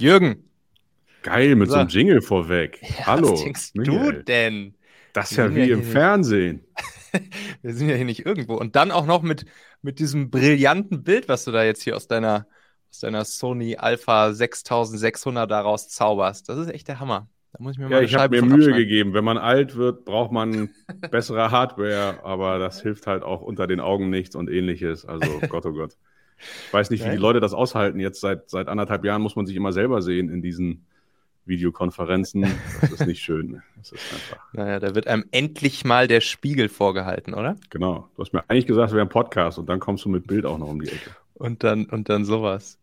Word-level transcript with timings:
Jürgen. 0.00 0.50
Geil, 1.22 1.54
mit 1.54 1.68
so, 1.68 1.76
einem 1.76 1.88
Jingle 1.88 2.22
vorweg. 2.22 2.80
Ja, 2.98 3.06
Hallo. 3.06 3.32
Was 3.32 3.42
denkst 3.42 3.70
Michael. 3.74 4.12
du 4.12 4.24
denn? 4.24 4.74
Das 5.12 5.30
ist 5.30 5.36
ja 5.36 5.54
wie 5.54 5.64
ja 5.64 5.74
im 5.74 5.82
Fernsehen. 5.82 6.64
Wir 7.62 7.74
sind 7.74 7.88
ja 7.88 7.96
hier 7.96 8.04
nicht 8.04 8.24
irgendwo. 8.24 8.54
Und 8.54 8.76
dann 8.76 8.90
auch 8.90 9.06
noch 9.06 9.22
mit, 9.22 9.44
mit 9.82 9.98
diesem 9.98 10.30
brillanten 10.30 11.02
Bild, 11.02 11.28
was 11.28 11.44
du 11.44 11.50
da 11.50 11.64
jetzt 11.64 11.82
hier 11.82 11.96
aus 11.96 12.06
deiner, 12.06 12.46
aus 12.90 13.00
deiner 13.00 13.24
Sony 13.24 13.76
Alpha 13.76 14.32
6600 14.32 15.50
daraus 15.50 15.88
zauberst. 15.88 16.48
Das 16.48 16.58
ist 16.58 16.68
echt 16.68 16.88
der 16.88 17.00
Hammer. 17.00 17.28
Da 17.52 17.62
muss 17.62 17.72
ich 17.72 17.78
mir 17.78 17.86
ja, 17.86 17.96
mal 17.96 18.04
ich 18.04 18.14
habe 18.14 18.40
mir 18.40 18.56
Mühe 18.56 18.72
gegeben. 18.72 19.12
Wenn 19.12 19.24
man 19.24 19.36
alt 19.36 19.74
wird, 19.74 20.04
braucht 20.04 20.30
man 20.30 20.70
bessere 21.10 21.50
Hardware, 21.50 22.20
aber 22.22 22.58
das 22.58 22.80
hilft 22.80 23.08
halt 23.08 23.24
auch 23.24 23.40
unter 23.42 23.66
den 23.66 23.80
Augen 23.80 24.08
nichts 24.08 24.36
und 24.36 24.48
ähnliches. 24.48 25.04
Also 25.04 25.40
Gott, 25.48 25.66
oh 25.66 25.72
Gott. 25.72 25.96
Ich 26.66 26.72
weiß 26.72 26.90
nicht, 26.90 27.04
wie 27.04 27.10
die 27.10 27.16
Leute 27.16 27.40
das 27.40 27.52
aushalten. 27.52 28.00
Jetzt 28.00 28.20
seit, 28.20 28.50
seit 28.50 28.68
anderthalb 28.68 29.04
Jahren 29.04 29.22
muss 29.22 29.36
man 29.36 29.46
sich 29.46 29.56
immer 29.56 29.72
selber 29.72 30.02
sehen 30.02 30.28
in 30.28 30.42
diesen 30.42 30.86
Videokonferenzen. 31.46 32.46
Das 32.80 32.92
ist 32.92 33.06
nicht 33.06 33.22
schön. 33.22 33.62
Das 33.76 33.92
ist 33.92 34.12
einfach. 34.12 34.52
Naja, 34.52 34.80
da 34.80 34.94
wird 34.94 35.06
einem 35.06 35.24
endlich 35.30 35.84
mal 35.84 36.08
der 36.08 36.20
Spiegel 36.20 36.68
vorgehalten, 36.68 37.34
oder? 37.34 37.56
Genau. 37.70 38.08
Du 38.16 38.22
hast 38.22 38.32
mir 38.32 38.48
eigentlich 38.48 38.66
gesagt, 38.66 38.88
es 38.88 38.94
wäre 38.94 39.04
ein 39.04 39.10
Podcast 39.10 39.58
und 39.58 39.68
dann 39.68 39.80
kommst 39.80 40.04
du 40.04 40.08
mit 40.08 40.26
Bild 40.26 40.46
auch 40.46 40.58
noch 40.58 40.68
um 40.68 40.80
die 40.80 40.88
Ecke. 40.88 41.10
Und 41.34 41.64
dann, 41.64 41.86
und 41.86 42.08
dann 42.08 42.24
sowas. 42.24 42.78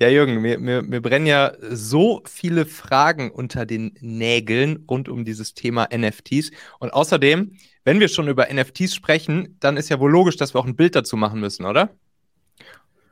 Ja, 0.00 0.08
Jürgen, 0.08 0.40
mir, 0.40 0.58
mir, 0.58 0.82
mir 0.82 1.00
brennen 1.00 1.26
ja 1.26 1.52
so 1.60 2.20
viele 2.26 2.66
Fragen 2.66 3.30
unter 3.30 3.64
den 3.64 3.94
Nägeln 4.00 4.84
rund 4.90 5.08
um 5.08 5.24
dieses 5.24 5.54
Thema 5.54 5.88
NFTs. 5.96 6.50
Und 6.80 6.92
außerdem, 6.92 7.52
wenn 7.84 8.00
wir 8.00 8.08
schon 8.08 8.26
über 8.28 8.48
NFTs 8.52 8.94
sprechen, 8.94 9.56
dann 9.60 9.76
ist 9.76 9.90
ja 9.90 10.00
wohl 10.00 10.10
logisch, 10.10 10.36
dass 10.36 10.52
wir 10.52 10.58
auch 10.58 10.66
ein 10.66 10.74
Bild 10.74 10.96
dazu 10.96 11.16
machen 11.16 11.38
müssen, 11.38 11.64
oder? 11.64 11.90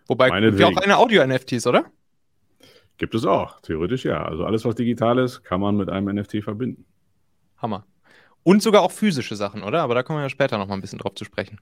Wobei 0.08 0.30
wir 0.30 0.68
auch 0.68 0.76
eine 0.76 0.98
Audio-NFTs, 0.98 1.66
oder? 1.66 1.86
Gibt 2.98 3.14
es 3.14 3.24
auch, 3.24 3.60
theoretisch 3.60 4.04
ja. 4.04 4.24
Also 4.24 4.44
alles, 4.44 4.64
was 4.64 4.74
digital 4.74 5.18
ist, 5.18 5.42
kann 5.42 5.60
man 5.60 5.76
mit 5.76 5.88
einem 5.88 6.14
NFT 6.14 6.42
verbinden. 6.42 6.84
Hammer. 7.58 7.86
Und 8.42 8.62
sogar 8.62 8.82
auch 8.82 8.90
physische 8.90 9.36
Sachen, 9.36 9.62
oder? 9.62 9.82
Aber 9.82 9.94
da 9.94 10.02
kommen 10.02 10.18
wir 10.18 10.24
ja 10.24 10.28
später 10.28 10.58
noch 10.58 10.66
mal 10.66 10.74
ein 10.74 10.80
bisschen 10.80 10.98
drauf 10.98 11.14
zu 11.14 11.24
sprechen. 11.24 11.60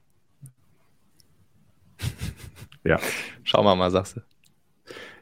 Ja. 2.83 2.99
Schauen 3.43 3.63
wir 3.63 3.75
mal, 3.75 3.91
sagst 3.91 4.15
du. 4.15 4.21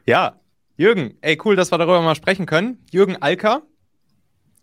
Ja, 0.06 0.40
Jürgen, 0.78 1.18
ey, 1.20 1.38
cool, 1.44 1.56
dass 1.56 1.70
wir 1.70 1.76
darüber 1.76 2.00
mal 2.00 2.14
sprechen 2.14 2.46
können. 2.46 2.82
Jürgen 2.90 3.20
Alker. 3.20 3.64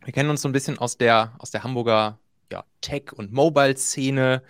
Wir 0.03 0.12
kennen 0.14 0.31
uns 0.31 0.42
so 0.42 0.50
ein 0.50 0.52
bisschen 0.52 0.80
aus 0.80 0.98
der, 0.98 1.36
aus 1.38 1.52
der 1.52 1.64
Hamburger 1.64 2.18
ja, 2.52 2.64
Tech- 2.81 3.14
und 3.14 3.31
Mobile-Szene. 3.31 4.42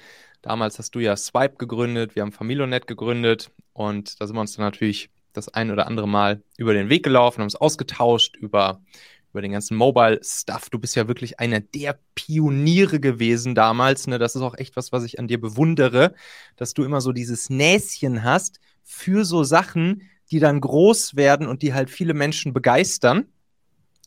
Damals 0.41 0.79
hast 0.79 0.95
du 0.95 0.99
ja 0.99 1.17
Swipe 1.17 1.57
gegründet, 1.57 2.15
wir 2.15 2.21
haben 2.21 2.31
Familionet 2.31 2.87
gegründet 2.87 3.51
und 3.77 4.19
da 4.19 4.25
sind 4.25 4.35
wir 4.35 4.41
uns 4.41 4.53
dann 4.53 4.65
natürlich 4.65 5.11
das 5.33 5.49
ein 5.49 5.69
oder 5.69 5.85
andere 5.85 6.07
Mal 6.07 6.41
über 6.57 6.73
den 6.73 6.89
Weg 6.89 7.03
gelaufen, 7.03 7.37
haben 7.37 7.43
uns 7.43 7.55
ausgetauscht 7.55 8.35
über, 8.35 8.81
über 9.29 9.43
den 9.43 9.51
ganzen 9.51 9.77
Mobile-Stuff. 9.77 10.71
Du 10.71 10.79
bist 10.79 10.95
ja 10.95 11.07
wirklich 11.07 11.39
einer 11.39 11.59
der 11.59 11.99
Pioniere 12.15 12.99
gewesen 12.99 13.53
damals. 13.53 14.07
Ne? 14.07 14.17
Das 14.17 14.35
ist 14.35 14.41
auch 14.41 14.57
echt 14.57 14.75
was, 14.77 14.91
was 14.91 15.03
ich 15.03 15.19
an 15.19 15.27
dir 15.27 15.39
bewundere, 15.39 16.15
dass 16.55 16.73
du 16.73 16.83
immer 16.83 17.01
so 17.01 17.11
dieses 17.11 17.51
Näschen 17.51 18.23
hast 18.23 18.59
für 18.83 19.25
so 19.25 19.43
Sachen, 19.43 20.01
die 20.31 20.39
dann 20.39 20.59
groß 20.59 21.15
werden 21.15 21.45
und 21.45 21.61
die 21.61 21.75
halt 21.75 21.91
viele 21.91 22.15
Menschen 22.15 22.53
begeistern. 22.53 23.27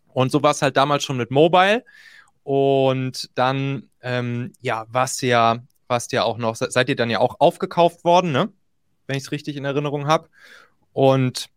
Und 0.09 0.33
so 0.33 0.43
war 0.43 0.51
es 0.51 0.63
halt 0.63 0.77
damals 0.77 1.05
schon 1.05 1.17
mit 1.17 1.31
Mobile. 1.31 1.85
Und 2.43 3.31
dann, 3.37 3.89
ähm, 4.03 4.53
ja, 4.61 4.87
warst 4.89 5.23
du 5.23 5.29
ja, 5.29 5.59
warst 5.87 6.11
ja 6.11 6.25
auch 6.25 6.39
noch, 6.39 6.57
seid 6.57 6.89
ihr 6.89 6.97
dann 6.97 7.09
ja 7.09 7.21
auch 7.21 7.37
aufgekauft 7.39 8.03
worden, 8.03 8.33
ne? 8.33 8.53
Wenn 9.11 9.17
ich 9.17 9.25
es 9.25 9.33
richtig 9.33 9.57
in 9.57 9.65
Erinnerung 9.65 10.07
habe. 10.07 10.29
Und, 10.93 11.49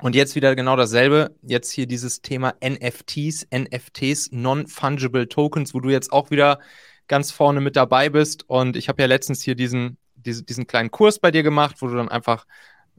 und 0.00 0.14
jetzt 0.14 0.34
wieder 0.34 0.56
genau 0.56 0.76
dasselbe. 0.76 1.36
Jetzt 1.42 1.70
hier 1.70 1.86
dieses 1.86 2.22
Thema 2.22 2.54
NFTs, 2.64 3.48
NFTs, 3.54 4.32
Non-Fungible 4.32 5.28
Tokens, 5.28 5.74
wo 5.74 5.80
du 5.80 5.90
jetzt 5.90 6.10
auch 6.10 6.30
wieder 6.30 6.60
ganz 7.06 7.32
vorne 7.32 7.60
mit 7.60 7.76
dabei 7.76 8.08
bist. 8.08 8.48
Und 8.48 8.76
ich 8.78 8.88
habe 8.88 9.02
ja 9.02 9.06
letztens 9.06 9.42
hier 9.42 9.56
diesen, 9.56 9.98
diese, 10.14 10.42
diesen 10.42 10.66
kleinen 10.66 10.90
Kurs 10.90 11.18
bei 11.18 11.30
dir 11.30 11.42
gemacht, 11.42 11.76
wo 11.80 11.86
du 11.86 11.96
dann 11.96 12.08
einfach 12.08 12.46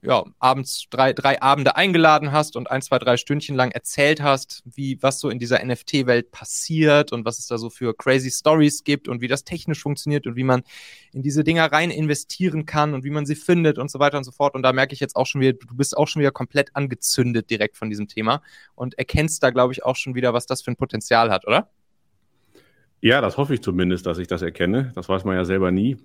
ja, 0.05 0.23
abends 0.39 0.85
drei, 0.89 1.13
drei 1.13 1.41
Abende 1.41 1.75
eingeladen 1.75 2.31
hast 2.31 2.55
und 2.55 2.69
ein, 2.69 2.81
zwei, 2.81 2.99
drei 2.99 3.17
Stündchen 3.17 3.55
lang 3.55 3.71
erzählt 3.71 4.21
hast, 4.21 4.63
wie, 4.65 5.01
was 5.01 5.19
so 5.19 5.29
in 5.29 5.39
dieser 5.39 5.63
NFT-Welt 5.65 6.31
passiert 6.31 7.11
und 7.11 7.25
was 7.25 7.39
es 7.39 7.47
da 7.47 7.57
so 7.57 7.69
für 7.69 7.95
crazy 7.95 8.29
Stories 8.29 8.83
gibt 8.83 9.07
und 9.07 9.21
wie 9.21 9.27
das 9.27 9.43
technisch 9.43 9.81
funktioniert 9.81 10.27
und 10.27 10.35
wie 10.35 10.43
man 10.43 10.63
in 11.11 11.23
diese 11.23 11.43
Dinger 11.43 11.71
rein 11.71 11.91
investieren 11.91 12.65
kann 12.65 12.93
und 12.93 13.03
wie 13.03 13.09
man 13.09 13.25
sie 13.25 13.35
findet 13.35 13.77
und 13.77 13.89
so 13.89 13.99
weiter 13.99 14.17
und 14.17 14.23
so 14.23 14.31
fort. 14.31 14.53
Und 14.55 14.63
da 14.63 14.73
merke 14.73 14.93
ich 14.93 14.99
jetzt 14.99 15.15
auch 15.15 15.25
schon 15.25 15.41
wieder, 15.41 15.53
du 15.53 15.75
bist 15.75 15.97
auch 15.97 16.07
schon 16.07 16.19
wieder 16.19 16.31
komplett 16.31 16.75
angezündet 16.75 17.49
direkt 17.49 17.77
von 17.77 17.89
diesem 17.89 18.07
Thema 18.07 18.41
und 18.75 18.97
erkennst 18.97 19.41
da, 19.41 19.49
glaube 19.49 19.73
ich, 19.73 19.83
auch 19.83 19.95
schon 19.95 20.13
wieder, 20.13 20.33
was 20.33 20.45
das 20.45 20.61
für 20.61 20.71
ein 20.71 20.75
Potenzial 20.75 21.31
hat, 21.31 21.47
oder? 21.47 21.69
Ja, 23.01 23.21
das 23.21 23.37
hoffe 23.37 23.53
ich 23.53 23.61
zumindest, 23.61 24.05
dass 24.05 24.17
ich 24.17 24.27
das 24.27 24.41
erkenne. 24.41 24.91
Das 24.95 25.09
weiß 25.09 25.25
man 25.25 25.35
ja 25.35 25.45
selber 25.45 25.71
nie. 25.71 25.97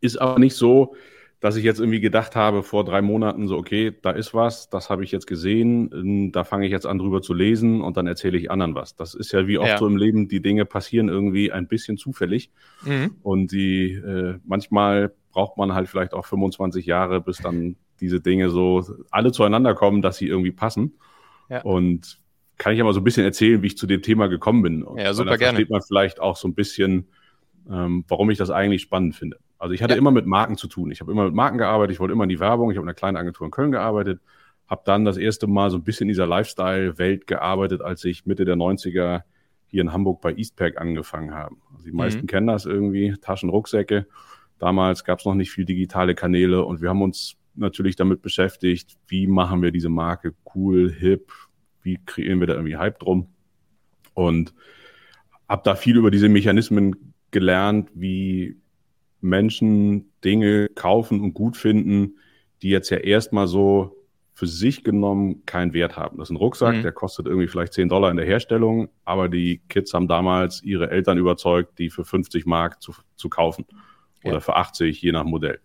Ist 0.00 0.20
aber 0.20 0.38
nicht 0.38 0.54
so, 0.54 0.94
dass 1.40 1.56
ich 1.56 1.64
jetzt 1.64 1.80
irgendwie 1.80 2.00
gedacht 2.00 2.36
habe 2.36 2.62
vor 2.62 2.84
drei 2.84 3.00
Monaten 3.00 3.48
so, 3.48 3.56
okay, 3.56 3.92
da 4.02 4.10
ist 4.10 4.34
was, 4.34 4.68
das 4.68 4.90
habe 4.90 5.04
ich 5.04 5.10
jetzt 5.10 5.26
gesehen, 5.26 6.30
da 6.32 6.44
fange 6.44 6.66
ich 6.66 6.72
jetzt 6.72 6.86
an 6.86 6.98
drüber 6.98 7.22
zu 7.22 7.32
lesen 7.32 7.80
und 7.80 7.96
dann 7.96 8.06
erzähle 8.06 8.36
ich 8.36 8.50
anderen 8.50 8.74
was. 8.74 8.94
Das 8.94 9.14
ist 9.14 9.32
ja 9.32 9.46
wie 9.46 9.56
oft 9.56 9.68
ja. 9.68 9.78
so 9.78 9.86
im 9.86 9.96
Leben, 9.96 10.28
die 10.28 10.42
Dinge 10.42 10.66
passieren 10.66 11.08
irgendwie 11.08 11.50
ein 11.50 11.66
bisschen 11.66 11.96
zufällig 11.96 12.50
mhm. 12.84 13.16
und 13.22 13.52
die 13.52 13.92
äh, 13.92 14.38
manchmal 14.44 15.14
braucht 15.32 15.56
man 15.56 15.72
halt 15.72 15.88
vielleicht 15.88 16.12
auch 16.12 16.26
25 16.26 16.84
Jahre, 16.84 17.20
bis 17.20 17.38
dann 17.38 17.76
diese 18.00 18.20
Dinge 18.20 18.50
so 18.50 18.84
alle 19.10 19.32
zueinander 19.32 19.74
kommen, 19.74 20.02
dass 20.02 20.18
sie 20.18 20.26
irgendwie 20.26 20.52
passen. 20.52 20.94
Ja. 21.48 21.62
Und 21.62 22.20
kann 22.58 22.72
ich 22.72 22.78
ja 22.78 22.84
mal 22.84 22.92
so 22.92 23.00
ein 23.00 23.04
bisschen 23.04 23.24
erzählen, 23.24 23.62
wie 23.62 23.68
ich 23.68 23.78
zu 23.78 23.86
dem 23.86 24.02
Thema 24.02 24.26
gekommen 24.26 24.62
bin. 24.62 24.82
Und 24.82 24.98
ja, 24.98 25.14
super 25.14 25.38
gerne. 25.38 25.56
versteht 25.56 25.70
man 25.70 25.80
vielleicht 25.82 26.20
auch 26.20 26.36
so 26.36 26.46
ein 26.48 26.54
bisschen, 26.54 27.08
ähm, 27.70 28.04
warum 28.08 28.30
ich 28.30 28.38
das 28.38 28.50
eigentlich 28.50 28.82
spannend 28.82 29.14
finde. 29.14 29.38
Also 29.60 29.74
ich 29.74 29.82
hatte 29.82 29.92
ja. 29.92 29.98
immer 29.98 30.10
mit 30.10 30.26
Marken 30.26 30.56
zu 30.56 30.68
tun. 30.68 30.90
Ich 30.90 31.00
habe 31.00 31.12
immer 31.12 31.26
mit 31.26 31.34
Marken 31.34 31.58
gearbeitet, 31.58 31.92
ich 31.92 32.00
wollte 32.00 32.12
immer 32.12 32.24
in 32.24 32.30
die 32.30 32.40
Werbung, 32.40 32.70
ich 32.70 32.78
habe 32.78 32.84
in 32.84 32.88
einer 32.88 32.94
kleinen 32.94 33.18
Agentur 33.18 33.44
in 33.44 33.50
Köln 33.50 33.70
gearbeitet, 33.70 34.20
habe 34.66 34.82
dann 34.86 35.04
das 35.04 35.18
erste 35.18 35.46
Mal 35.46 35.70
so 35.70 35.76
ein 35.76 35.84
bisschen 35.84 36.04
in 36.04 36.08
dieser 36.08 36.26
Lifestyle-Welt 36.26 37.26
gearbeitet, 37.26 37.82
als 37.82 38.02
ich 38.04 38.24
Mitte 38.24 38.46
der 38.46 38.56
90er 38.56 39.22
hier 39.66 39.82
in 39.82 39.92
Hamburg 39.92 40.22
bei 40.22 40.34
Eastpack 40.34 40.80
angefangen 40.80 41.34
habe. 41.34 41.56
Also 41.74 41.84
die 41.84 41.92
meisten 41.92 42.22
mhm. 42.22 42.26
kennen 42.26 42.46
das 42.46 42.64
irgendwie, 42.64 43.14
Taschen, 43.20 43.50
Rucksäcke. 43.50 44.06
Damals 44.58 45.04
gab 45.04 45.18
es 45.18 45.26
noch 45.26 45.34
nicht 45.34 45.50
viel 45.50 45.66
digitale 45.66 46.14
Kanäle 46.14 46.64
und 46.64 46.80
wir 46.80 46.88
haben 46.88 47.02
uns 47.02 47.36
natürlich 47.54 47.96
damit 47.96 48.22
beschäftigt, 48.22 48.96
wie 49.08 49.26
machen 49.26 49.60
wir 49.60 49.72
diese 49.72 49.90
Marke 49.90 50.34
cool, 50.54 50.90
hip, 50.90 51.32
wie 51.82 51.98
kreieren 52.04 52.40
wir 52.40 52.46
da 52.46 52.54
irgendwie 52.54 52.76
Hype 52.76 52.98
drum. 52.98 53.28
Und 54.14 54.54
habe 55.48 55.62
da 55.64 55.74
viel 55.74 55.98
über 55.98 56.10
diese 56.10 56.30
Mechanismen 56.30 57.14
gelernt, 57.30 57.90
wie 57.94 58.56
Menschen 59.20 60.12
Dinge 60.24 60.68
kaufen 60.74 61.20
und 61.20 61.34
gut 61.34 61.56
finden, 61.56 62.18
die 62.62 62.70
jetzt 62.70 62.90
ja 62.90 62.98
erstmal 62.98 63.46
so 63.46 63.96
für 64.32 64.46
sich 64.46 64.84
genommen 64.84 65.44
keinen 65.44 65.74
Wert 65.74 65.96
haben. 65.96 66.16
Das 66.16 66.28
ist 66.28 66.32
ein 66.32 66.36
Rucksack, 66.36 66.76
mhm. 66.76 66.82
der 66.82 66.92
kostet 66.92 67.26
irgendwie 67.26 67.46
vielleicht 67.46 67.74
10 67.74 67.90
Dollar 67.90 68.10
in 68.10 68.16
der 68.16 68.24
Herstellung, 68.24 68.88
aber 69.04 69.28
die 69.28 69.60
Kids 69.68 69.92
haben 69.92 70.08
damals 70.08 70.62
ihre 70.62 70.90
Eltern 70.90 71.18
überzeugt, 71.18 71.78
die 71.78 71.90
für 71.90 72.04
50 72.04 72.46
Mark 72.46 72.80
zu, 72.80 72.94
zu 73.16 73.28
kaufen 73.28 73.66
oder 74.24 74.34
ja. 74.34 74.40
für 74.40 74.56
80, 74.56 75.02
je 75.02 75.12
nach 75.12 75.24
Modell. 75.24 75.60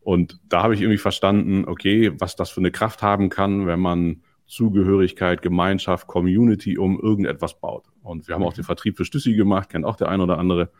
Und 0.00 0.40
da 0.48 0.62
habe 0.62 0.74
ich 0.74 0.80
irgendwie 0.80 0.98
verstanden, 0.98 1.64
okay, 1.66 2.12
was 2.18 2.36
das 2.36 2.48
für 2.48 2.60
eine 2.60 2.70
Kraft 2.70 3.02
haben 3.02 3.28
kann, 3.28 3.66
wenn 3.66 3.80
man 3.80 4.22
Zugehörigkeit, 4.46 5.42
Gemeinschaft, 5.42 6.06
Community 6.06 6.78
um 6.78 7.00
irgendetwas 7.00 7.58
baut. 7.58 7.84
Und 8.02 8.28
wir 8.28 8.34
haben 8.34 8.44
auch 8.44 8.52
mhm. 8.52 8.56
den 8.56 8.64
Vertrieb 8.64 8.96
für 8.96 9.04
Stüssi 9.04 9.34
gemacht, 9.34 9.68
kennt 9.68 9.84
auch 9.84 9.96
der 9.96 10.08
ein 10.08 10.20
oder 10.20 10.38
andere. 10.38 10.70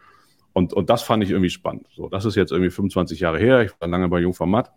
Und, 0.57 0.73
und 0.73 0.89
das 0.89 1.03
fand 1.03 1.23
ich 1.23 1.33
irgendwie 1.33 1.51
spannend. 1.51 1.87
So, 1.95 2.09
das 2.09 2.25
ist 2.25 2.35
jetzt 2.35 2.51
irgendwie 2.51 2.71
25 2.71 3.21
Jahre 3.21 3.39
her. 3.39 3.61
Ich 3.61 3.79
war 3.79 3.89
lange 3.89 4.09
bei 4.09 4.21
Jungformat 4.21 4.73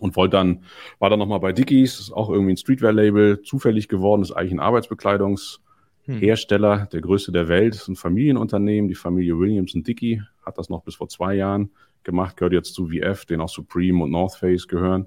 und 0.00 0.16
wollte 0.16 0.38
dann, 0.38 0.64
war 0.98 1.08
dann 1.08 1.20
nochmal 1.20 1.38
bei 1.38 1.52
Dickies, 1.52 2.00
ist 2.00 2.10
auch 2.10 2.30
irgendwie 2.30 2.54
ein 2.54 2.56
Streetwear-Label, 2.56 3.42
zufällig 3.42 3.86
geworden, 3.86 4.22
ist 4.22 4.32
eigentlich 4.32 4.54
ein 4.54 4.58
Arbeitsbekleidungshersteller, 4.58 6.80
hm. 6.80 6.88
der 6.88 7.00
größte 7.00 7.30
der 7.30 7.46
Welt, 7.46 7.76
ist 7.76 7.86
ein 7.86 7.94
Familienunternehmen, 7.94 8.88
die 8.88 8.96
Familie 8.96 9.38
Williams 9.38 9.72
und 9.72 9.86
Dickey 9.86 10.20
hat 10.44 10.58
das 10.58 10.68
noch 10.68 10.82
bis 10.82 10.96
vor 10.96 11.08
zwei 11.08 11.36
Jahren 11.36 11.70
gemacht, 12.02 12.36
gehört 12.36 12.54
jetzt 12.54 12.74
zu 12.74 12.88
VF, 12.88 13.24
den 13.24 13.40
auch 13.40 13.48
Supreme 13.48 14.02
und 14.02 14.10
North 14.10 14.34
Face 14.34 14.66
gehören. 14.66 15.06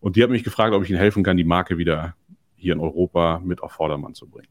Und 0.00 0.16
die 0.16 0.22
hat 0.22 0.30
mich 0.30 0.44
gefragt, 0.44 0.72
ob 0.72 0.82
ich 0.82 0.88
ihnen 0.88 0.98
helfen 0.98 1.22
kann, 1.22 1.36
die 1.36 1.44
Marke 1.44 1.76
wieder 1.76 2.16
hier 2.56 2.72
in 2.72 2.80
Europa 2.80 3.38
mit 3.44 3.62
auf 3.62 3.72
Vordermann 3.72 4.14
zu 4.14 4.30
bringen. 4.30 4.48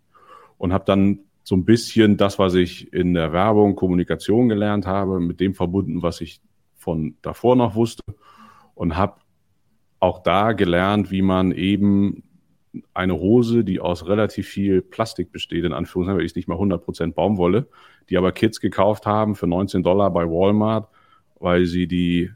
Und 0.60 0.74
habe 0.74 0.86
dann 0.86 1.22
so 1.44 1.56
ein 1.56 1.66
bisschen 1.66 2.18
das, 2.18 2.40
was 2.40 2.54
ich 2.54 2.94
in 2.94 3.14
der 3.14 3.34
Werbung, 3.34 3.76
Kommunikation 3.76 4.50
gelernt 4.50 4.86
habe, 4.86 5.20
mit 5.20 5.40
dem 5.40 5.54
verbunden, 5.54 6.02
was 6.02 6.22
ich 6.22 6.42
von 6.76 7.16
davor 7.22 7.56
noch 7.56 7.76
wusste 7.76 8.04
und 8.76 8.96
habe 8.96 9.16
auch 10.00 10.24
da 10.24 10.54
gelernt, 10.54 11.12
wie 11.12 11.22
man 11.22 11.52
eben 11.52 12.24
eine 12.94 13.16
Hose, 13.20 13.64
die 13.64 13.80
aus 13.80 14.08
relativ 14.08 14.48
viel 14.48 14.82
Plastik 14.82 15.32
besteht, 15.32 15.66
in 15.66 15.74
Anführungszeichen, 15.74 16.20
weil 16.20 16.26
ich 16.26 16.36
nicht 16.36 16.48
mal 16.48 16.58
100% 16.58 17.14
Baumwolle, 17.14 17.68
die 18.10 18.18
aber 18.18 18.32
Kids 18.32 18.60
gekauft 18.60 19.06
haben 19.06 19.36
für 19.36 19.48
19 19.48 19.84
Dollar 19.84 20.12
bei 20.12 20.26
Walmart, 20.26 20.88
weil 21.40 21.66
sie 21.66 21.88
die 21.88 22.30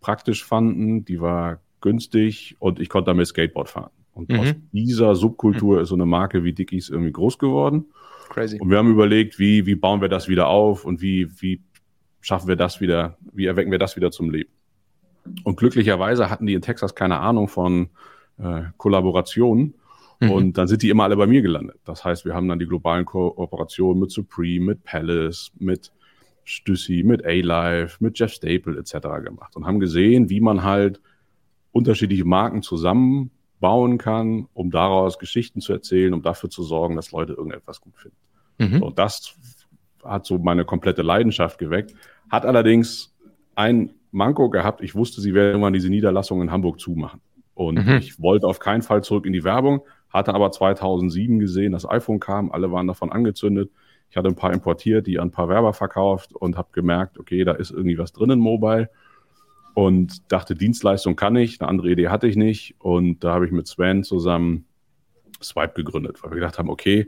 praktisch 0.00 0.44
fanden, 0.44 1.04
die 1.04 1.20
war 1.20 1.60
günstig 1.80 2.56
und 2.58 2.80
ich 2.80 2.88
konnte 2.88 3.10
damit 3.10 3.26
Skateboard 3.28 3.68
fahren. 3.68 3.90
Und 4.12 4.30
mhm. 4.30 4.40
aus 4.40 4.54
dieser 4.72 5.14
Subkultur 5.14 5.76
mhm. 5.76 5.82
ist 5.82 5.88
so 5.90 5.94
eine 5.94 6.06
Marke 6.06 6.44
wie 6.44 6.52
Dickies 6.52 6.88
irgendwie 6.88 7.12
groß 7.12 7.38
geworden. 7.38 7.86
Crazy. 8.28 8.58
Und 8.60 8.70
wir 8.70 8.78
haben 8.78 8.90
überlegt, 8.90 9.38
wie, 9.38 9.66
wie 9.66 9.74
bauen 9.74 10.00
wir 10.00 10.08
das 10.08 10.28
wieder 10.28 10.48
auf 10.48 10.84
und 10.84 11.00
wie, 11.00 11.28
wie 11.40 11.62
schaffen 12.20 12.48
wir 12.48 12.56
das 12.56 12.80
wieder, 12.80 13.16
wie 13.32 13.46
erwecken 13.46 13.70
wir 13.70 13.78
das 13.78 13.96
wieder 13.96 14.10
zum 14.10 14.30
Leben. 14.30 14.50
Und 15.44 15.56
glücklicherweise 15.56 16.30
hatten 16.30 16.46
die 16.46 16.54
in 16.54 16.62
Texas 16.62 16.94
keine 16.94 17.20
Ahnung 17.20 17.48
von 17.48 17.90
äh, 18.38 18.62
Kollaborationen. 18.76 19.74
Mhm. 20.20 20.30
Und 20.30 20.58
dann 20.58 20.68
sind 20.68 20.82
die 20.82 20.88
immer 20.88 21.04
alle 21.04 21.16
bei 21.16 21.26
mir 21.26 21.42
gelandet. 21.42 21.78
Das 21.84 22.04
heißt, 22.04 22.24
wir 22.24 22.34
haben 22.34 22.48
dann 22.48 22.58
die 22.58 22.66
globalen 22.66 23.04
Kooperationen 23.04 24.00
mit 24.00 24.10
Supreme, 24.10 24.64
mit 24.64 24.84
Palace, 24.84 25.52
mit 25.58 25.92
Stüssi, 26.44 27.02
mit 27.04 27.24
A-Life, 27.24 27.98
mit 28.00 28.18
Jeff 28.18 28.32
Staple 28.32 28.78
etc. 28.78 29.22
gemacht 29.22 29.54
und 29.54 29.66
haben 29.66 29.80
gesehen, 29.80 30.30
wie 30.30 30.40
man 30.40 30.62
halt 30.62 31.00
unterschiedliche 31.72 32.24
Marken 32.24 32.62
zusammenbauen 33.58 33.98
kann, 33.98 34.48
um 34.54 34.70
daraus 34.70 35.18
Geschichten 35.18 35.60
zu 35.60 35.72
erzählen, 35.72 36.14
um 36.14 36.22
dafür 36.22 36.50
zu 36.50 36.62
sorgen, 36.62 36.96
dass 36.96 37.12
Leute 37.12 37.32
irgendetwas 37.32 37.80
gut 37.80 37.96
finden. 37.96 38.16
Mhm. 38.58 38.78
So, 38.80 38.90
das 38.90 39.34
hat 40.04 40.26
so 40.26 40.38
meine 40.38 40.64
komplette 40.64 41.02
Leidenschaft 41.02 41.58
geweckt. 41.58 41.94
Hat 42.30 42.44
allerdings 42.44 43.14
ein 43.54 43.90
Manko 44.10 44.48
gehabt. 44.50 44.80
Ich 44.82 44.94
wusste, 44.94 45.20
sie 45.20 45.34
werden 45.34 45.50
irgendwann 45.50 45.72
diese 45.72 45.90
Niederlassung 45.90 46.40
in 46.40 46.50
Hamburg 46.50 46.80
zumachen. 46.80 47.20
Und 47.54 47.84
mhm. 47.84 47.96
ich 47.96 48.20
wollte 48.20 48.46
auf 48.46 48.60
keinen 48.60 48.82
Fall 48.82 49.02
zurück 49.02 49.26
in 49.26 49.32
die 49.32 49.42
Werbung, 49.42 49.82
hatte 50.10 50.32
aber 50.34 50.52
2007 50.52 51.40
gesehen, 51.40 51.72
das 51.72 51.88
iPhone 51.88 52.20
kam, 52.20 52.52
alle 52.52 52.70
waren 52.70 52.86
davon 52.86 53.10
angezündet. 53.10 53.70
Ich 54.10 54.16
hatte 54.16 54.28
ein 54.28 54.36
paar 54.36 54.54
importiert, 54.54 55.06
die 55.06 55.18
an 55.18 55.28
ein 55.28 55.32
paar 55.32 55.48
Werber 55.48 55.74
verkauft 55.74 56.32
und 56.34 56.56
habe 56.56 56.68
gemerkt, 56.72 57.18
okay, 57.18 57.44
da 57.44 57.52
ist 57.52 57.72
irgendwie 57.72 57.98
was 57.98 58.12
drin 58.12 58.30
in 58.30 58.38
Mobile 58.38 58.88
und 59.78 60.32
dachte, 60.32 60.56
Dienstleistung 60.56 61.14
kann 61.14 61.36
ich, 61.36 61.60
eine 61.60 61.68
andere 61.68 61.90
Idee 61.90 62.08
hatte 62.08 62.26
ich 62.26 62.34
nicht 62.34 62.74
und 62.80 63.22
da 63.22 63.34
habe 63.34 63.46
ich 63.46 63.52
mit 63.52 63.68
Sven 63.68 64.02
zusammen 64.02 64.64
Swipe 65.40 65.74
gegründet, 65.74 66.20
weil 66.20 66.32
wir 66.32 66.34
gedacht 66.40 66.58
haben, 66.58 66.68
okay, 66.68 67.06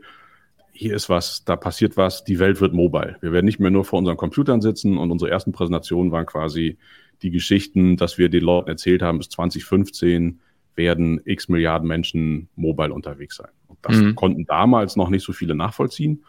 hier 0.71 0.95
ist 0.95 1.09
was, 1.09 1.45
da 1.45 1.57
passiert 1.57 1.97
was, 1.97 2.23
die 2.23 2.39
Welt 2.39 2.61
wird 2.61 2.73
mobile. 2.73 3.17
Wir 3.23 3.33
werden 3.33 3.47
nicht 3.47 3.59
mehr 3.59 3.73
nur 3.73 3.85
vor 3.85 3.99
unseren 3.99 4.17
Computern 4.17 4.61
sitzen 4.61 4.99
und 4.99 5.11
unsere 5.11 5.33
ersten 5.33 5.51
Präsentationen 5.51 6.13
waren 6.13 6.27
quasi 6.27 6.79
die 7.23 7.33
Geschichten, 7.33 7.97
dass 7.97 8.19
wir 8.19 8.29
den 8.29 8.45
Leuten 8.45 8.69
erzählt 8.69 9.03
haben, 9.03 9.19
bis 9.19 9.31
2015 9.31 10.39
werden 10.77 11.21
x 11.25 11.49
Milliarden 11.49 11.89
Menschen 11.89 12.51
mobile 12.55 12.95
unterwegs 12.95 13.35
sein. 13.35 13.51
Und 13.67 13.81
das 13.83 13.97
mhm. 13.97 14.15
konnten 14.15 14.47
damals 14.47 14.95
noch 14.95 15.09
nicht 15.09 15.25
so 15.25 15.33
viele 15.33 15.57
nachvollziehen. 15.57 16.25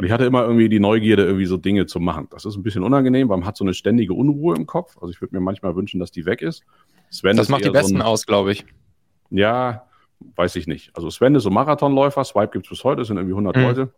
Und 0.00 0.06
ich 0.06 0.12
hatte 0.12 0.24
immer 0.24 0.44
irgendwie 0.44 0.70
die 0.70 0.80
Neugierde, 0.80 1.26
irgendwie 1.26 1.44
so 1.44 1.58
Dinge 1.58 1.84
zu 1.84 2.00
machen. 2.00 2.26
Das 2.30 2.46
ist 2.46 2.56
ein 2.56 2.62
bisschen 2.62 2.82
unangenehm, 2.84 3.28
weil 3.28 3.36
man 3.36 3.46
hat 3.46 3.58
so 3.58 3.64
eine 3.64 3.74
ständige 3.74 4.14
Unruhe 4.14 4.56
im 4.56 4.64
Kopf. 4.64 4.96
Also 4.96 5.10
ich 5.12 5.20
würde 5.20 5.34
mir 5.34 5.42
manchmal 5.42 5.76
wünschen, 5.76 6.00
dass 6.00 6.10
die 6.10 6.24
weg 6.24 6.40
ist. 6.40 6.64
Sven 7.10 7.36
das 7.36 7.50
macht 7.50 7.66
die 7.66 7.68
Besten 7.68 7.88
so 7.90 7.94
ein, 7.96 8.00
aus, 8.00 8.24
glaube 8.24 8.50
ich. 8.52 8.64
Ja, 9.28 9.84
weiß 10.36 10.56
ich 10.56 10.66
nicht. 10.66 10.90
Also 10.96 11.10
Sven 11.10 11.34
ist 11.34 11.42
so 11.42 11.50
Marathonläufer, 11.50 12.24
Swipe 12.24 12.48
gibt 12.52 12.64
es 12.64 12.70
bis 12.70 12.82
heute, 12.82 13.02
es 13.02 13.08
sind 13.08 13.18
irgendwie 13.18 13.34
100 13.34 13.56
mhm. 13.56 13.62
Leute. 13.62 13.92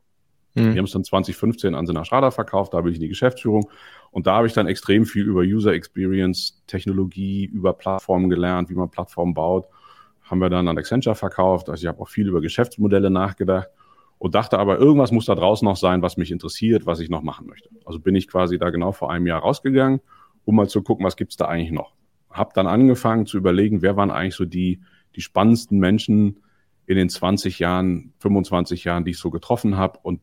Mhm. 0.55 0.73
Die 0.73 0.79
haben 0.79 0.87
es 0.87 0.91
dann 0.91 1.05
2015 1.05 1.77
an 1.77 1.87
Sina 1.87 2.05
Schrader 2.05 2.33
verkauft, 2.33 2.75
da 2.75 2.81
bin 2.81 2.91
ich 2.91 2.97
in 2.97 3.03
die 3.03 3.09
Geschäftsführung. 3.09 3.71
Und 4.11 4.27
da 4.27 4.35
habe 4.35 4.49
ich 4.49 4.55
dann 4.55 4.67
extrem 4.67 5.07
viel 5.07 5.29
über 5.29 5.43
User 5.43 5.73
Experience, 5.73 6.65
Technologie, 6.67 7.45
über 7.45 7.75
Plattformen 7.75 8.29
gelernt, 8.29 8.71
wie 8.71 8.75
man 8.75 8.91
Plattformen 8.91 9.35
baut. 9.35 9.67
Haben 10.25 10.41
wir 10.41 10.51
dann 10.51 10.67
an 10.67 10.77
Accenture 10.77 11.15
verkauft. 11.15 11.71
Also 11.71 11.81
ich 11.81 11.87
habe 11.87 12.01
auch 12.01 12.09
viel 12.09 12.27
über 12.27 12.41
Geschäftsmodelle 12.41 13.09
nachgedacht 13.09 13.69
und 14.23 14.37
dachte 14.37 14.61
aber, 14.61 14.79
irgendwas 14.79 15.11
muss 15.11 15.25
da 15.25 15.35
draußen 15.35 15.67
noch 15.67 15.77
sein, 15.77 16.01
was 16.01 16.17
mich 16.17 16.31
interessiert, 16.31 16.87
was 16.87 17.01
ich 17.01 17.11
noch 17.11 17.23
machen 17.23 17.49
möchte. 17.49 17.71
Also 17.85 17.99
bin 17.99 18.15
ich 18.15 18.29
quasi 18.29 18.57
da 18.57 18.71
genau 18.71 18.93
vor 18.93 19.11
einem 19.11 19.27
Jahr 19.27 19.41
rausgegangen, 19.41 20.01
um 20.45 20.55
mal 20.55 20.69
zu 20.69 20.81
gucken, 20.81 21.05
was 21.05 21.17
gibt's 21.17 21.37
da 21.37 21.47
eigentlich 21.47 21.73
noch. 21.73 21.97
Hab 22.31 22.55
dann 22.55 22.69
angefangen 22.69 23.27
zu 23.27 23.37
überlegen, 23.37 23.83
wer 23.83 23.97
waren 23.97 24.13
eigentlich 24.13 24.37
so 24.37 24.45
die, 24.45 24.81
die 25.17 25.23
spannendsten 25.23 25.81
Menschen 25.81 26.39
in 26.87 26.95
den 26.95 27.09
20 27.09 27.59
Jahren, 27.59 28.13
25 28.21 28.85
Jahren, 28.85 29.05
die 29.05 29.11
ich 29.11 29.19
so 29.19 29.31
getroffen 29.31 29.77
habe 29.77 29.99
und 30.05 30.21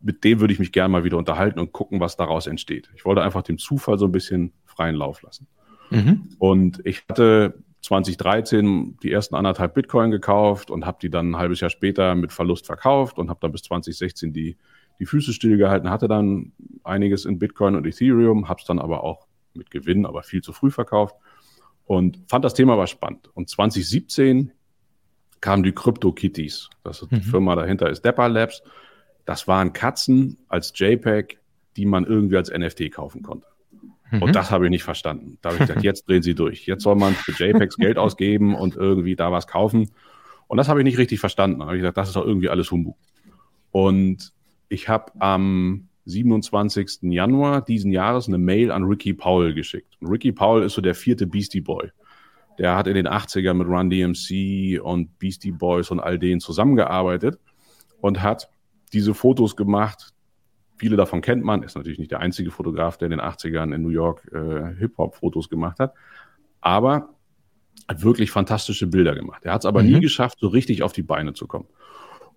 mit 0.00 0.24
dem 0.24 0.40
würde 0.40 0.52
ich 0.52 0.58
mich 0.58 0.72
gerne 0.72 0.90
mal 0.90 1.04
wieder 1.04 1.16
unterhalten 1.16 1.60
und 1.60 1.70
gucken, 1.70 2.00
was 2.00 2.16
daraus 2.16 2.48
entsteht. 2.48 2.90
Ich 2.96 3.04
wollte 3.04 3.22
einfach 3.22 3.42
dem 3.42 3.58
Zufall 3.58 3.96
so 3.96 4.06
ein 4.06 4.12
bisschen 4.12 4.54
freien 4.64 4.96
Lauf 4.96 5.22
lassen. 5.22 5.46
Mhm. 5.90 6.30
Und 6.38 6.84
ich 6.84 7.04
hatte 7.08 7.62
2013 7.84 8.96
die 9.02 9.12
ersten 9.12 9.34
anderthalb 9.34 9.74
Bitcoin 9.74 10.10
gekauft 10.10 10.70
und 10.70 10.86
habe 10.86 10.98
die 11.02 11.10
dann 11.10 11.32
ein 11.32 11.36
halbes 11.36 11.60
Jahr 11.60 11.68
später 11.68 12.14
mit 12.14 12.32
Verlust 12.32 12.64
verkauft 12.64 13.18
und 13.18 13.28
habe 13.28 13.40
dann 13.42 13.52
bis 13.52 13.62
2016 13.62 14.32
die, 14.32 14.56
die 14.98 15.04
Füße 15.04 15.34
stillgehalten, 15.34 15.90
hatte 15.90 16.08
dann 16.08 16.52
einiges 16.82 17.26
in 17.26 17.38
Bitcoin 17.38 17.74
und 17.74 17.86
Ethereum, 17.86 18.48
habe 18.48 18.60
es 18.60 18.66
dann 18.66 18.78
aber 18.78 19.04
auch 19.04 19.26
mit 19.52 19.70
Gewinn, 19.70 20.06
aber 20.06 20.22
viel 20.22 20.40
zu 20.40 20.54
früh 20.54 20.70
verkauft 20.70 21.14
und 21.84 22.20
fand 22.26 22.44
das 22.44 22.54
Thema 22.54 22.72
aber 22.72 22.86
spannend. 22.86 23.28
Und 23.34 23.50
2017 23.50 24.52
kamen 25.42 25.62
die 25.62 25.72
CryptoKitties. 25.72 26.70
Das 26.84 27.02
ist, 27.02 27.12
mhm. 27.12 27.16
die 27.16 27.22
Firma 27.22 27.54
dahinter 27.54 27.90
ist 27.90 28.02
Depper 28.02 28.30
Labs. 28.30 28.62
Das 29.26 29.46
waren 29.46 29.74
Katzen 29.74 30.38
als 30.48 30.72
JPEG, 30.74 31.38
die 31.76 31.84
man 31.84 32.06
irgendwie 32.06 32.38
als 32.38 32.50
NFT 32.50 32.90
kaufen 32.92 33.22
konnte. 33.22 33.46
Mhm. 34.14 34.22
Und 34.22 34.36
das 34.36 34.50
habe 34.50 34.66
ich 34.66 34.70
nicht 34.70 34.84
verstanden. 34.84 35.38
Da 35.42 35.50
habe 35.50 35.62
ich 35.62 35.68
gedacht, 35.68 35.84
jetzt 35.84 36.08
drehen 36.08 36.22
sie 36.22 36.34
durch. 36.34 36.66
Jetzt 36.66 36.82
soll 36.82 36.96
man 36.96 37.14
für 37.14 37.32
JPEGs 37.32 37.76
Geld 37.76 37.98
ausgeben 37.98 38.54
und 38.54 38.76
irgendwie 38.76 39.16
da 39.16 39.32
was 39.32 39.46
kaufen. 39.46 39.90
Und 40.46 40.56
das 40.58 40.68
habe 40.68 40.80
ich 40.80 40.84
nicht 40.84 40.98
richtig 40.98 41.20
verstanden. 41.20 41.60
Da 41.60 41.66
habe 41.66 41.76
ich 41.76 41.80
gesagt, 41.80 41.96
das 41.96 42.08
ist 42.08 42.16
doch 42.16 42.24
irgendwie 42.24 42.48
alles 42.48 42.70
Humbug. 42.70 42.96
Und 43.70 44.32
ich 44.68 44.88
habe 44.88 45.12
am 45.18 45.88
27. 46.06 47.02
Januar 47.02 47.62
diesen 47.62 47.90
Jahres 47.90 48.28
eine 48.28 48.38
Mail 48.38 48.70
an 48.70 48.84
Ricky 48.84 49.14
Powell 49.14 49.54
geschickt. 49.54 49.96
Und 50.00 50.08
Ricky 50.08 50.32
Powell 50.32 50.62
ist 50.64 50.74
so 50.74 50.82
der 50.82 50.94
vierte 50.94 51.26
Beastie 51.26 51.60
Boy. 51.60 51.90
Der 52.58 52.76
hat 52.76 52.86
in 52.86 52.94
den 52.94 53.08
80ern 53.08 53.54
mit 53.54 53.66
Run 53.66 53.90
DMC 53.90 54.80
und 54.80 55.18
Beastie 55.18 55.50
Boys 55.50 55.90
und 55.90 56.00
all 56.00 56.18
denen 56.18 56.40
zusammengearbeitet 56.40 57.38
und 58.00 58.22
hat 58.22 58.48
diese 58.92 59.14
Fotos 59.14 59.56
gemacht, 59.56 60.13
Viele 60.76 60.96
davon 60.96 61.20
kennt 61.20 61.44
man, 61.44 61.62
ist 61.62 61.76
natürlich 61.76 61.98
nicht 61.98 62.10
der 62.10 62.20
einzige 62.20 62.50
Fotograf, 62.50 62.98
der 62.98 63.06
in 63.06 63.10
den 63.12 63.20
80ern 63.20 63.74
in 63.74 63.82
New 63.82 63.90
York 63.90 64.28
äh, 64.32 64.74
Hip-Hop-Fotos 64.78 65.48
gemacht 65.48 65.78
hat, 65.78 65.94
aber 66.60 67.10
hat 67.88 68.02
wirklich 68.02 68.30
fantastische 68.30 68.86
Bilder 68.86 69.14
gemacht. 69.14 69.44
Er 69.44 69.52
hat 69.52 69.62
es 69.62 69.66
aber 69.66 69.82
mhm. 69.82 69.92
nie 69.92 70.00
geschafft, 70.00 70.38
so 70.40 70.48
richtig 70.48 70.82
auf 70.82 70.92
die 70.92 71.02
Beine 71.02 71.34
zu 71.34 71.46
kommen. 71.46 71.66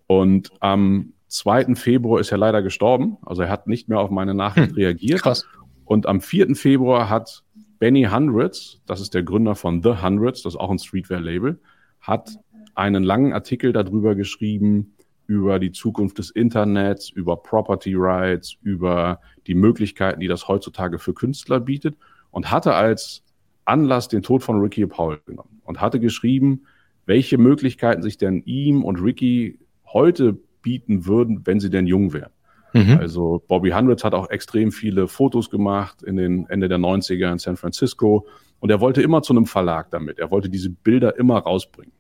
Und 0.08 0.52
am 0.60 1.14
2. 1.28 1.76
Februar 1.76 2.20
ist 2.20 2.32
er 2.32 2.38
leider 2.38 2.62
gestorben. 2.62 3.18
Also 3.26 3.44
er 3.44 3.50
hat 3.50 3.68
nicht 3.68 3.90
mehr 3.90 4.00
auf 4.00 4.10
meine 4.10 4.34
Nachricht 4.34 4.70
hm. 4.70 4.76
reagiert. 4.76 5.22
Krass. 5.22 5.46
Und 5.86 6.06
am 6.06 6.22
4. 6.22 6.56
Februar 6.56 7.10
hat 7.10 7.44
Benny 7.80 8.04
Hundreds, 8.04 8.82
das 8.86 9.02
ist 9.02 9.14
der 9.14 9.24
Gründer 9.24 9.56
von 9.56 9.84
The 9.84 10.02
Hundreds, 10.02 10.42
das 10.44 10.54
ist 10.54 10.60
auch 10.60 10.72
ein 10.72 10.80
Streetwear-Label, 10.80 11.60
hat 12.02 12.38
einen 12.76 13.04
langen 13.04 13.34
Artikel 13.34 13.72
darüber 13.72 14.16
geschrieben, 14.16 14.96
über 15.28 15.60
die 15.60 15.72
Zukunft 15.72 16.18
des 16.18 16.32
Internets, 16.32 17.10
über 17.10 17.38
Property 17.38 17.94
Rights, 17.96 18.58
über 18.64 19.20
die 19.46 19.56
Möglichkeiten, 19.56 20.20
die 20.20 20.28
das 20.28 20.48
heutzutage 20.48 21.00
für 21.00 21.14
Künstler 21.14 21.60
bietet 21.60 21.96
und 22.32 22.50
hatte 22.50 22.74
als 22.74 23.24
Anlass 23.66 24.08
den 24.08 24.24
Tod 24.24 24.44
von 24.44 24.60
Ricky 24.60 24.88
Paul 24.88 25.20
genommen 25.26 25.62
und 25.66 25.82
hatte 25.82 26.00
geschrieben, 26.00 26.64
welche 27.06 27.38
Möglichkeiten 27.38 28.02
sich 28.02 28.18
denn 28.18 28.42
ihm 28.46 28.84
und 28.84 29.02
Ricky 29.02 29.60
heute 29.86 30.38
bieten 30.62 31.06
würden, 31.06 31.46
wenn 31.46 31.60
sie 31.60 31.70
denn 31.70 31.88
jung 31.88 32.14
wären. 32.14 32.32
Mhm. 32.74 32.98
Also 33.00 33.44
Bobby 33.48 33.72
Hundreds 33.72 34.04
hat 34.04 34.14
auch 34.14 34.30
extrem 34.30 34.72
viele 34.72 35.08
Fotos 35.08 35.50
gemacht 35.50 36.04
in 36.04 36.16
den 36.16 36.48
Ende 36.50 36.68
der 36.68 36.78
90er 36.78 37.32
in 37.32 37.40
San 37.40 37.58
Francisco 37.58 38.28
und 38.60 38.70
er 38.70 38.82
wollte 38.82 39.02
immer 39.02 39.22
zu 39.22 39.34
einem 39.34 39.46
Verlag 39.46 39.92
damit. 39.92 40.20
Er 40.20 40.32
wollte 40.32 40.50
diese 40.50 40.70
Bilder 40.70 41.18
immer 41.18 41.38
rausbringen. 41.38 41.94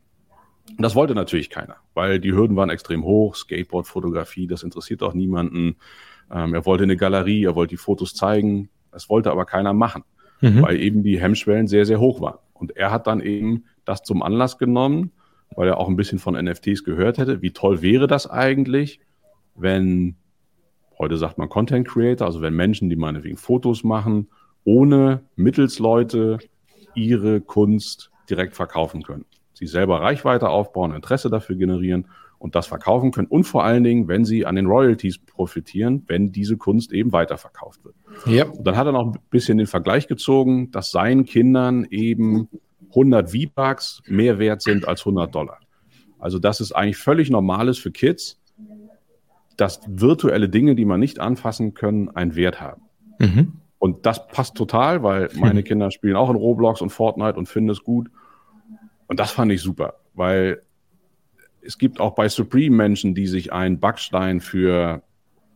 Das 0.77 0.95
wollte 0.95 1.15
natürlich 1.15 1.49
keiner, 1.49 1.77
weil 1.93 2.19
die 2.19 2.33
Hürden 2.33 2.55
waren 2.55 2.69
extrem 2.69 3.03
hoch. 3.03 3.35
Skateboard-Fotografie, 3.35 4.47
das 4.47 4.63
interessiert 4.63 5.01
auch 5.01 5.13
niemanden. 5.13 5.77
Ähm, 6.31 6.53
er 6.53 6.65
wollte 6.65 6.83
eine 6.83 6.97
Galerie, 6.97 7.45
er 7.45 7.55
wollte 7.55 7.71
die 7.71 7.77
Fotos 7.77 8.13
zeigen. 8.13 8.69
Das 8.91 9.09
wollte 9.09 9.31
aber 9.31 9.45
keiner 9.45 9.73
machen, 9.73 10.03
mhm. 10.41 10.61
weil 10.61 10.79
eben 10.79 11.03
die 11.03 11.19
Hemmschwellen 11.19 11.67
sehr, 11.67 11.85
sehr 11.85 11.99
hoch 11.99 12.21
waren. 12.21 12.39
Und 12.53 12.75
er 12.75 12.91
hat 12.91 13.07
dann 13.07 13.21
eben 13.21 13.65
das 13.85 14.03
zum 14.03 14.21
Anlass 14.21 14.57
genommen, 14.57 15.11
weil 15.55 15.67
er 15.67 15.77
auch 15.77 15.87
ein 15.87 15.95
bisschen 15.95 16.19
von 16.19 16.33
NFTs 16.33 16.83
gehört 16.83 17.17
hätte. 17.17 17.41
Wie 17.41 17.51
toll 17.51 17.81
wäre 17.81 18.07
das 18.07 18.27
eigentlich, 18.27 18.99
wenn, 19.55 20.15
heute 20.97 21.17
sagt 21.17 21.37
man 21.37 21.49
Content 21.49 21.87
Creator, 21.87 22.27
also 22.27 22.41
wenn 22.41 22.55
Menschen, 22.55 22.89
die 22.89 22.95
meinetwegen 22.95 23.37
Fotos 23.37 23.83
machen, 23.83 24.29
ohne 24.63 25.23
Mittelsleute 25.35 26.39
ihre 26.93 27.41
Kunst 27.41 28.11
direkt 28.29 28.55
verkaufen 28.55 29.03
können 29.03 29.25
sie 29.57 29.67
selber 29.67 30.01
Reichweite 30.01 30.49
aufbauen, 30.49 30.93
Interesse 30.93 31.29
dafür 31.29 31.55
generieren 31.55 32.07
und 32.39 32.55
das 32.55 32.67
verkaufen 32.67 33.11
können. 33.11 33.27
Und 33.27 33.45
vor 33.45 33.63
allen 33.63 33.83
Dingen, 33.83 34.07
wenn 34.07 34.23
sie 34.23 34.45
an 34.45 34.55
den 34.55 34.67
Royalties 34.67 35.17
profitieren, 35.19 36.03
wenn 36.07 36.31
diese 36.31 36.57
Kunst 36.57 36.93
eben 36.93 37.11
weiterverkauft 37.11 37.83
wird. 37.83 37.95
Ja. 38.25 38.45
Und 38.45 38.65
dann 38.65 38.77
hat 38.77 38.85
er 38.85 38.91
noch 38.91 39.07
ein 39.07 39.19
bisschen 39.29 39.57
den 39.57 39.67
Vergleich 39.67 40.07
gezogen, 40.07 40.71
dass 40.71 40.91
seinen 40.91 41.25
Kindern 41.25 41.87
eben 41.89 42.47
100 42.89 43.31
V-Bucks 43.31 44.01
mehr 44.07 44.39
wert 44.39 44.61
sind 44.61 44.87
als 44.87 45.01
100 45.01 45.33
Dollar. 45.33 45.59
Also 46.19 46.39
das 46.39 46.61
ist 46.61 46.71
eigentlich 46.71 46.97
völlig 46.97 47.29
normales 47.29 47.77
für 47.77 47.91
Kids, 47.91 48.39
dass 49.55 49.81
virtuelle 49.87 50.49
Dinge, 50.49 50.75
die 50.75 50.85
man 50.85 50.99
nicht 50.99 51.19
anfassen 51.19 51.73
können, 51.73 52.09
einen 52.09 52.35
Wert 52.35 52.61
haben. 52.61 52.83
Mhm. 53.19 53.53
Und 53.79 54.05
das 54.05 54.27
passt 54.27 54.55
total, 54.55 55.03
weil 55.03 55.29
meine 55.35 55.63
Kinder 55.63 55.91
spielen 55.91 56.15
auch 56.15 56.29
in 56.29 56.35
Roblox 56.35 56.81
und 56.81 56.89
Fortnite 56.91 57.37
und 57.37 57.47
finden 57.47 57.71
es 57.71 57.83
gut. 57.83 58.09
Und 59.07 59.19
das 59.19 59.31
fand 59.31 59.51
ich 59.51 59.61
super, 59.61 59.95
weil 60.13 60.61
es 61.61 61.77
gibt 61.77 61.99
auch 61.99 62.15
bei 62.15 62.29
Supreme 62.29 62.75
Menschen, 62.75 63.15
die 63.15 63.27
sich 63.27 63.51
einen 63.51 63.79
Backstein 63.79 64.39
für 64.39 65.01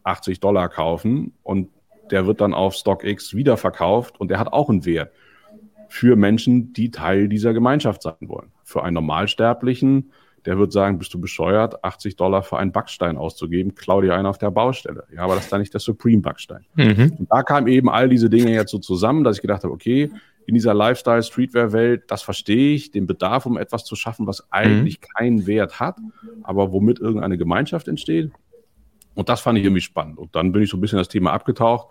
80 0.03 0.39
Dollar 0.39 0.70
kaufen 0.70 1.34
und 1.43 1.70
der 2.10 2.25
wird 2.25 2.41
dann 2.41 2.53
auf 2.53 2.75
StockX 2.75 3.34
wiederverkauft 3.34 4.20
und 4.20 4.29
der 4.29 4.39
hat 4.39 4.51
auch 4.51 4.70
einen 4.70 4.86
Wert 4.86 5.12
für 5.88 6.15
Menschen, 6.15 6.74
die 6.74 6.91
Teil 6.91 7.27
dieser 7.27 7.53
Gemeinschaft 7.53 8.01
sein 8.01 8.15
wollen. 8.22 8.51
Für 8.63 8.84
einen 8.84 8.93
Normalsterblichen, 8.96 10.12
der 10.46 10.58
wird 10.58 10.72
sagen, 10.72 10.98
bist 10.98 11.13
du 11.13 11.20
bescheuert, 11.20 11.84
80 11.84 12.15
Dollar 12.15 12.43
für 12.43 12.58
einen 12.58 12.72
Backstein 12.72 13.17
auszugeben, 13.17 13.75
klau 13.75 14.01
dir 14.01 14.15
einen 14.15 14.25
auf 14.25 14.38
der 14.38 14.51
Baustelle. 14.51 15.05
Ja, 15.13 15.24
aber 15.24 15.36
das 15.36 15.46
ist 15.46 15.51
dann 15.51 15.60
nicht 15.60 15.74
der 15.74 15.81
Supreme 15.81 16.22
Backstein. 16.22 16.65
Mhm. 16.75 17.13
Und 17.20 17.27
da 17.29 17.43
kamen 17.43 17.67
eben 17.67 17.89
all 17.89 18.10
diese 18.10 18.29
Dinge 18.29 18.51
jetzt 18.51 18.72
so 18.72 18.79
zusammen, 18.79 19.24
dass 19.24 19.38
ich 19.38 19.41
gedacht 19.41 19.63
habe, 19.63 19.74
okay, 19.74 20.10
in 20.45 20.55
dieser 20.55 20.74
Lifestyle-Streetwear-Welt, 20.74 22.03
das 22.07 22.21
verstehe 22.21 22.74
ich, 22.74 22.91
den 22.91 23.07
Bedarf, 23.07 23.45
um 23.45 23.57
etwas 23.57 23.86
zu 23.86 23.95
schaffen, 23.95 24.27
was 24.27 24.51
eigentlich 24.51 25.00
mhm. 25.00 25.05
keinen 25.15 25.48
Wert 25.48 25.79
hat, 25.79 25.98
aber 26.43 26.71
womit 26.71 27.00
irgendeine 27.00 27.38
Gemeinschaft 27.38 27.88
entsteht. 27.88 28.31
Und 29.13 29.29
das 29.29 29.41
fand 29.41 29.57
ich 29.57 29.65
irgendwie 29.65 29.81
spannend. 29.81 30.17
Und 30.17 30.36
dann 30.36 30.51
bin 30.51 30.63
ich 30.63 30.69
so 30.69 30.77
ein 30.77 30.81
bisschen 30.81 30.98
das 30.98 31.10
Thema 31.10 31.31
abgetaucht 31.33 31.89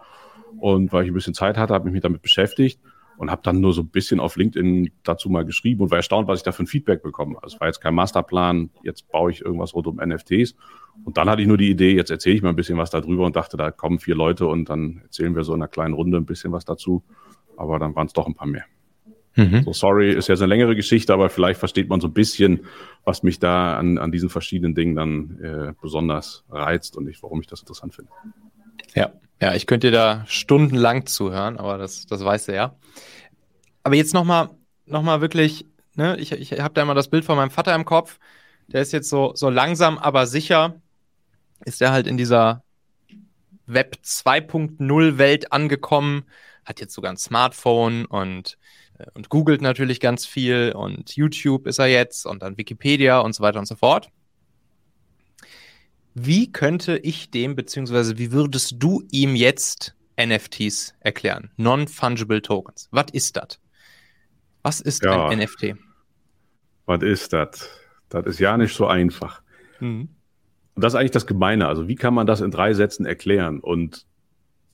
und 0.58 0.92
weil 0.92 1.04
ich 1.04 1.10
ein 1.10 1.14
bisschen 1.14 1.34
Zeit 1.34 1.56
hatte, 1.56 1.74
habe 1.74 1.88
ich 1.88 1.92
mich 1.92 2.02
damit 2.02 2.22
beschäftigt 2.22 2.80
und 3.20 3.30
habe 3.30 3.42
dann 3.44 3.60
nur 3.60 3.74
so 3.74 3.82
ein 3.82 3.88
bisschen 3.88 4.18
auf 4.18 4.36
LinkedIn 4.36 4.90
dazu 5.02 5.28
mal 5.28 5.44
geschrieben 5.44 5.82
und 5.82 5.90
war 5.90 5.98
erstaunt, 5.98 6.26
was 6.26 6.38
ich 6.38 6.42
da 6.42 6.52
für 6.52 6.62
ein 6.62 6.66
Feedback 6.66 7.02
bekomme. 7.02 7.36
Also 7.42 7.56
es 7.56 7.60
war 7.60 7.68
jetzt 7.68 7.80
kein 7.80 7.94
Masterplan, 7.94 8.70
jetzt 8.82 9.10
baue 9.10 9.30
ich 9.30 9.42
irgendwas 9.42 9.74
rund 9.74 9.86
um 9.86 9.96
NFTs. 9.96 10.54
Und 11.04 11.18
dann 11.18 11.28
hatte 11.28 11.42
ich 11.42 11.48
nur 11.48 11.58
die 11.58 11.68
Idee, 11.68 11.94
jetzt 11.94 12.10
erzähle 12.10 12.36
ich 12.36 12.42
mal 12.42 12.48
ein 12.48 12.56
bisschen 12.56 12.78
was 12.78 12.88
darüber 12.88 13.26
und 13.26 13.36
dachte, 13.36 13.58
da 13.58 13.70
kommen 13.70 13.98
vier 13.98 14.14
Leute 14.14 14.46
und 14.46 14.70
dann 14.70 15.02
erzählen 15.02 15.36
wir 15.36 15.44
so 15.44 15.52
in 15.52 15.60
einer 15.60 15.68
kleinen 15.68 15.92
Runde 15.92 16.16
ein 16.16 16.24
bisschen 16.24 16.52
was 16.52 16.64
dazu. 16.64 17.04
Aber 17.60 17.78
dann 17.78 17.94
waren 17.94 18.06
es 18.06 18.12
doch 18.14 18.26
ein 18.26 18.34
paar 18.34 18.46
mehr. 18.46 18.64
Mhm. 19.36 19.62
So, 19.64 19.72
sorry, 19.72 20.12
ist 20.12 20.28
jetzt 20.28 20.40
eine 20.40 20.48
längere 20.48 20.74
Geschichte, 20.74 21.12
aber 21.12 21.30
vielleicht 21.30 21.60
versteht 21.60 21.88
man 21.88 22.00
so 22.00 22.08
ein 22.08 22.12
bisschen, 22.12 22.60
was 23.04 23.22
mich 23.22 23.38
da 23.38 23.78
an, 23.78 23.98
an 23.98 24.10
diesen 24.10 24.28
verschiedenen 24.28 24.74
Dingen 24.74 24.96
dann 24.96 25.38
äh, 25.40 25.72
besonders 25.80 26.44
reizt 26.48 26.96
und 26.96 27.08
ich, 27.08 27.22
warum 27.22 27.40
ich 27.40 27.46
das 27.46 27.60
interessant 27.60 27.94
finde. 27.94 28.10
Ja, 28.94 29.12
ja, 29.40 29.54
ich 29.54 29.66
könnte 29.66 29.88
dir 29.88 29.96
da 29.96 30.24
stundenlang 30.26 31.06
zuhören, 31.06 31.58
aber 31.58 31.78
das, 31.78 32.06
das 32.06 32.24
weißt 32.24 32.48
du 32.48 32.54
ja. 32.54 32.74
Aber 33.84 33.94
jetzt 33.94 34.14
nochmal 34.14 34.50
noch 34.86 35.02
mal 35.02 35.20
wirklich, 35.20 35.66
ne, 35.94 36.16
ich, 36.18 36.32
ich 36.32 36.58
habe 36.60 36.74
da 36.74 36.82
immer 36.82 36.94
das 36.94 37.08
Bild 37.08 37.24
von 37.24 37.36
meinem 37.36 37.50
Vater 37.50 37.74
im 37.74 37.84
Kopf. 37.84 38.18
Der 38.68 38.82
ist 38.82 38.92
jetzt 38.92 39.08
so, 39.08 39.32
so 39.34 39.48
langsam, 39.48 39.98
aber 39.98 40.26
sicher, 40.26 40.80
ist 41.64 41.80
er 41.80 41.92
halt 41.92 42.06
in 42.06 42.16
dieser 42.16 42.62
Web 43.66 43.98
2.0 44.04 45.18
Welt 45.18 45.52
angekommen, 45.52 46.24
hat 46.64 46.80
jetzt 46.80 46.94
sogar 46.94 47.10
ein 47.10 47.16
Smartphone 47.16 48.04
und, 48.06 48.58
äh, 48.98 49.06
und 49.14 49.28
googelt 49.28 49.62
natürlich 49.62 50.00
ganz 50.00 50.26
viel 50.26 50.72
und 50.74 51.16
YouTube 51.16 51.66
ist 51.66 51.78
er 51.78 51.86
jetzt 51.86 52.26
und 52.26 52.42
dann 52.42 52.56
Wikipedia 52.56 53.18
und 53.20 53.34
so 53.34 53.42
weiter 53.42 53.58
und 53.58 53.66
so 53.66 53.76
fort. 53.76 54.10
Wie 56.14 56.50
könnte 56.50 56.98
ich 56.98 57.30
dem, 57.30 57.54
beziehungsweise 57.54 58.18
wie 58.18 58.32
würdest 58.32 58.74
du 58.78 59.02
ihm 59.10 59.36
jetzt 59.36 59.94
NFTs 60.18 60.94
erklären? 61.00 61.50
Non-Fungible 61.56 62.42
Tokens. 62.42 62.88
Was 62.90 63.06
ist 63.12 63.36
das? 63.36 63.60
Was 64.62 64.80
ist 64.80 65.04
ja, 65.04 65.28
ein 65.28 65.38
NFT? 65.38 65.76
Was 66.86 67.02
ist 67.02 67.32
das? 67.32 67.70
Das 68.08 68.26
ist 68.26 68.40
ja 68.40 68.56
nicht 68.56 68.74
so 68.74 68.86
einfach. 68.86 69.42
Mhm. 69.78 70.08
Und 70.74 70.84
das 70.84 70.92
ist 70.92 70.98
eigentlich 70.98 71.10
das 71.12 71.26
Gemeine. 71.26 71.68
Also, 71.68 71.88
wie 71.88 71.94
kann 71.94 72.14
man 72.14 72.26
das 72.26 72.40
in 72.40 72.50
drei 72.50 72.74
Sätzen 72.74 73.06
erklären? 73.06 73.60
Und 73.60 74.06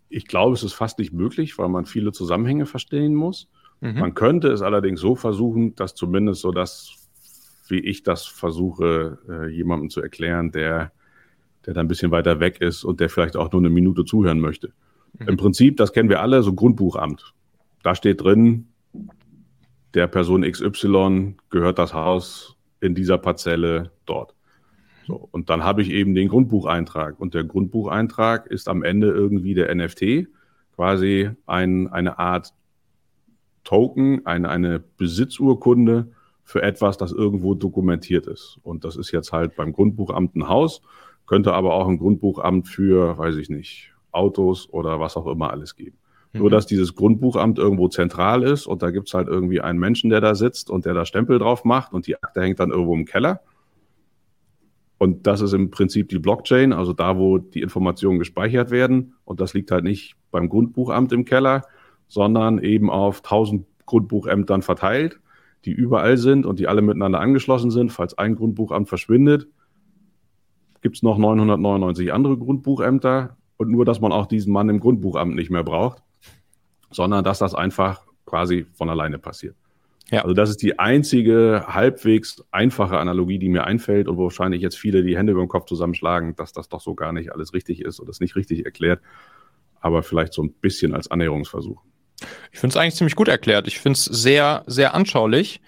ich 0.09 0.27
glaube, 0.27 0.55
es 0.55 0.63
ist 0.63 0.75
fast 0.75 0.99
nicht 0.99 1.13
möglich, 1.13 1.59
weil 1.59 1.69
man 1.69 1.87
viele 1.87 2.13
Zusammenhänge 2.13 2.67
verstehen 2.67 3.15
muss. 3.15 3.49
Mhm. 3.81 3.99
Man 3.99 4.15
könnte 4.15 4.49
es 4.49 4.63
allerdings 4.63 5.01
so 5.01 5.17
versuchen, 5.17 5.75
dass 5.75 5.95
zumindest 5.95 6.41
so 6.41 6.53
das, 6.53 7.09
wie 7.69 7.81
ich 7.81 8.03
das 8.03 8.27
versuche, 8.27 9.19
äh, 9.29 9.49
jemandem 9.49 9.91
zu 9.91 10.01
erklären, 10.01 10.53
der 10.53 10.93
der 11.67 11.75
da 11.75 11.81
ein 11.81 11.89
bisschen 11.89 12.13
weiter 12.13 12.41
weg 12.41 12.61
ist 12.61 12.85
und 12.85 13.01
der 13.01 13.11
vielleicht 13.11 13.37
auch 13.37 13.51
nur 13.51 13.61
eine 13.61 13.71
Minute 13.71 14.05
zuhören 14.05 14.41
möchte. 14.41 14.73
Mhm. 15.19 15.29
Im 15.29 15.37
Prinzip, 15.37 15.77
das 15.77 15.93
kennen 15.93 16.09
wir 16.09 16.21
alle, 16.21 16.43
so 16.43 16.55
Grundbuchamt. 16.55 17.35
Da 17.83 17.95
steht 17.95 18.23
drin, 18.23 18.69
der 19.95 20.07
Person 20.07 20.43
XY 20.43 21.37
gehört 21.51 21.79
das 21.79 21.93
Haus 21.93 22.57
in 22.81 22.95
dieser 22.95 23.19
Parzelle 23.19 23.91
dort. 24.05 24.35
So, 25.07 25.29
und 25.31 25.51
dann 25.51 25.63
habe 25.63 25.83
ich 25.83 25.91
eben 25.91 26.15
den 26.15 26.29
Grundbucheintrag. 26.29 27.21
Und 27.21 27.35
der 27.35 27.45
Grundbucheintrag 27.45 28.47
ist 28.47 28.69
am 28.69 28.83
Ende 28.83 29.09
irgendwie 29.09 29.55
der 29.55 29.75
NFT, 29.75 30.29
quasi 30.75 31.31
ein, 31.47 31.89
eine 31.89 32.19
Art 32.19 32.53
Token, 33.65 34.27
eine, 34.27 34.49
eine 34.49 34.81
Besitzurkunde 34.81 36.13
für 36.45 36.63
etwas, 36.63 36.97
das 36.97 37.13
irgendwo 37.13 37.55
dokumentiert 37.55 38.27
ist. 38.27 38.59
Und 38.63 38.85
das 38.85 38.97
ist 38.97 39.11
jetzt 39.13 39.33
halt 39.33 39.57
beim 39.57 39.73
Grundbuchamt 39.73 40.37
ein 40.37 40.49
Haus 40.49 40.83
könnte 41.27 41.53
aber 41.53 41.75
auch 41.75 41.89
ein 41.89 41.99
Grundbuchamt 41.99 42.69
für, 42.69 43.19
weiß 43.19 43.37
ich 43.37 43.51
nicht, 43.51 43.93
Autos 44.13 44.69
oder 44.71 45.01
was 45.01 45.17
auch 45.17 45.27
immer 45.27 45.51
alles 45.51 45.77
geben. 45.77 45.99
Mhm. 46.33 46.41
Nur, 46.41 46.51
dass 46.51 46.67
dieses 46.67 46.95
Grundbuchamt 46.95 47.59
irgendwo 47.59 47.89
zentral 47.89 48.43
ist 48.45 48.67
und 48.67 48.83
da 48.83 48.91
gibt's 48.91 49.13
halt 49.13 49.29
irgendwie 49.29 49.61
einen 49.61 49.79
Menschen, 49.79 50.11
der 50.11 50.21
da 50.21 50.35
sitzt 50.35 50.71
und 50.71 50.87
der 50.87 50.95
da 50.95 51.05
Stempel 51.05 51.39
drauf 51.39 51.65
macht 51.65 51.93
und 51.93 52.07
die 52.07 52.23
Akte 52.23 52.41
hängt 52.41 52.61
dann 52.61 52.71
irgendwo 52.71 52.95
im 52.95 53.05
Keller. 53.05 53.41
Und 54.99 55.27
das 55.27 55.41
ist 55.41 55.53
im 55.53 55.71
Prinzip 55.71 56.09
die 56.09 56.19
Blockchain, 56.19 56.73
also 56.73 56.93
da, 56.93 57.19
wo 57.19 57.39
die 57.39 57.61
Informationen 57.61 58.19
gespeichert 58.19 58.71
werden. 58.71 59.15
Und 59.25 59.41
das 59.41 59.53
liegt 59.53 59.71
halt 59.71 59.85
nicht 59.85 60.17
beim 60.31 60.49
Grundbuchamt 60.49 61.13
im 61.13 61.25
Keller, 61.25 61.63
sondern 62.09 62.59
eben 62.59 62.91
auf 62.91 63.21
tausend 63.21 63.67
Grundbuchämtern 63.85 64.63
verteilt, 64.63 65.21
die 65.65 65.73
überall 65.73 66.17
sind 66.17 66.47
und 66.47 66.59
die 66.59 66.67
alle 66.67 66.83
miteinander 66.83 67.21
angeschlossen 67.21 67.71
sind. 67.71 67.93
Falls 67.93 68.17
ein 68.17 68.37
Grundbuchamt 68.37 68.89
verschwindet, 68.89 69.49
gibt 70.81 70.97
es 70.97 71.03
noch 71.03 71.19
999 71.19 72.13
andere 72.13 72.39
Grundbuchämter 72.39 73.37
und 73.57 73.71
nur, 73.71 73.85
dass 73.85 74.01
man 74.01 74.13
auch 74.13 74.27
diesen 74.27 74.53
Mann 74.53 74.69
im 74.69 74.81
Grundbuchamt 74.81 75.35
nicht 75.35 75.51
mehr 75.51 75.65
braucht, 75.65 76.03
sondern 76.91 77.25
dass 77.25 77.39
das 77.39 77.55
einfach 77.55 78.03
quasi 78.25 78.67
von 78.75 78.89
alleine 78.89 79.19
passiert. 79.19 79.57
Ja. 80.11 80.23
Also 80.23 80.35
das 80.35 80.51
ist 80.51 80.63
die 80.63 80.79
einzige 80.79 81.65
halbwegs 81.67 82.45
einfache 82.53 82.99
Analogie, 82.99 83.39
die 83.39 83.49
mir 83.49 83.65
einfällt 83.65 84.07
und 84.07 84.17
wo 84.17 84.25
wahrscheinlich 84.25 84.63
jetzt 84.63 84.79
viele 84.79 85.03
die 85.03 85.17
Hände 85.17 85.33
über 85.33 85.43
den 85.43 85.49
Kopf 85.49 85.67
zusammenschlagen, 85.67 86.37
dass 86.37 86.53
das 86.53 86.69
doch 86.69 86.81
so 86.81 86.95
gar 86.95 87.13
nicht 87.13 87.33
alles 87.33 87.53
richtig 87.53 87.81
ist 87.81 87.99
oder 88.01 88.11
es 88.11 88.21
nicht 88.21 88.37
richtig 88.37 88.65
erklärt, 88.65 89.01
aber 89.81 90.03
vielleicht 90.03 90.33
so 90.33 90.43
ein 90.43 90.53
bisschen 90.53 90.95
als 90.95 91.11
Annäherungsversuch. 91.11 91.83
Ich 92.53 92.61
finde 92.61 92.75
es 92.75 92.77
eigentlich 92.77 92.95
ziemlich 92.95 93.17
gut 93.17 93.29
erklärt. 93.29 93.67
Ich 93.67 93.81
finde 93.81 93.99
es 93.99 94.05
sehr, 94.05 94.63
sehr 94.67 94.95
anschaulich. 94.95 95.61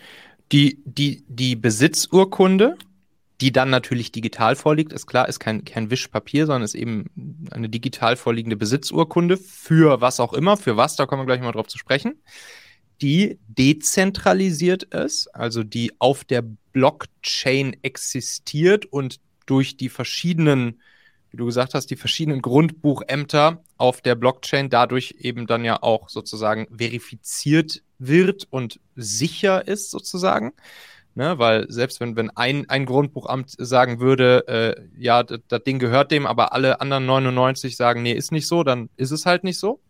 Die, 0.52 0.80
die, 0.84 1.24
die 1.28 1.56
Besitzurkunde 1.56 2.76
die 3.40 3.52
dann 3.52 3.70
natürlich 3.70 4.10
digital 4.10 4.56
vorliegt, 4.56 4.92
ist 4.92 5.06
klar, 5.06 5.28
ist 5.28 5.38
kein, 5.38 5.64
kein 5.64 5.90
Wischpapier, 5.90 6.46
sondern 6.46 6.62
ist 6.62 6.74
eben 6.74 7.46
eine 7.52 7.68
digital 7.68 8.16
vorliegende 8.16 8.56
Besitzurkunde 8.56 9.36
für 9.36 10.00
was 10.00 10.18
auch 10.18 10.32
immer, 10.32 10.56
für 10.56 10.76
was, 10.76 10.96
da 10.96 11.06
kommen 11.06 11.22
wir 11.22 11.26
gleich 11.26 11.40
mal 11.40 11.52
drauf 11.52 11.68
zu 11.68 11.78
sprechen, 11.78 12.20
die 13.02 13.38
dezentralisiert 13.46 14.82
ist, 14.82 15.28
also 15.34 15.62
die 15.62 15.92
auf 15.98 16.24
der 16.24 16.44
Blockchain 16.72 17.76
existiert 17.82 18.86
und 18.86 19.20
durch 19.46 19.76
die 19.76 19.88
verschiedenen, 19.88 20.80
wie 21.30 21.36
du 21.36 21.46
gesagt 21.46 21.74
hast, 21.74 21.86
die 21.86 21.96
verschiedenen 21.96 22.42
Grundbuchämter 22.42 23.62
auf 23.76 24.00
der 24.00 24.14
Blockchain 24.14 24.68
dadurch 24.70 25.16
eben 25.18 25.46
dann 25.46 25.64
ja 25.64 25.82
auch 25.82 26.08
sozusagen 26.08 26.66
verifiziert 26.76 27.82
wird 27.98 28.46
und 28.50 28.80
sicher 28.94 29.66
ist 29.66 29.90
sozusagen. 29.90 30.52
Ne, 31.14 31.36
weil 31.36 31.66
selbst 31.68 31.98
wenn, 31.98 32.14
wenn 32.14 32.30
ein, 32.30 32.68
ein 32.68 32.86
Grundbuchamt 32.86 33.50
sagen 33.58 33.98
würde, 33.98 34.46
äh, 34.46 34.82
ja, 34.96 35.24
das 35.24 35.64
Ding 35.64 35.80
gehört 35.80 36.12
dem, 36.12 36.26
aber 36.26 36.52
alle 36.52 36.80
anderen 36.80 37.06
99 37.06 37.76
sagen, 37.76 38.02
nee, 38.02 38.12
ist 38.12 38.30
nicht 38.30 38.46
so, 38.46 38.62
dann 38.62 38.88
ist 38.96 39.10
es 39.10 39.26
halt 39.26 39.42
nicht 39.42 39.58
so. 39.58 39.80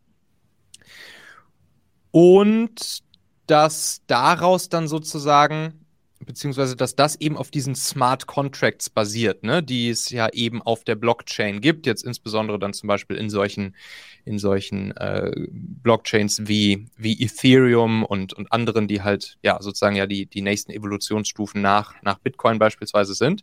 Und 2.11 3.01
dass 3.47 4.03
daraus 4.07 4.69
dann 4.69 4.89
sozusagen 4.89 5.87
beziehungsweise 6.29 6.77
dass 6.77 6.97
das 6.97 7.17
eben 7.17 7.37
auf 7.37 7.51
diesen 7.51 7.75
Smart 7.75 8.27
Contracts 8.27 8.91
basiert, 8.91 9.45
ne, 9.45 9.63
die 9.63 9.89
es 9.89 10.11
ja 10.11 10.29
eben 10.29 10.61
auf 10.63 10.85
der 10.85 10.95
Blockchain 10.95 11.61
gibt, 11.61 11.87
jetzt 11.87 12.05
insbesondere 12.05 12.59
dann 12.59 12.73
zum 12.73 12.87
Beispiel 12.87 13.17
in 13.17 13.31
solchen, 13.31 13.75
in 14.25 14.39
solchen 14.39 14.97
äh, 14.97 15.33
Blockchains 15.49 16.47
wie, 16.47 16.87
wie 16.97 17.23
Ethereum 17.23 18.05
und, 18.05 18.35
und 18.35 18.53
anderen, 18.53 18.89
die 18.89 19.03
halt 19.03 19.39
ja 19.43 19.61
sozusagen 19.61 19.97
ja 19.97 20.07
die, 20.07 20.27
die 20.27 20.43
nächsten 20.43 20.73
Evolutionsstufen 20.73 21.63
nach, 21.63 21.95
nach 22.03 22.19
Bitcoin 22.19 22.59
beispielsweise 22.59 23.15
sind 23.15 23.43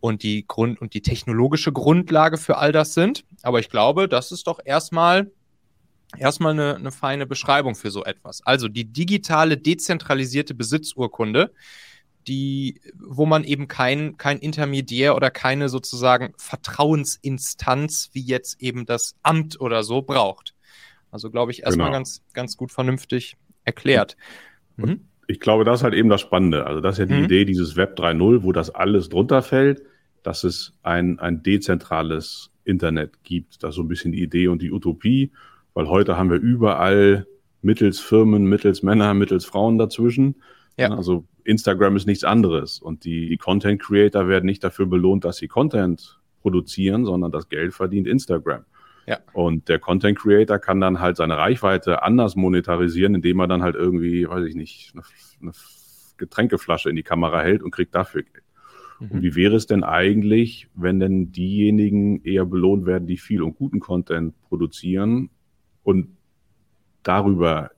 und 0.00 0.22
die 0.22 0.46
Grund 0.46 0.80
und 0.80 0.94
die 0.94 1.02
technologische 1.02 1.72
Grundlage 1.72 2.38
für 2.38 2.56
all 2.56 2.72
das 2.72 2.94
sind. 2.94 3.24
Aber 3.42 3.60
ich 3.60 3.68
glaube, 3.68 4.08
das 4.08 4.32
ist 4.32 4.46
doch 4.46 4.58
erstmal 4.64 5.30
erstmal 6.16 6.52
eine, 6.52 6.76
eine 6.76 6.92
feine 6.92 7.26
Beschreibung 7.26 7.74
für 7.74 7.90
so 7.90 8.04
etwas. 8.04 8.44
Also 8.44 8.68
die 8.68 8.84
digitale 8.84 9.56
dezentralisierte 9.56 10.54
Besitzurkunde 10.54 11.52
die, 12.26 12.80
wo 12.98 13.26
man 13.26 13.44
eben 13.44 13.68
kein, 13.68 14.16
kein 14.16 14.38
Intermediär 14.38 15.16
oder 15.16 15.30
keine 15.30 15.68
sozusagen 15.68 16.34
Vertrauensinstanz 16.36 18.10
wie 18.12 18.22
jetzt 18.22 18.60
eben 18.62 18.86
das 18.86 19.16
Amt 19.22 19.60
oder 19.60 19.82
so 19.82 20.02
braucht. 20.02 20.54
Also 21.10 21.30
glaube 21.30 21.52
ich 21.52 21.62
erstmal 21.62 21.88
genau. 21.88 21.98
ganz, 21.98 22.22
ganz 22.32 22.56
gut 22.56 22.72
vernünftig 22.72 23.36
erklärt. 23.64 24.16
Mhm. 24.76 25.08
ich 25.26 25.40
glaube, 25.40 25.64
das 25.64 25.80
ist 25.80 25.84
halt 25.84 25.94
eben 25.94 26.08
das 26.08 26.20
Spannende. 26.20 26.66
Also 26.66 26.80
das 26.80 26.94
ist 26.94 26.98
ja 27.00 27.06
die 27.06 27.20
mhm. 27.20 27.24
Idee 27.24 27.44
dieses 27.44 27.76
Web 27.76 27.98
3.0, 27.98 28.42
wo 28.42 28.52
das 28.52 28.70
alles 28.70 29.08
drunter 29.08 29.42
fällt, 29.42 29.82
dass 30.22 30.44
es 30.44 30.74
ein, 30.82 31.18
ein 31.18 31.42
dezentrales 31.42 32.50
Internet 32.64 33.22
gibt. 33.22 33.62
Das 33.62 33.70
ist 33.70 33.76
so 33.76 33.82
ein 33.82 33.88
bisschen 33.88 34.12
die 34.12 34.22
Idee 34.22 34.48
und 34.48 34.62
die 34.62 34.70
Utopie, 34.70 35.32
weil 35.74 35.88
heute 35.88 36.16
haben 36.16 36.30
wir 36.30 36.38
überall 36.38 37.26
mittels 37.62 38.00
Firmen, 38.00 38.44
mittels 38.44 38.82
Männer, 38.82 39.14
mittels 39.14 39.44
Frauen 39.44 39.78
dazwischen. 39.78 40.36
Ja. 40.76 40.90
Also 40.94 41.24
Instagram 41.44 41.96
ist 41.96 42.06
nichts 42.06 42.24
anderes 42.24 42.78
und 42.78 43.04
die, 43.04 43.28
die 43.28 43.36
Content 43.36 43.80
Creator 43.82 44.28
werden 44.28 44.46
nicht 44.46 44.64
dafür 44.64 44.86
belohnt, 44.86 45.24
dass 45.24 45.36
sie 45.36 45.48
Content 45.48 46.20
produzieren, 46.40 47.04
sondern 47.04 47.32
das 47.32 47.48
Geld 47.48 47.74
verdient 47.74 48.06
Instagram. 48.06 48.64
Ja. 49.06 49.18
Und 49.32 49.68
der 49.68 49.78
Content 49.78 50.18
Creator 50.18 50.58
kann 50.58 50.80
dann 50.80 51.00
halt 51.00 51.16
seine 51.16 51.36
Reichweite 51.36 52.02
anders 52.02 52.36
monetarisieren, 52.36 53.14
indem 53.14 53.40
er 53.40 53.48
dann 53.48 53.62
halt 53.62 53.74
irgendwie, 53.74 54.28
weiß 54.28 54.46
ich 54.46 54.54
nicht, 54.54 54.92
eine, 54.94 55.02
eine 55.42 55.52
Getränkeflasche 56.16 56.90
in 56.90 56.96
die 56.96 57.02
Kamera 57.02 57.40
hält 57.40 57.62
und 57.62 57.72
kriegt 57.72 57.94
dafür 57.94 58.22
Geld. 58.22 58.44
Mhm. 59.00 59.10
Und 59.10 59.22
wie 59.22 59.34
wäre 59.34 59.56
es 59.56 59.66
denn 59.66 59.82
eigentlich, 59.82 60.68
wenn 60.74 61.00
denn 61.00 61.32
diejenigen 61.32 62.22
eher 62.22 62.44
belohnt 62.44 62.86
werden, 62.86 63.06
die 63.06 63.16
viel 63.16 63.42
und 63.42 63.56
guten 63.56 63.80
Content 63.80 64.40
produzieren 64.42 65.30
und 65.82 66.08
darüber 67.02 67.70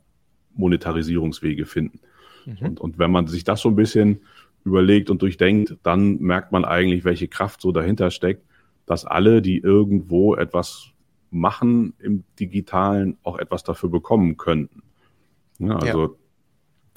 Monetarisierungswege 0.54 1.66
finden? 1.66 2.00
Mhm. 2.47 2.56
Und, 2.61 2.80
und 2.80 2.99
wenn 2.99 3.11
man 3.11 3.26
sich 3.26 3.44
das 3.44 3.61
so 3.61 3.68
ein 3.68 3.76
bisschen 3.76 4.21
überlegt 4.64 5.11
und 5.11 5.23
durchdenkt, 5.23 5.76
dann 5.82 6.18
merkt 6.18 6.52
man 6.52 6.64
eigentlich, 6.64 7.04
welche 7.04 7.28
Kraft 7.28 7.61
so 7.61 7.73
dahinter 7.73 8.11
steckt, 8.11 8.44
dass 8.87 9.04
alle, 9.04 9.42
die 9.42 9.59
irgendwo 9.59 10.35
etwas 10.35 10.92
machen 11.30 11.94
im 11.99 12.25
Digitalen, 12.38 13.16
auch 13.23 13.38
etwas 13.38 13.64
dafür 13.64 13.88
bekommen 13.88 14.37
könnten. 14.37 14.82
Ja, 15.59 15.76
also 15.76 16.02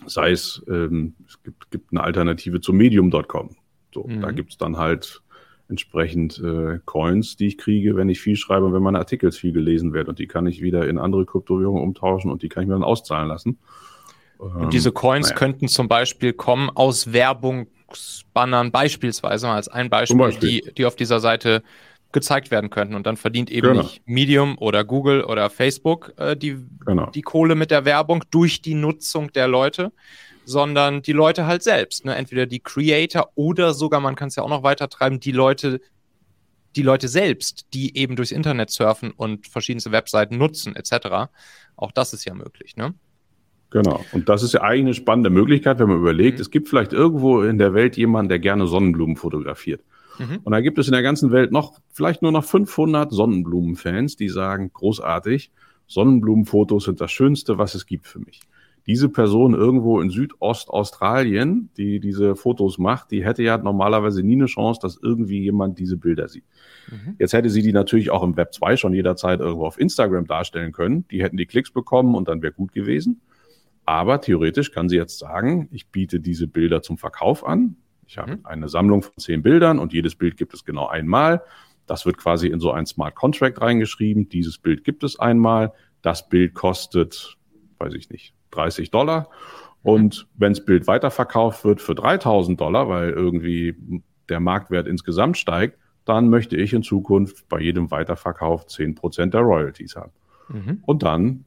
ja. 0.02 0.08
sei 0.08 0.32
es, 0.32 0.64
ähm, 0.68 1.16
es 1.28 1.42
gibt, 1.42 1.72
gibt 1.72 1.92
eine 1.92 2.04
Alternative 2.04 2.60
zu 2.60 2.74
medium.com. 2.74 3.56
So, 3.94 4.04
mhm. 4.04 4.22
Da 4.22 4.32
gibt 4.32 4.52
es 4.52 4.58
dann 4.58 4.78
halt 4.78 5.22
entsprechend 5.70 6.40
äh, 6.40 6.80
Coins, 6.86 7.38
die 7.38 7.48
ich 7.48 7.58
kriege, 7.58 7.96
wenn 7.96 8.10
ich 8.10 8.20
viel 8.20 8.36
schreibe 8.36 8.66
und 8.66 8.74
wenn 8.74 8.84
meine 8.84 9.00
Artikel 9.00 9.32
viel 9.32 9.52
gelesen 9.52 9.94
werden. 9.94 10.10
Und 10.10 10.20
die 10.20 10.28
kann 10.28 10.46
ich 10.48 10.62
wieder 10.62 10.88
in 10.88 10.98
andere 10.98 11.26
Kryptowährungen 11.26 11.82
umtauschen 11.82 12.32
und 12.32 12.44
die 12.44 12.50
kann 12.50 12.64
ich 12.64 12.68
mir 12.68 12.76
dann 12.76 12.84
auszahlen 12.84 13.28
lassen. 13.28 13.58
Und 14.38 14.74
diese 14.74 14.90
ähm, 14.90 14.96
Coins 14.96 15.28
naja. 15.28 15.38
könnten 15.38 15.68
zum 15.68 15.88
Beispiel 15.88 16.34
kommen 16.34 16.70
aus 16.70 17.14
Werbungsbannern, 17.14 18.72
beispielsweise 18.72 19.48
mal 19.48 19.56
als 19.56 19.68
ein 19.68 19.90
Beispiel, 19.90 20.18
Beispiel, 20.18 20.62
Die, 20.62 20.74
die 20.74 20.86
auf 20.86 20.96
dieser 20.96 21.20
Seite 21.20 21.64
gezeigt 22.12 22.52
werden 22.52 22.70
könnten. 22.70 22.96
Und 22.96 23.06
dann 23.06 23.18
verdient 23.18 23.52
eben 23.52 23.70
genau. 23.70 23.82
nicht 23.84 24.02
Medium 24.06 24.58
oder 24.58 24.84
Google 24.84 25.24
oder 25.24 25.50
Facebook 25.50 26.14
äh, 26.18 26.36
die, 26.36 26.58
genau. 26.86 27.10
die 27.12 27.22
Kohle 27.22 27.56
mit 27.56 27.72
der 27.72 27.86
Werbung 27.86 28.24
durch 28.32 28.62
die 28.62 28.74
Nutzung 28.74 29.32
der 29.34 29.48
Leute, 29.48 29.92
sondern 30.46 31.02
die 31.02 31.12
Leute 31.12 31.46
halt 31.46 31.64
selbst. 31.64 32.06
Ne? 32.06 32.16
Entweder 32.16 32.46
die 32.46 32.60
Creator 32.60 33.32
oder 33.36 33.74
sogar, 33.74 34.00
man 34.00 34.16
kann 34.16 34.30
es 34.30 34.36
ja 34.36 34.44
auch 34.44 34.50
noch 34.50 34.64
weiter 34.64 34.90
treiben, 34.90 35.20
die 35.20 35.32
Leute, 35.32 35.82
die 36.76 36.84
Leute 36.84 37.08
selbst, 37.08 37.66
die 37.74 37.98
eben 37.98 38.16
durchs 38.16 38.32
Internet 38.32 38.70
surfen 38.70 39.12
und 39.12 39.48
verschiedenste 39.48 39.92
Webseiten 39.92 40.38
nutzen, 40.38 40.76
etc. 40.76 41.30
Auch 41.76 41.92
das 41.92 42.14
ist 42.14 42.26
ja 42.26 42.34
möglich, 42.34 42.76
ne? 42.76 42.94
Genau. 43.72 44.06
Und 44.14 44.30
das 44.30 44.44
ist 44.44 44.54
ja 44.54 44.62
eigentlich 44.62 44.82
eine 44.82 44.94
spannende 44.94 45.30
Möglichkeit, 45.30 45.80
wenn 45.80 45.90
man 45.90 45.98
überlegt, 45.98 46.38
mhm. 46.38 46.42
es 46.42 46.52
gibt 46.52 46.70
vielleicht 46.70 46.94
irgendwo 46.94 47.42
in 47.42 47.58
der 47.58 47.74
Welt 47.74 47.98
jemanden, 47.98 48.30
der 48.30 48.40
gerne 48.40 48.68
Sonnenblumen 48.68 49.18
fotografiert. 49.18 49.82
Mhm. 50.18 50.40
Und 50.44 50.52
da 50.52 50.62
gibt 50.62 50.78
es 50.78 50.88
in 50.88 50.94
der 50.94 51.02
ganzen 51.02 51.32
Welt 51.32 51.52
noch, 51.52 51.80
vielleicht 51.92 52.22
nur 52.22 52.32
noch 52.32 52.46
500 52.46 53.12
Sonnenblumenfans, 53.12 54.16
die 54.16 54.30
sagen, 54.30 54.72
großartig, 54.72 55.52
Sonnenblumenfotos 55.88 56.86
sind 56.86 57.02
das 57.02 57.12
Schönste, 57.12 57.58
was 57.58 57.76
es 57.76 57.86
gibt 57.86 58.08
für 58.08 58.20
mich. 58.20 58.42
Diese 58.88 59.10
Person 59.10 59.56
irgendwo 59.56 60.00
in 60.00 60.12
Südostaustralien, 60.12 61.70
die 61.76 62.00
diese 62.00 62.36
Fotos 62.36 62.78
macht, 62.78 63.10
die 63.10 63.26
hätte 63.26 63.42
ja 63.42 63.58
normalerweise 63.58 64.22
nie 64.22 64.36
eine 64.36 64.46
Chance, 64.46 64.80
dass 64.82 65.00
irgendwie 65.02 65.40
jemand 65.40 65.80
diese 65.80 65.98
Bilder 65.98 66.28
sieht. 66.28 66.44
Mhm. 66.92 67.16
Jetzt 67.18 67.34
hätte 67.34 67.50
sie 67.50 67.64
die 67.64 67.74
natürlich 67.74 68.12
auch 68.12 68.22
im 68.22 68.38
Web 68.38 68.54
2 68.54 68.78
schon 68.78 68.94
jederzeit 68.94 69.40
irgendwo 69.40 69.66
auf 69.66 69.80
Instagram 69.80 70.28
darstellen 70.28 70.72
können. 70.72 71.08
Die 71.10 71.24
hätten 71.24 71.38
die 71.38 71.48
Klicks 71.48 71.72
bekommen 71.72 72.14
und 72.14 72.28
dann 72.28 72.44
wäre 72.44 72.54
gut 72.54 72.74
gewesen. 72.74 73.22
Aber 73.86 74.22
theoretisch 74.22 74.72
kann 74.72 74.90
sie 74.90 74.98
jetzt 74.98 75.20
sagen, 75.20 75.68
ich 75.72 75.88
biete 75.88 76.20
diese 76.20 76.48
Bilder 76.48 76.82
zum 76.82 76.98
Verkauf 76.98 77.46
an. 77.46 77.78
Ich 78.08 78.18
habe 78.18 78.38
mhm. 78.38 78.46
eine 78.46 78.70
Sammlung 78.70 79.02
von 79.02 79.14
zehn 79.18 79.42
Bildern 79.42 79.80
und 79.80 79.94
jedes 79.94 80.16
Bild 80.16 80.38
gibt 80.38 80.54
es 80.54 80.64
genau 80.64 80.88
einmal. 80.88 81.42
Das 81.88 82.06
wird 82.06 82.18
quasi 82.18 82.48
in 82.48 82.60
so 82.60 82.72
ein 82.72 82.86
Smart 82.86 83.16
Contract 83.16 83.62
reingeschrieben. 83.62 84.30
Dieses 84.30 84.58
Bild 84.58 84.84
gibt 84.84 85.04
es 85.04 85.20
einmal. 85.20 85.74
Das 86.02 86.30
Bild 86.30 86.54
kostet, 86.54 87.38
weiß 87.78 87.94
ich 87.94 88.10
nicht, 88.10 88.34
30 88.56 88.92
Dollar. 88.92 89.30
Und 89.84 90.28
wenn 90.36 90.54
das 90.54 90.66
Bild 90.66 90.88
weiterverkauft 90.88 91.64
wird 91.64 91.82
für 91.82 91.94
3000 91.94 92.60
Dollar, 92.60 92.90
weil 92.90 93.12
irgendwie 93.12 93.76
der 94.30 94.40
Marktwert 94.40 94.88
insgesamt 94.88 95.38
steigt, 95.38 95.78
dann 96.06 96.30
möchte 96.30 96.56
ich 96.56 96.74
in 96.74 96.84
Zukunft 96.84 97.48
bei 97.50 97.60
jedem 97.60 97.92
Weiterverkauf 97.92 98.66
10% 98.66 99.28
der 99.28 99.42
Royalties 99.42 99.96
haben. 99.96 100.12
Mhm. 100.50 100.84
Und 100.86 101.04
dann 101.04 101.46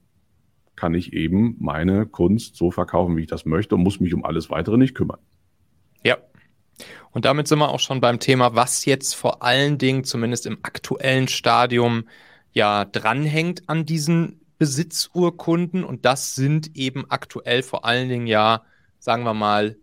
kann 0.76 0.94
ich 0.94 1.12
eben 1.12 1.56
meine 1.58 2.06
Kunst 2.06 2.56
so 2.56 2.70
verkaufen, 2.70 3.16
wie 3.16 3.22
ich 3.22 3.26
das 3.26 3.44
möchte 3.44 3.74
und 3.74 3.82
muss 3.82 3.98
mich 3.98 4.14
um 4.14 4.24
alles 4.24 4.50
weitere 4.50 4.76
nicht 4.76 4.94
kümmern. 4.94 5.18
Ja. 6.04 6.18
Und 7.10 7.24
damit 7.24 7.48
sind 7.48 7.58
wir 7.58 7.70
auch 7.70 7.80
schon 7.80 8.00
beim 8.00 8.20
Thema, 8.20 8.54
was 8.54 8.84
jetzt 8.84 9.14
vor 9.14 9.42
allen 9.42 9.78
Dingen, 9.78 10.04
zumindest 10.04 10.46
im 10.46 10.58
aktuellen 10.62 11.26
Stadium, 11.26 12.04
ja 12.52 12.84
dranhängt 12.84 13.68
an 13.68 13.84
diesen 13.84 14.40
Besitzurkunden. 14.58 15.84
Und 15.84 16.04
das 16.04 16.34
sind 16.34 16.76
eben 16.76 17.10
aktuell 17.10 17.62
vor 17.62 17.84
allen 17.84 18.08
Dingen 18.08 18.26
ja, 18.26 18.62
sagen 18.98 19.24
wir 19.24 19.34
mal, 19.34 19.76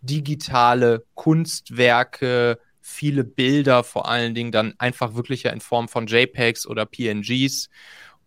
digitale 0.00 1.04
Kunstwerke, 1.14 2.58
viele 2.80 3.24
Bilder, 3.24 3.84
vor 3.84 4.08
allen 4.08 4.34
Dingen 4.34 4.52
dann 4.52 4.74
einfach 4.78 5.14
wirklich 5.14 5.44
ja 5.44 5.52
in 5.52 5.60
Form 5.60 5.88
von 5.88 6.06
JPEGs 6.06 6.66
oder 6.66 6.86
PNGs. 6.86 7.68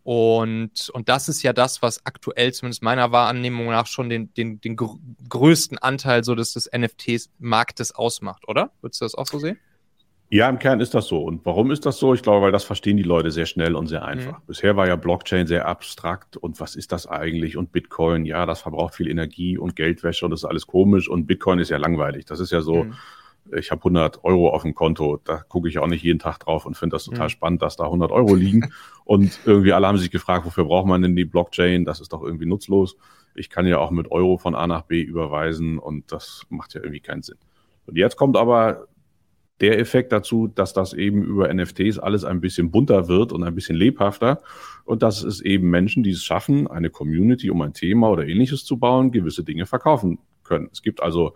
Und, 0.04 0.90
und 0.92 1.10
das 1.10 1.30
ist 1.30 1.42
ja 1.42 1.52
das, 1.52 1.82
was 1.82 2.06
aktuell 2.06 2.54
zumindest 2.54 2.84
meiner 2.84 3.12
Wahrnehmung 3.12 3.68
nach 3.68 3.88
schon 3.88 4.08
den, 4.08 4.32
den, 4.36 4.62
den 4.62 4.76
gr 4.76 4.98
größten 5.28 5.80
Anteil 5.80 6.24
so 6.24 6.36
des, 6.36 6.54
des 6.54 6.70
NFT-Marktes 6.72 7.94
ausmacht, 7.94 8.48
oder? 8.48 8.72
Würdest 8.82 9.02
du 9.02 9.06
das 9.06 9.16
auch 9.16 9.26
so 9.26 9.40
sehen? 9.40 9.58
Ja, 10.30 10.50
im 10.50 10.60
Kern 10.60 10.80
ist 10.80 10.94
das 10.94 11.08
so. 11.08 11.24
Und 11.24 11.46
warum 11.46 11.72
ist 11.72 11.86
das 11.86 11.98
so? 11.98 12.14
Ich 12.14 12.24
glaube, 12.24 12.46
weil 12.46 12.52
das 12.52 12.64
verstehen 12.64 12.98
die 12.98 13.04
Leute 13.04 13.32
sehr 13.32 13.46
schnell 13.46 13.76
und 13.76 13.88
sehr 13.88 14.04
einfach. 14.04 14.40
Mhm. 14.40 14.44
Bisher 14.48 14.76
war 14.76 14.88
ja 14.88 14.96
Blockchain 14.96 15.46
sehr 15.46 15.68
abstrakt 15.68 16.36
und 16.36 16.60
was 16.60 16.76
ist 16.76 16.92
das 16.92 17.08
eigentlich? 17.08 17.58
Und 17.58 17.72
Bitcoin, 17.72 18.26
ja, 18.26 18.46
das 18.46 18.62
verbraucht 18.62 18.96
viel 18.96 19.08
Energie 19.10 19.58
und 19.58 19.76
Geldwäsche 19.76 20.26
und 20.26 20.32
das 20.32 20.42
ist 20.42 20.46
alles 20.46 20.68
komisch 20.68 21.08
und 21.08 21.28
Bitcoin 21.28 21.60
ist 21.60 21.70
ja 21.70 21.78
langweilig. 21.78 22.26
Das 22.26 22.40
ist 22.40 22.52
ja 22.52 22.62
so, 22.62 22.86
mhm 22.86 22.96
ich 23.54 23.72
habe 23.72 23.80
100 23.80 24.24
Euro 24.24 24.50
auf 24.50 24.64
dem 24.64 24.74
Konto, 24.74 25.20
da 25.24 25.38
gucke 25.38 25.70
ich 25.70 25.78
auch 25.78 25.88
nicht 25.88 26.04
jeden 26.04 26.20
Tag 26.20 26.40
drauf 26.40 26.66
und 26.66 26.76
finde 26.76 26.96
das 26.96 27.06
total 27.06 27.28
mhm. 27.28 27.30
spannend, 27.30 27.62
dass 27.62 27.76
da 27.76 27.86
100 27.86 28.12
Euro 28.12 28.34
liegen. 28.34 28.72
und 29.06 29.40
irgendwie 29.46 29.74
alle 29.74 29.88
haben 29.88 29.98
sich 29.98 30.12
gefragt, 30.12 30.46
wofür 30.46 30.66
braucht 30.66 30.88
man 30.88 31.02
denn 31.02 31.16
die 31.16 31.26
Blockchain? 31.26 31.86
Das 31.86 32.00
ist 32.00 32.14
doch 32.14 32.24
irgendwie 32.24 32.46
nutzlos. 32.46 32.98
Ich 33.36 33.50
kann 33.50 33.68
ja 33.68 33.78
auch 33.78 33.92
mit 33.92 34.12
Euro 34.12 34.38
von 34.38 34.56
A 34.56 34.66
nach 34.66 34.84
B 34.84 35.02
überweisen 35.02 35.78
und 35.78 36.12
das 36.12 36.44
macht 36.50 36.74
ja 36.74 36.82
irgendwie 36.82 37.02
keinen 37.02 37.22
Sinn. 37.22 37.38
Und 37.86 37.98
jetzt 37.98 38.16
kommt 38.16 38.38
aber 38.38 38.88
der 39.62 39.80
Effekt 39.80 40.12
dazu, 40.12 40.48
dass 40.48 40.74
das 40.74 40.94
eben 40.94 41.24
über 41.24 41.54
NFTs 41.54 41.98
alles 41.98 42.26
ein 42.26 42.42
bisschen 42.42 42.72
bunter 42.72 43.08
wird 43.08 43.32
und 43.32 43.44
ein 43.44 43.56
bisschen 43.56 43.78
lebhafter 43.78 44.42
und 44.84 45.02
dass 45.02 45.24
es 45.24 45.42
eben 45.42 45.70
Menschen, 45.70 46.04
die 46.04 46.12
es 46.12 46.24
schaffen, 46.24 46.68
eine 46.68 46.90
Community 46.90 47.50
um 47.50 47.62
ein 47.62 47.74
Thema 47.74 48.10
oder 48.10 48.28
ähnliches 48.28 48.66
zu 48.66 48.78
bauen, 48.78 49.12
gewisse 49.12 49.44
Dinge 49.44 49.66
verkaufen 49.66 50.20
können. 50.44 50.70
Es 50.72 50.82
gibt 50.82 51.02
also 51.02 51.36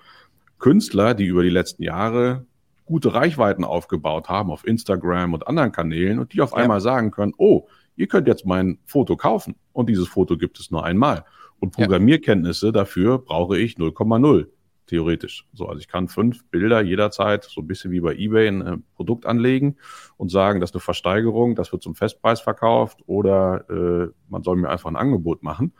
Künstler, 0.59 1.13
die 1.13 1.25
über 1.25 1.43
die 1.43 1.49
letzten 1.49 1.83
Jahre 1.83 2.45
gute 2.85 3.13
Reichweiten 3.13 3.63
aufgebaut 3.63 4.27
haben 4.27 4.51
auf 4.51 4.67
Instagram 4.67 5.33
und 5.33 5.47
anderen 5.47 5.71
Kanälen 5.71 6.19
und 6.19 6.33
die 6.33 6.41
auf 6.41 6.51
ja. 6.51 6.57
einmal 6.57 6.81
sagen 6.81 7.11
können, 7.11 7.33
oh, 7.37 7.67
ihr 7.95 8.07
könnt 8.07 8.27
jetzt 8.27 8.45
mein 8.45 8.79
Foto 8.85 9.15
kaufen 9.15 9.55
und 9.71 9.87
dieses 9.87 10.07
Foto 10.07 10.37
gibt 10.37 10.59
es 10.59 10.71
nur 10.71 10.83
einmal. 10.83 11.23
Und 11.59 11.71
Programmierkenntnisse 11.71 12.71
dafür 12.71 13.19
brauche 13.19 13.57
ich 13.57 13.75
0,0 13.75 14.47
theoretisch. 14.89 15.45
So, 15.53 15.67
also 15.67 15.79
ich 15.79 15.87
kann 15.87 16.07
fünf 16.07 16.45
Bilder 16.49 16.81
jederzeit, 16.81 17.43
so 17.43 17.61
ein 17.61 17.67
bisschen 17.67 17.91
wie 17.91 17.99
bei 18.01 18.15
eBay, 18.15 18.47
ein 18.47 18.61
äh, 18.61 18.77
Produkt 18.95 19.25
anlegen 19.25 19.77
und 20.17 20.29
sagen, 20.29 20.59
das 20.59 20.71
ist 20.71 20.75
eine 20.75 20.81
Versteigerung, 20.81 21.55
das 21.55 21.71
wird 21.71 21.83
zum 21.83 21.95
Festpreis 21.95 22.41
verkauft 22.41 22.99
oder 23.05 23.65
äh, 23.69 24.11
man 24.29 24.43
soll 24.43 24.57
mir 24.57 24.69
einfach 24.69 24.89
ein 24.89 24.95
Angebot 24.95 25.43
machen. 25.43 25.73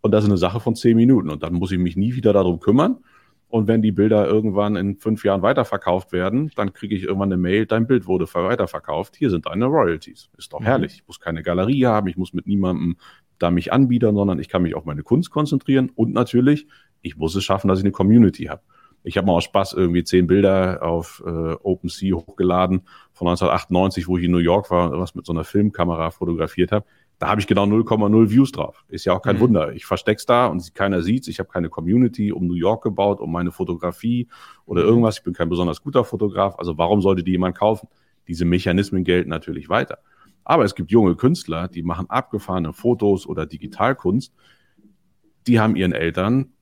Und 0.00 0.10
das 0.10 0.24
ist 0.24 0.30
eine 0.30 0.38
Sache 0.38 0.60
von 0.60 0.74
zehn 0.74 0.96
Minuten. 0.96 1.30
Und 1.30 1.42
dann 1.42 1.54
muss 1.54 1.72
ich 1.72 1.78
mich 1.78 1.96
nie 1.96 2.14
wieder 2.14 2.32
darum 2.32 2.60
kümmern, 2.60 2.98
und 3.54 3.68
wenn 3.68 3.82
die 3.82 3.92
Bilder 3.92 4.26
irgendwann 4.26 4.74
in 4.74 4.96
fünf 4.96 5.24
Jahren 5.24 5.42
weiterverkauft 5.42 6.10
werden, 6.10 6.50
dann 6.56 6.72
kriege 6.72 6.96
ich 6.96 7.04
irgendwann 7.04 7.32
eine 7.32 7.40
Mail, 7.40 7.66
dein 7.66 7.86
Bild 7.86 8.08
wurde 8.08 8.26
weiterverkauft, 8.34 9.14
hier 9.14 9.30
sind 9.30 9.46
deine 9.46 9.66
Royalties. 9.66 10.28
Ist 10.36 10.52
doch 10.52 10.58
mhm. 10.58 10.64
herrlich. 10.64 10.94
Ich 10.94 11.06
muss 11.06 11.20
keine 11.20 11.44
Galerie 11.44 11.86
haben, 11.86 12.08
ich 12.08 12.16
muss 12.16 12.32
mit 12.32 12.48
niemandem 12.48 12.96
da 13.38 13.52
mich 13.52 13.72
anbiedern, 13.72 14.16
sondern 14.16 14.40
ich 14.40 14.48
kann 14.48 14.62
mich 14.62 14.74
auf 14.74 14.86
meine 14.86 15.04
Kunst 15.04 15.30
konzentrieren 15.30 15.92
und 15.94 16.12
natürlich, 16.12 16.66
ich 17.04 17.16
muss 17.16 17.34
es 17.36 17.44
schaffen, 17.44 17.68
dass 17.68 17.78
ich 17.78 17.84
eine 17.84 17.92
Community 17.92 18.44
habe. 18.44 18.62
Ich 19.06 19.18
habe 19.18 19.26
mal 19.26 19.34
aus 19.34 19.44
Spaß 19.44 19.74
irgendwie 19.74 20.02
zehn 20.02 20.26
Bilder 20.26 20.82
auf 20.82 21.22
äh, 21.26 21.28
OpenSea 21.30 22.14
hochgeladen 22.16 22.80
von 23.12 23.28
1998, 23.28 24.08
wo 24.08 24.16
ich 24.16 24.24
in 24.24 24.30
New 24.30 24.38
York 24.38 24.70
war 24.70 24.90
und 24.90 24.98
was 24.98 25.14
mit 25.14 25.26
so 25.26 25.32
einer 25.32 25.44
Filmkamera 25.44 26.10
fotografiert 26.10 26.72
habe. 26.72 26.86
Da 27.18 27.28
habe 27.28 27.40
ich 27.40 27.46
genau 27.46 27.64
0,0 27.64 28.30
Views 28.30 28.50
drauf. 28.50 28.82
Ist 28.88 29.04
ja 29.04 29.12
auch 29.12 29.20
kein 29.20 29.36
Mhm. 29.36 29.40
Wunder. 29.40 29.72
Ich 29.74 29.84
versteck's 29.84 30.24
da 30.24 30.46
und 30.46 30.74
keiner 30.74 31.02
sieht's. 31.02 31.28
Ich 31.28 31.38
habe 31.38 31.50
keine 31.50 31.68
Community 31.68 32.32
um 32.32 32.46
New 32.46 32.54
York 32.54 32.82
gebaut, 32.82 33.20
um 33.20 33.30
meine 33.30 33.52
Fotografie 33.52 34.26
oder 34.64 34.82
Mhm. 34.82 34.88
irgendwas. 34.88 35.18
Ich 35.18 35.22
bin 35.22 35.34
kein 35.34 35.50
besonders 35.50 35.82
guter 35.82 36.04
Fotograf. 36.04 36.58
Also 36.58 36.78
warum 36.78 37.02
sollte 37.02 37.22
die 37.22 37.32
jemand 37.32 37.56
kaufen? 37.58 37.88
Diese 38.26 38.46
Mechanismen 38.46 39.04
gelten 39.04 39.28
natürlich 39.28 39.68
weiter. 39.68 39.98
Aber 40.44 40.64
es 40.64 40.74
gibt 40.74 40.90
junge 40.90 41.14
Künstler, 41.14 41.68
die 41.68 41.82
machen 41.82 42.08
abgefahrene 42.08 42.72
Fotos 42.72 43.26
oder 43.26 43.44
Digitalkunst. 43.44 44.32
Die 45.46 45.60
haben 45.60 45.76
ihren 45.76 45.92
Eltern 45.92 46.52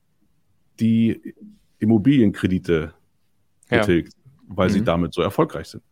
die 0.83 1.35
Immobilienkredite 1.79 2.93
Ja. 3.71 3.79
getilgt, 3.79 4.13
weil 4.49 4.69
sie 4.71 4.81
Mhm. 4.81 4.85
damit 4.85 5.15
so 5.15 5.23
erfolgreich 5.23 5.69
sind. 5.69 5.83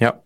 Ja. 0.00 0.22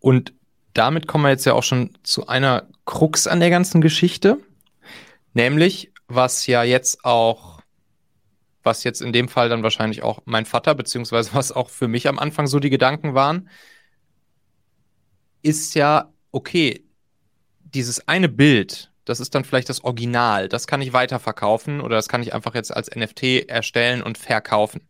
Und 0.00 0.32
damit 0.74 1.06
kommen 1.06 1.24
wir 1.24 1.30
jetzt 1.30 1.44
ja 1.44 1.52
auch 1.52 1.62
schon 1.62 1.90
zu 2.02 2.26
einer 2.26 2.68
Krux 2.86 3.26
an 3.26 3.40
der 3.40 3.50
ganzen 3.50 3.80
Geschichte, 3.80 4.38
nämlich 5.34 5.92
was 6.08 6.46
ja 6.46 6.62
jetzt 6.64 7.04
auch, 7.04 7.60
was 8.62 8.84
jetzt 8.84 9.02
in 9.02 9.12
dem 9.12 9.28
Fall 9.28 9.48
dann 9.48 9.62
wahrscheinlich 9.62 10.02
auch 10.02 10.20
mein 10.24 10.44
Vater, 10.44 10.74
beziehungsweise 10.74 11.34
was 11.34 11.52
auch 11.52 11.70
für 11.70 11.88
mich 11.88 12.08
am 12.08 12.18
Anfang 12.18 12.46
so 12.46 12.58
die 12.58 12.70
Gedanken 12.70 13.14
waren, 13.14 13.48
ist 15.42 15.74
ja, 15.74 16.12
okay, 16.30 16.84
dieses 17.60 18.06
eine 18.06 18.28
Bild, 18.28 18.91
das 19.04 19.20
ist 19.20 19.34
dann 19.34 19.44
vielleicht 19.44 19.68
das 19.68 19.84
Original, 19.84 20.48
das 20.48 20.66
kann 20.66 20.80
ich 20.80 20.92
weiterverkaufen 20.92 21.80
oder 21.80 21.96
das 21.96 22.08
kann 22.08 22.22
ich 22.22 22.34
einfach 22.34 22.54
jetzt 22.54 22.74
als 22.74 22.94
NFT 22.94 23.48
erstellen 23.48 24.02
und 24.02 24.18
verkaufen. 24.18 24.80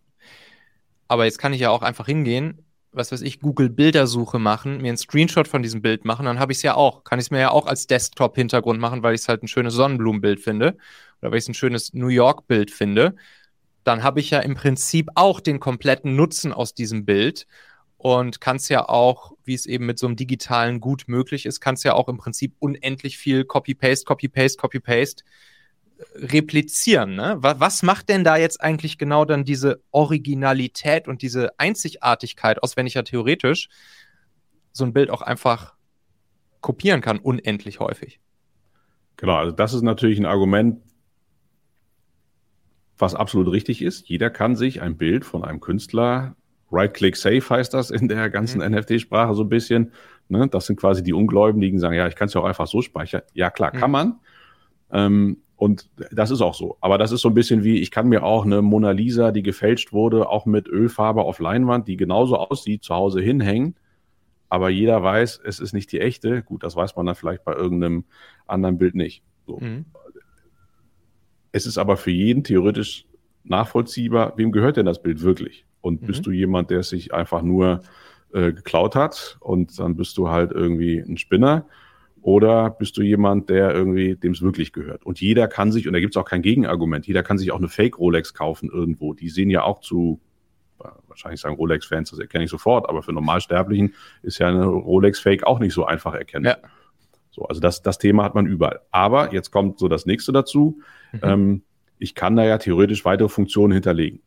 Aber 1.08 1.24
jetzt 1.24 1.38
kann 1.38 1.52
ich 1.52 1.60
ja 1.60 1.70
auch 1.70 1.82
einfach 1.82 2.06
hingehen, 2.06 2.64
was 2.92 3.10
weiß 3.10 3.22
ich, 3.22 3.40
Google 3.40 3.70
Bildersuche 3.70 4.38
machen, 4.38 4.78
mir 4.82 4.88
einen 4.88 4.98
Screenshot 4.98 5.48
von 5.48 5.62
diesem 5.62 5.80
Bild 5.80 6.04
machen, 6.04 6.26
dann 6.26 6.38
habe 6.38 6.52
ich 6.52 6.58
es 6.58 6.62
ja 6.62 6.74
auch. 6.74 7.04
Kann 7.04 7.18
ich 7.18 7.26
es 7.26 7.30
mir 7.30 7.40
ja 7.40 7.50
auch 7.50 7.66
als 7.66 7.86
Desktop-Hintergrund 7.86 8.78
machen, 8.78 9.02
weil 9.02 9.14
ich 9.14 9.22
es 9.22 9.28
halt 9.28 9.42
ein 9.42 9.48
schönes 9.48 9.74
Sonnenblumenbild 9.74 10.40
finde 10.40 10.76
oder 11.20 11.30
weil 11.30 11.38
ich 11.38 11.44
es 11.44 11.48
ein 11.48 11.54
schönes 11.54 11.94
New 11.94 12.08
York-Bild 12.08 12.70
finde. 12.70 13.16
Dann 13.84 14.02
habe 14.02 14.20
ich 14.20 14.30
ja 14.30 14.40
im 14.40 14.54
Prinzip 14.54 15.08
auch 15.14 15.40
den 15.40 15.58
kompletten 15.58 16.14
Nutzen 16.16 16.52
aus 16.52 16.74
diesem 16.74 17.04
Bild 17.04 17.46
und 18.02 18.40
kann 18.40 18.56
es 18.56 18.68
ja 18.68 18.88
auch, 18.88 19.32
wie 19.44 19.54
es 19.54 19.64
eben 19.64 19.86
mit 19.86 19.96
so 19.96 20.08
einem 20.08 20.16
digitalen 20.16 20.80
Gut 20.80 21.04
möglich 21.06 21.46
ist, 21.46 21.60
kann 21.60 21.74
es 21.74 21.84
ja 21.84 21.94
auch 21.94 22.08
im 22.08 22.18
Prinzip 22.18 22.56
unendlich 22.58 23.16
viel 23.16 23.44
Copy-Paste, 23.44 24.04
Copy-Paste, 24.06 24.58
Copy-Paste 24.58 25.22
replizieren. 26.16 27.14
Ne? 27.14 27.36
Was 27.38 27.84
macht 27.84 28.08
denn 28.08 28.24
da 28.24 28.36
jetzt 28.36 28.60
eigentlich 28.60 28.98
genau 28.98 29.24
dann 29.24 29.44
diese 29.44 29.84
Originalität 29.92 31.06
und 31.06 31.22
diese 31.22 31.56
Einzigartigkeit 31.60 32.60
aus, 32.64 32.76
wenn 32.76 32.88
ich 32.88 32.94
ja 32.94 33.02
theoretisch 33.02 33.68
so 34.72 34.82
ein 34.82 34.92
Bild 34.92 35.08
auch 35.08 35.22
einfach 35.22 35.74
kopieren 36.60 37.02
kann, 37.02 37.20
unendlich 37.20 37.78
häufig? 37.78 38.18
Genau, 39.16 39.36
also 39.36 39.52
das 39.52 39.74
ist 39.74 39.82
natürlich 39.82 40.18
ein 40.18 40.26
Argument, 40.26 40.82
was 42.98 43.14
absolut 43.14 43.52
richtig 43.52 43.80
ist. 43.80 44.08
Jeder 44.08 44.28
kann 44.28 44.56
sich 44.56 44.82
ein 44.82 44.96
Bild 44.96 45.24
von 45.24 45.44
einem 45.44 45.60
Künstler, 45.60 46.34
Right-Click 46.72 47.16
Safe 47.16 47.42
heißt 47.48 47.74
das 47.74 47.90
in 47.90 48.08
der 48.08 48.30
ganzen 48.30 48.60
Mhm. 48.60 48.74
NFT-Sprache 48.76 49.34
so 49.34 49.42
ein 49.44 49.48
bisschen. 49.48 49.92
Ne? 50.28 50.48
Das 50.48 50.66
sind 50.66 50.76
quasi 50.80 51.02
die 51.02 51.12
Ungläubigen, 51.12 51.60
die 51.72 51.78
sagen, 51.78 51.94
ja, 51.94 52.06
ich 52.08 52.14
kann 52.16 52.26
es 52.28 52.34
ja 52.34 52.40
auch 52.40 52.46
einfach 52.46 52.66
so 52.66 52.80
speichern. 52.82 53.22
Ja, 53.34 53.50
klar, 53.50 53.70
kann 53.70 53.90
Mhm. 53.90 53.92
man. 53.92 54.14
Ähm, 54.90 55.36
und 55.56 55.88
das 56.10 56.30
ist 56.30 56.40
auch 56.40 56.54
so. 56.54 56.76
Aber 56.80 56.98
das 56.98 57.12
ist 57.12 57.20
so 57.20 57.28
ein 57.28 57.34
bisschen 57.34 57.62
wie, 57.62 57.78
ich 57.80 57.90
kann 57.90 58.08
mir 58.08 58.24
auch 58.24 58.44
eine 58.44 58.62
Mona 58.62 58.90
Lisa, 58.90 59.30
die 59.30 59.42
gefälscht 59.42 59.92
wurde, 59.92 60.28
auch 60.28 60.44
mit 60.46 60.66
Ölfarbe 60.68 61.22
auf 61.22 61.38
Leinwand, 61.38 61.86
die 61.86 61.96
genauso 61.96 62.36
aussieht, 62.36 62.82
zu 62.82 62.94
Hause 62.94 63.20
hinhängen. 63.20 63.76
Aber 64.48 64.70
jeder 64.70 65.02
weiß, 65.02 65.40
es 65.44 65.60
ist 65.60 65.72
nicht 65.72 65.92
die 65.92 66.00
echte. 66.00 66.42
Gut, 66.42 66.62
das 66.64 66.74
weiß 66.76 66.96
man 66.96 67.06
dann 67.06 67.14
vielleicht 67.14 67.44
bei 67.44 67.54
irgendeinem 67.54 68.04
anderen 68.46 68.76
Bild 68.78 68.94
nicht. 68.94 69.22
So. 69.46 69.58
Mhm. 69.60 69.84
Es 71.52 71.66
ist 71.66 71.78
aber 71.78 71.96
für 71.96 72.10
jeden 72.10 72.44
theoretisch 72.44 73.06
nachvollziehbar, 73.44 74.34
wem 74.36 74.52
gehört 74.52 74.76
denn 74.76 74.86
das 74.86 75.02
Bild 75.02 75.22
wirklich? 75.22 75.64
Und 75.82 76.00
Mhm. 76.02 76.06
bist 76.06 76.24
du 76.26 76.30
jemand, 76.30 76.70
der 76.70 76.82
sich 76.82 77.12
einfach 77.12 77.42
nur 77.42 77.82
äh, 78.32 78.52
geklaut 78.52 78.94
hat 78.94 79.36
und 79.40 79.78
dann 79.78 79.94
bist 79.96 80.16
du 80.16 80.30
halt 80.30 80.52
irgendwie 80.52 80.98
ein 80.98 81.18
Spinner? 81.18 81.66
Oder 82.22 82.70
bist 82.70 82.96
du 82.96 83.02
jemand, 83.02 83.50
der 83.50 83.74
irgendwie 83.74 84.14
dem 84.14 84.32
es 84.32 84.40
wirklich 84.42 84.72
gehört? 84.72 85.04
Und 85.04 85.20
jeder 85.20 85.48
kann 85.48 85.72
sich, 85.72 85.86
und 85.88 85.92
da 85.92 86.00
gibt 86.00 86.14
es 86.14 86.16
auch 86.16 86.24
kein 86.24 86.40
Gegenargument, 86.40 87.06
jeder 87.06 87.24
kann 87.24 87.36
sich 87.36 87.50
auch 87.52 87.58
eine 87.58 87.68
Fake-Rolex 87.68 88.32
kaufen 88.32 88.70
irgendwo. 88.72 89.12
Die 89.12 89.28
sehen 89.28 89.50
ja 89.50 89.64
auch 89.64 89.80
zu, 89.80 90.20
äh, 90.80 90.88
wahrscheinlich 91.08 91.40
sagen 91.40 91.56
Rolex-Fans, 91.56 92.10
das 92.10 92.20
erkenne 92.20 92.44
ich 92.44 92.50
sofort, 92.50 92.88
aber 92.88 93.02
für 93.02 93.12
Normalsterblichen 93.12 93.94
ist 94.22 94.38
ja 94.38 94.48
eine 94.48 94.64
Rolex-Fake 94.64 95.44
auch 95.44 95.58
nicht 95.58 95.74
so 95.74 95.84
einfach 95.84 96.14
erkennbar. 96.14 96.58
Ja. 96.62 96.68
So, 97.32 97.42
also 97.46 97.60
das, 97.60 97.82
das 97.82 97.98
Thema 97.98 98.22
hat 98.24 98.34
man 98.34 98.46
überall. 98.46 98.80
Aber 98.92 99.32
jetzt 99.34 99.50
kommt 99.50 99.78
so 99.78 99.88
das 99.88 100.06
nächste 100.06 100.32
dazu. 100.32 100.80
Mhm. 101.12 101.20
Ähm, 101.22 101.62
ich 101.98 102.14
kann 102.14 102.36
da 102.36 102.44
ja 102.44 102.58
theoretisch 102.58 103.04
weitere 103.04 103.28
Funktionen 103.28 103.72
hinterlegen. 103.72 104.20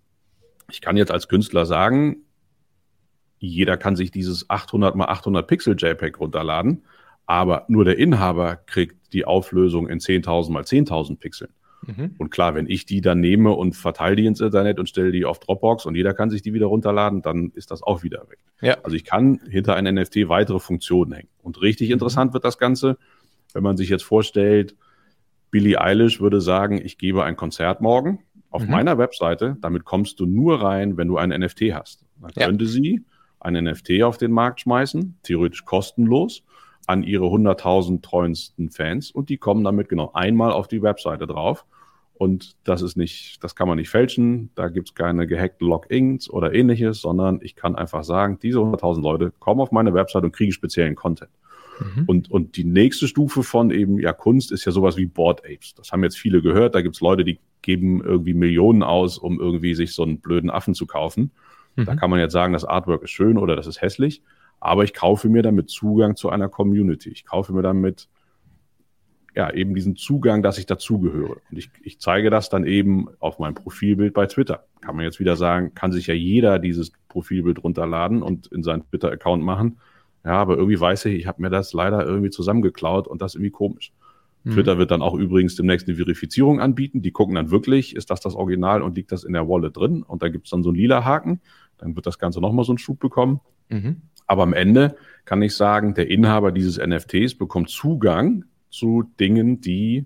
Ich 0.72 0.82
kann 0.82 0.98
jetzt 0.98 1.12
als 1.12 1.28
Künstler 1.28 1.66
sagen, 1.66 2.18
jeder 3.38 3.78
kann 3.78 3.96
sich 3.96 4.12
dieses 4.12 4.50
800 4.50 4.96
mal 4.96 5.06
800 5.06 5.48
Pixel 5.48 5.76
JPEG 5.78 6.20
runterladen, 6.20 6.84
aber 7.26 7.66
nur 7.68 7.86
der 7.86 7.98
Inhaber 7.98 8.56
kriegt 8.56 9.14
die 9.14 9.26
Auflösung 9.26 9.88
in 9.88 10.00
10.000 10.00 10.52
mal 10.52 10.64
10.000 10.64 11.18
Pixeln. 11.20 11.52
Mhm. 11.86 12.16
Und 12.18 12.30
klar, 12.32 12.56
wenn 12.56 12.68
ich 12.68 12.86
die 12.86 13.02
dann 13.02 13.20
nehme 13.20 13.52
und 13.52 13.76
verteile 13.76 14.16
die 14.16 14.26
ins 14.26 14.42
Internet 14.42 14.80
und 14.80 14.90
stelle 14.90 15.12
die 15.12 15.26
auf 15.26 15.40
Dropbox 15.40 15.86
und 15.86 15.96
jeder 15.96 16.14
kann 16.14 16.30
sich 16.30 16.42
die 16.42 16.54
wieder 16.54 16.68
runterladen, 16.68 17.22
dann 17.22 17.52
ist 17.54 17.72
das 17.72 17.84
auch 17.84 18.04
wieder 18.04 18.28
weg. 18.30 18.40
Ja. 18.62 18.78
Also 18.84 18.96
ich 18.96 19.04
kann 19.04 19.40
hinter 19.50 19.76
ein 19.76 19.94
NFT 19.94 20.28
weitere 20.28 20.60
Funktionen 20.60 21.14
hängen. 21.14 21.30
Und 21.42 21.62
richtig 21.62 21.92
interessant 21.92 22.34
wird 22.34 22.46
das 22.46 22.58
Ganze, 22.58 22.98
wenn 23.54 23.64
man 23.64 23.78
sich 23.78 23.90
jetzt 23.90 24.04
vorstellt, 24.04 24.76
Billie 25.52 25.80
Eilish 25.80 26.20
würde 26.20 26.42
sagen, 26.42 26.82
ich 26.84 26.98
gebe 26.98 27.24
ein 27.24 27.36
Konzert 27.36 27.82
morgen 27.82 28.20
auf 28.56 28.64
Mhm. 28.66 28.72
meiner 28.72 28.98
Webseite. 28.98 29.58
Damit 29.62 29.86
kommst 29.86 30.20
du 30.20 30.26
nur 30.26 30.62
rein, 30.62 30.98
wenn 30.98 31.08
du 31.08 31.18
ein 31.18 31.30
NFT 31.32 31.74
hast. 31.74 32.06
Dann 32.22 32.32
Ja. 32.36 32.46
könnte 32.48 32.66
sie 32.66 33.04
ein 33.40 33.56
NFT 33.56 34.02
auf 34.04 34.18
den 34.18 34.32
Markt 34.32 34.62
schmeißen, 34.62 35.18
theoretisch 35.24 35.66
kostenlos, 35.66 36.44
an 36.88 37.04
ihre 37.04 37.30
100.000 37.30 38.04
treuesten 38.04 38.70
Fans 38.72 39.12
und 39.12 39.30
die 39.30 39.38
kommen 39.38 39.64
damit 39.64 39.90
genau 39.90 40.12
einmal 40.14 40.52
auf 40.52 40.68
die 40.68 40.82
Webseite 40.82 41.28
drauf. 41.28 41.66
Und 42.18 42.56
das 42.64 42.82
ist 42.82 42.96
nicht, 42.96 43.44
das 43.44 43.56
kann 43.56 43.68
man 43.68 43.78
nicht 43.78 43.90
fälschen, 43.90 44.50
da 44.56 44.70
gibt 44.70 44.90
es 44.90 44.96
keine 44.96 45.28
gehackten 45.28 45.68
Logins 45.68 46.30
oder 46.30 46.54
ähnliches, 46.54 47.02
sondern 47.02 47.40
ich 47.42 47.56
kann 47.58 47.76
einfach 47.76 48.04
sagen, 48.06 48.40
diese 48.42 48.60
100.000 48.60 49.04
Leute 49.04 49.34
kommen 49.40 49.60
auf 49.60 49.72
meine 49.72 49.94
Webseite 49.94 50.26
und 50.28 50.32
kriegen 50.32 50.54
speziellen 50.54 50.96
Content. 50.96 51.30
Mhm. 51.80 52.04
Und, 52.08 52.32
und 52.32 52.56
die 52.56 52.64
nächste 52.64 53.08
Stufe 53.10 53.44
von 53.44 53.70
eben 53.70 54.00
ja 54.00 54.14
Kunst 54.14 54.54
ist 54.54 54.64
ja 54.64 54.72
sowas 54.72 54.96
wie 54.96 55.08
Board 55.08 55.42
Apes. 55.46 55.74
Das 55.76 55.92
haben 55.92 56.04
jetzt 56.04 56.18
viele 56.18 56.42
gehört. 56.42 56.74
Da 56.74 56.82
gibt 56.82 56.96
es 56.96 57.02
Leute, 57.02 57.26
die 57.26 57.38
geben 57.66 58.02
irgendwie 58.02 58.34
Millionen 58.34 58.84
aus, 58.84 59.18
um 59.18 59.40
irgendwie 59.40 59.76
sich 59.76 59.94
so 59.94 60.04
einen 60.04 60.20
blöden 60.22 60.50
Affen 60.50 60.74
zu 60.74 60.86
kaufen. 60.86 61.32
Da 61.76 61.94
Mhm. 61.94 61.98
kann 61.98 62.10
man 62.10 62.20
jetzt 62.22 62.32
sagen, 62.32 62.54
das 62.54 62.64
Artwork 62.64 63.04
ist 63.04 63.10
schön 63.12 63.38
oder 63.38 63.58
das 63.58 63.68
ist 63.68 63.82
hässlich. 63.82 64.22
Aber 64.62 64.86
ich 64.86 64.94
kaufe 64.94 65.28
mir 65.28 65.42
damit 65.42 65.70
Zugang 65.70 66.16
zu 66.16 66.30
einer 66.30 66.48
Community. 66.48 67.10
Ich 67.10 67.26
kaufe 67.26 67.52
mir 67.52 67.62
damit 67.62 68.08
ja 69.36 69.52
eben 69.52 69.76
diesen 69.76 69.98
Zugang, 69.98 70.42
dass 70.42 70.58
ich 70.58 70.66
dazugehöre. 70.66 71.38
Und 71.52 71.58
ich, 71.58 71.70
ich 71.84 72.00
zeige 72.00 72.30
das 72.30 72.48
dann 72.50 72.66
eben 72.66 73.10
auf 73.20 73.38
meinem 73.40 73.56
Profilbild 73.56 74.14
bei 74.14 74.26
Twitter. 74.28 74.64
Kann 74.80 74.96
man 74.96 75.04
jetzt 75.04 75.20
wieder 75.20 75.36
sagen, 75.36 75.74
kann 75.76 75.92
sich 75.92 76.08
ja 76.08 76.14
jeder 76.14 76.58
dieses 76.60 76.94
Profilbild 77.10 77.62
runterladen 77.64 78.22
und 78.22 78.48
in 78.48 78.64
seinen 78.64 78.88
Twitter-Account 78.90 79.44
machen. 79.44 79.78
Ja, 80.24 80.34
aber 80.38 80.56
irgendwie 80.56 80.80
weiß 80.80 81.06
ich, 81.06 81.16
ich 81.20 81.28
habe 81.28 81.42
mir 81.42 81.50
das 81.50 81.74
leider 81.74 82.06
irgendwie 82.06 82.30
zusammengeklaut 82.30 83.08
und 83.08 83.22
das 83.22 83.34
ist 83.34 83.36
irgendwie 83.36 83.52
komisch. 83.52 83.92
Mhm. 84.46 84.52
Twitter 84.52 84.78
wird 84.78 84.92
dann 84.92 85.02
auch 85.02 85.16
übrigens 85.16 85.56
demnächst 85.56 85.88
eine 85.88 85.98
Verifizierung 85.98 86.62
anbieten. 86.62 87.02
Die 87.02 87.12
gucken 87.12 87.36
dann 87.36 87.52
wirklich, 87.52 87.96
ist 87.96 88.10
das 88.12 88.22
das 88.22 88.36
Original 88.36 88.82
und 88.82 88.96
liegt 88.96 89.12
das 89.12 89.24
in 89.24 89.34
der 89.34 89.50
Wallet 89.50 89.76
drin? 89.76 90.04
Und 90.04 90.22
da 90.22 90.30
gibt 90.30 90.46
es 90.46 90.52
dann 90.52 90.64
so 90.64 90.70
einen 90.70 90.78
lila 90.78 91.04
Haken. 91.04 91.42
Dann 91.78 91.96
wird 91.96 92.06
das 92.06 92.20
Ganze 92.20 92.40
nochmal 92.40 92.64
so 92.64 92.72
einen 92.72 92.78
Schub 92.78 93.00
bekommen. 93.00 93.42
Mhm. 93.70 94.04
Aber 94.28 94.44
am 94.44 94.54
Ende 94.54 94.96
kann 95.26 95.42
ich 95.42 95.56
sagen, 95.56 95.94
der 95.96 96.10
Inhaber 96.10 96.52
dieses 96.52 96.78
NFTs 96.78 97.36
bekommt 97.36 97.70
Zugang 97.70 98.46
zu 98.70 99.04
Dingen, 99.20 99.62
die 99.62 100.06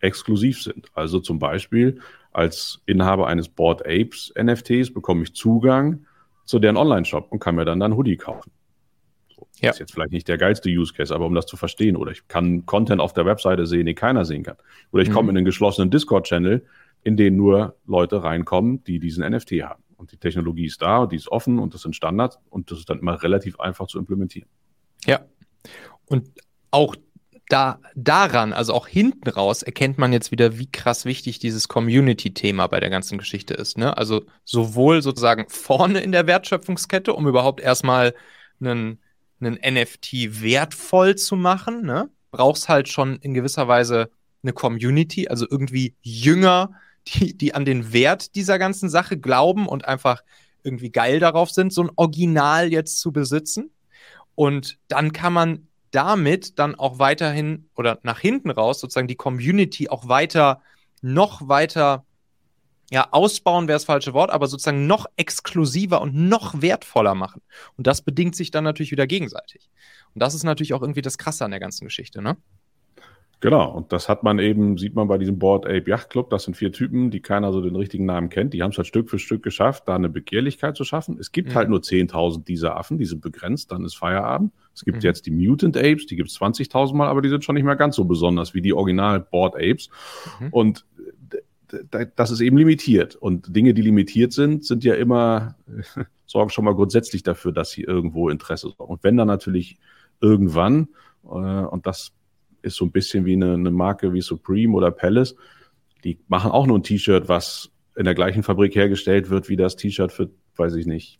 exklusiv 0.00 0.62
sind. 0.62 0.90
Also 0.94 1.20
zum 1.20 1.38
Beispiel 1.38 2.00
als 2.32 2.82
Inhaber 2.86 3.26
eines 3.26 3.48
Board 3.48 3.86
Apes 3.86 4.32
NFTs 4.40 4.92
bekomme 4.92 5.22
ich 5.22 5.34
Zugang 5.34 6.04
zu 6.44 6.58
deren 6.58 6.76
Online-Shop 6.76 7.30
und 7.30 7.40
kann 7.40 7.56
mir 7.56 7.64
dann 7.64 7.80
dann 7.80 7.96
Hoodie 7.96 8.16
kaufen. 8.16 8.50
Ja. 9.60 9.70
Ist 9.70 9.78
jetzt 9.78 9.92
vielleicht 9.92 10.12
nicht 10.12 10.28
der 10.28 10.38
geilste 10.38 10.68
Use 10.68 10.92
Case, 10.92 11.14
aber 11.14 11.26
um 11.26 11.34
das 11.34 11.46
zu 11.46 11.56
verstehen. 11.56 11.96
Oder 11.96 12.12
ich 12.12 12.28
kann 12.28 12.64
Content 12.66 13.00
auf 13.00 13.12
der 13.12 13.26
Webseite 13.26 13.66
sehen, 13.66 13.86
den 13.86 13.94
keiner 13.96 14.24
sehen 14.24 14.42
kann. 14.44 14.56
Oder 14.92 15.02
ich 15.02 15.08
Mhm. 15.08 15.14
komme 15.14 15.30
in 15.30 15.36
einen 15.36 15.46
geschlossenen 15.46 15.90
Discord-Channel, 15.90 16.64
in 17.04 17.16
den 17.16 17.36
nur 17.36 17.76
Leute 17.86 18.22
reinkommen, 18.22 18.84
die 18.84 18.98
diesen 18.98 19.24
NFT 19.24 19.62
haben. 19.62 19.82
Und 19.96 20.12
die 20.12 20.16
Technologie 20.16 20.66
ist 20.66 20.80
da, 20.80 21.06
die 21.06 21.16
ist 21.16 21.28
offen 21.28 21.58
und 21.58 21.74
das 21.74 21.82
sind 21.82 21.96
Standards 21.96 22.38
und 22.50 22.70
das 22.70 22.78
ist 22.78 22.90
dann 22.90 23.00
immer 23.00 23.20
relativ 23.22 23.58
einfach 23.58 23.88
zu 23.88 23.98
implementieren. 23.98 24.48
Ja. 25.06 25.20
Und 26.06 26.30
auch 26.70 26.94
da, 27.48 27.80
daran, 27.94 28.52
also 28.52 28.74
auch 28.74 28.86
hinten 28.86 29.28
raus, 29.28 29.62
erkennt 29.62 29.98
man 29.98 30.12
jetzt 30.12 30.30
wieder, 30.30 30.58
wie 30.58 30.70
krass 30.70 31.04
wichtig 31.04 31.38
dieses 31.38 31.66
Community-Thema 31.66 32.66
bei 32.66 32.78
der 32.78 32.90
ganzen 32.90 33.18
Geschichte 33.18 33.54
ist. 33.54 33.78
Ne? 33.78 33.96
Also 33.96 34.26
sowohl 34.44 35.02
sozusagen 35.02 35.46
vorne 35.48 36.00
in 36.00 36.12
der 36.12 36.26
Wertschöpfungskette, 36.26 37.12
um 37.14 37.26
überhaupt 37.26 37.60
erstmal 37.60 38.14
einen 38.60 38.98
einen 39.40 39.58
NFT 39.62 40.42
wertvoll 40.42 41.16
zu 41.16 41.36
machen, 41.36 41.82
ne, 41.82 42.10
brauchst 42.30 42.68
halt 42.68 42.88
schon 42.88 43.16
in 43.16 43.34
gewisser 43.34 43.68
Weise 43.68 44.10
eine 44.42 44.52
Community, 44.52 45.28
also 45.28 45.46
irgendwie 45.48 45.94
Jünger, 46.02 46.72
die, 47.06 47.36
die 47.36 47.54
an 47.54 47.64
den 47.64 47.92
Wert 47.92 48.34
dieser 48.34 48.58
ganzen 48.58 48.88
Sache 48.88 49.18
glauben 49.18 49.66
und 49.66 49.84
einfach 49.86 50.22
irgendwie 50.62 50.90
geil 50.90 51.20
darauf 51.20 51.50
sind, 51.50 51.72
so 51.72 51.82
ein 51.82 51.90
Original 51.96 52.70
jetzt 52.70 53.00
zu 53.00 53.12
besitzen. 53.12 53.70
Und 54.34 54.78
dann 54.88 55.12
kann 55.12 55.32
man 55.32 55.68
damit 55.90 56.58
dann 56.58 56.74
auch 56.74 56.98
weiterhin 56.98 57.68
oder 57.74 57.98
nach 58.02 58.20
hinten 58.20 58.50
raus 58.50 58.80
sozusagen 58.80 59.08
die 59.08 59.16
Community 59.16 59.88
auch 59.88 60.08
weiter, 60.08 60.60
noch 61.00 61.48
weiter 61.48 62.04
ja, 62.90 63.08
ausbauen 63.10 63.68
wäre 63.68 63.76
das 63.76 63.84
falsche 63.84 64.14
Wort, 64.14 64.30
aber 64.30 64.46
sozusagen 64.46 64.86
noch 64.86 65.06
exklusiver 65.16 66.00
und 66.00 66.14
noch 66.14 66.62
wertvoller 66.62 67.14
machen. 67.14 67.42
Und 67.76 67.86
das 67.86 68.02
bedingt 68.02 68.34
sich 68.34 68.50
dann 68.50 68.64
natürlich 68.64 68.92
wieder 68.92 69.06
gegenseitig. 69.06 69.68
Und 70.14 70.22
das 70.22 70.34
ist 70.34 70.44
natürlich 70.44 70.74
auch 70.74 70.82
irgendwie 70.82 71.02
das 71.02 71.18
Krasse 71.18 71.44
an 71.44 71.50
der 71.50 71.60
ganzen 71.60 71.84
Geschichte, 71.84 72.22
ne? 72.22 72.36
Genau, 73.40 73.70
und 73.70 73.92
das 73.92 74.08
hat 74.08 74.24
man 74.24 74.40
eben, 74.40 74.78
sieht 74.78 74.96
man 74.96 75.06
bei 75.06 75.16
diesem 75.16 75.38
Board 75.38 75.64
Ape 75.64 75.88
Yacht 75.88 76.10
Club, 76.10 76.28
das 76.30 76.42
sind 76.42 76.56
vier 76.56 76.72
Typen, 76.72 77.12
die 77.12 77.20
keiner 77.20 77.52
so 77.52 77.60
den 77.60 77.76
richtigen 77.76 78.04
Namen 78.04 78.30
kennt. 78.30 78.52
Die 78.52 78.64
haben 78.64 78.72
es 78.72 78.78
halt 78.78 78.88
Stück 78.88 79.08
für 79.08 79.20
Stück 79.20 79.44
geschafft, 79.44 79.84
da 79.86 79.94
eine 79.94 80.08
Begehrlichkeit 80.08 80.76
zu 80.76 80.82
schaffen. 80.82 81.18
Es 81.20 81.30
gibt 81.30 81.50
mhm. 81.50 81.54
halt 81.54 81.68
nur 81.68 81.78
10.000 81.78 82.44
dieser 82.44 82.76
Affen, 82.76 82.98
die 82.98 83.04
sind 83.04 83.20
begrenzt, 83.20 83.70
dann 83.70 83.84
ist 83.84 83.96
Feierabend. 83.96 84.52
Es 84.74 84.84
gibt 84.84 84.98
mhm. 84.98 85.02
jetzt 85.02 85.26
die 85.26 85.30
Mutant 85.30 85.76
Apes, 85.76 86.06
die 86.06 86.16
gibt 86.16 86.30
es 86.30 86.40
20.000 86.40 86.96
Mal, 86.96 87.06
aber 87.06 87.22
die 87.22 87.28
sind 87.28 87.44
schon 87.44 87.54
nicht 87.54 87.64
mehr 87.64 87.76
ganz 87.76 87.94
so 87.94 88.06
besonders 88.06 88.54
wie 88.54 88.60
die 88.60 88.72
Original 88.72 89.20
Board 89.20 89.54
Apes. 89.54 89.88
Mhm. 90.40 90.48
Und 90.50 90.84
das 92.16 92.30
ist 92.30 92.40
eben 92.40 92.56
limitiert. 92.56 93.16
Und 93.16 93.54
Dinge, 93.54 93.74
die 93.74 93.82
limitiert 93.82 94.32
sind, 94.32 94.64
sind 94.64 94.84
ja 94.84 94.94
immer, 94.94 95.56
sorgen 96.26 96.50
schon 96.50 96.64
mal 96.64 96.74
grundsätzlich 96.74 97.22
dafür, 97.22 97.52
dass 97.52 97.70
sie 97.70 97.82
irgendwo 97.82 98.28
Interesse 98.28 98.70
sorgen. 98.76 98.92
Und 98.92 99.04
wenn 99.04 99.16
dann 99.16 99.28
natürlich 99.28 99.78
irgendwann, 100.20 100.88
äh, 101.24 101.28
und 101.28 101.86
das 101.86 102.12
ist 102.62 102.76
so 102.76 102.84
ein 102.84 102.92
bisschen 102.92 103.24
wie 103.24 103.34
eine, 103.34 103.54
eine 103.54 103.70
Marke 103.70 104.12
wie 104.12 104.20
Supreme 104.20 104.74
oder 104.74 104.90
Palace, 104.90 105.36
die 106.04 106.18
machen 106.28 106.50
auch 106.50 106.66
nur 106.66 106.78
ein 106.78 106.82
T-Shirt, 106.82 107.28
was 107.28 107.70
in 107.96 108.04
der 108.04 108.14
gleichen 108.14 108.42
Fabrik 108.42 108.74
hergestellt 108.74 109.30
wird 109.30 109.48
wie 109.48 109.56
das 109.56 109.76
T-Shirt 109.76 110.12
für, 110.12 110.30
weiß 110.56 110.74
ich 110.74 110.86
nicht, 110.86 111.18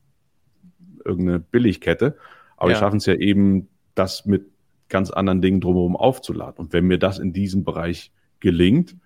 irgendeine 1.04 1.40
Billigkette. 1.40 2.16
Aber 2.56 2.70
ja. 2.70 2.76
die 2.76 2.80
schaffen 2.80 2.98
es 2.98 3.06
ja 3.06 3.14
eben, 3.14 3.68
das 3.94 4.26
mit 4.26 4.46
ganz 4.88 5.10
anderen 5.10 5.42
Dingen 5.42 5.60
drumherum 5.60 5.96
aufzuladen. 5.96 6.58
Und 6.58 6.72
wenn 6.72 6.86
mir 6.86 6.98
das 6.98 7.18
in 7.18 7.32
diesem 7.32 7.64
Bereich 7.64 8.12
gelingt, 8.40 8.96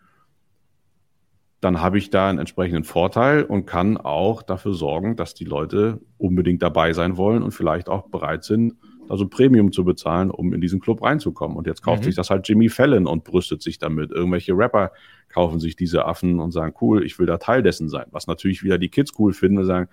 dann 1.62 1.81
habe 1.81 1.96
ich 1.96 2.11
da 2.11 2.29
einen 2.29 2.40
entsprechenden 2.40 2.83
Vorteil 2.83 3.44
und 3.44 3.66
kann 3.66 3.96
auch 3.96 4.42
dafür 4.42 4.75
sorgen, 4.75 5.14
dass 5.14 5.33
die 5.33 5.44
Leute 5.44 6.01
unbedingt 6.18 6.61
dabei 6.61 6.92
sein 6.92 7.16
wollen 7.16 7.44
und 7.44 7.53
vielleicht 7.53 7.88
auch 7.88 8.09
bereit 8.09 8.42
sind, 8.42 8.75
also 9.09 9.29
Premium 9.29 9.70
zu 9.70 9.85
bezahlen, 9.85 10.33
um 10.33 10.53
in 10.53 10.61
diesen 10.61 10.81
Club 10.81 11.05
reinzukommen. 11.05 11.57
Und 11.57 11.68
jetzt 11.68 11.81
kauft 11.81 12.01
mhm. 12.01 12.07
sich 12.07 12.16
das 12.16 12.31
halt 12.31 12.48
Jimmy 12.48 12.68
Fallon 12.68 13.07
und 13.07 13.22
brüstet 13.22 13.62
sich 13.62 13.79
damit. 13.79 14.11
Irgendwelche 14.11 14.55
Rapper 14.55 14.90
kaufen 15.29 15.61
sich 15.61 15.77
diese 15.77 16.05
Affen 16.05 16.40
und 16.40 16.51
sagen, 16.51 16.75
cool, 16.81 17.07
ich 17.07 17.20
will 17.20 17.27
da 17.27 17.38
Teil 17.38 17.62
dessen 17.62 17.88
sein. 17.88 18.07
Was 18.11 18.27
natürlich 18.27 18.64
wieder 18.64 18.79
die 18.79 18.88
Kids 18.88 19.12
cool 19.20 19.33
finden 19.33 19.59
und 19.59 19.66
sagen, 19.66 19.88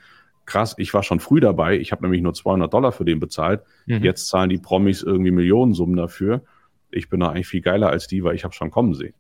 krass, 0.48 0.74
ich 0.80 0.92
war 0.96 1.04
schon 1.04 1.20
früh 1.20 1.40
dabei, 1.40 1.78
ich 1.78 1.92
habe 1.92 2.02
nämlich 2.02 2.24
nur 2.24 2.34
200 2.34 2.74
Dollar 2.74 2.92
für 2.92 3.06
den 3.06 3.20
bezahlt. 3.20 3.62
Mhm. 3.86 4.04
Jetzt 4.04 4.28
zahlen 4.28 4.50
die 4.50 4.58
Promis 4.58 5.04
irgendwie 5.04 5.30
Millionensummen 5.30 5.96
dafür. 5.96 6.42
Ich 6.90 7.10
bin 7.10 7.20
da 7.20 7.30
eigentlich 7.30 7.48
viel 7.48 7.62
geiler 7.62 7.92
als 7.92 8.08
die, 8.08 8.24
weil 8.24 8.34
ich 8.34 8.44
habe 8.44 8.56
schon 8.56 8.72
kommen 8.72 8.96
sehen. 8.96 9.14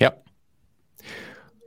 Ja, 0.00 0.14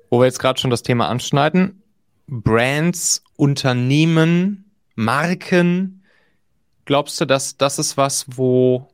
wo 0.09 0.19
wir 0.19 0.25
jetzt 0.25 0.39
gerade 0.39 0.59
schon 0.59 0.71
das 0.71 0.83
Thema 0.83 1.07
anschneiden, 1.09 1.81
Brands, 2.27 3.23
Unternehmen, 3.35 4.71
Marken, 4.95 6.03
glaubst 6.85 7.19
du, 7.21 7.25
dass 7.25 7.57
das 7.57 7.79
ist 7.79 7.97
was, 7.97 8.25
wo, 8.29 8.89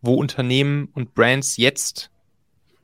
wo 0.00 0.14
Unternehmen 0.14 0.88
und 0.94 1.14
Brands 1.14 1.56
jetzt, 1.56 2.10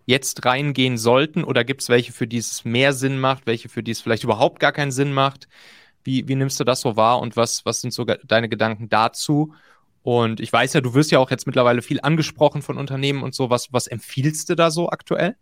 jetzt 0.06 0.44
reingehen 0.44 0.98
sollten? 0.98 1.42
Oder 1.44 1.64
gibt 1.64 1.82
es 1.82 1.88
welche, 1.88 2.12
für 2.12 2.26
die 2.26 2.38
es 2.38 2.64
mehr 2.64 2.92
Sinn 2.92 3.18
macht, 3.18 3.46
welche, 3.46 3.68
für 3.68 3.82
die 3.82 3.92
es 3.92 4.00
vielleicht 4.00 4.24
überhaupt 4.24 4.60
gar 4.60 4.72
keinen 4.72 4.92
Sinn 4.92 5.12
macht? 5.12 5.48
Wie, 6.04 6.28
wie 6.28 6.34
nimmst 6.34 6.60
du 6.60 6.64
das 6.64 6.80
so 6.80 6.96
wahr 6.96 7.20
und 7.20 7.36
was, 7.36 7.64
was 7.64 7.80
sind 7.80 7.92
so 7.92 8.04
deine 8.04 8.48
Gedanken 8.48 8.88
dazu? 8.88 9.54
Und 10.02 10.40
ich 10.40 10.52
weiß 10.52 10.72
ja, 10.72 10.80
du 10.80 10.94
wirst 10.94 11.12
ja 11.12 11.20
auch 11.20 11.30
jetzt 11.30 11.46
mittlerweile 11.46 11.80
viel 11.80 12.00
angesprochen 12.00 12.62
von 12.62 12.76
Unternehmen 12.76 13.22
und 13.22 13.34
so. 13.34 13.50
Was, 13.50 13.72
was 13.72 13.86
empfiehlst 13.86 14.48
du 14.48 14.56
da 14.56 14.70
so 14.70 14.88
aktuell? 14.88 15.36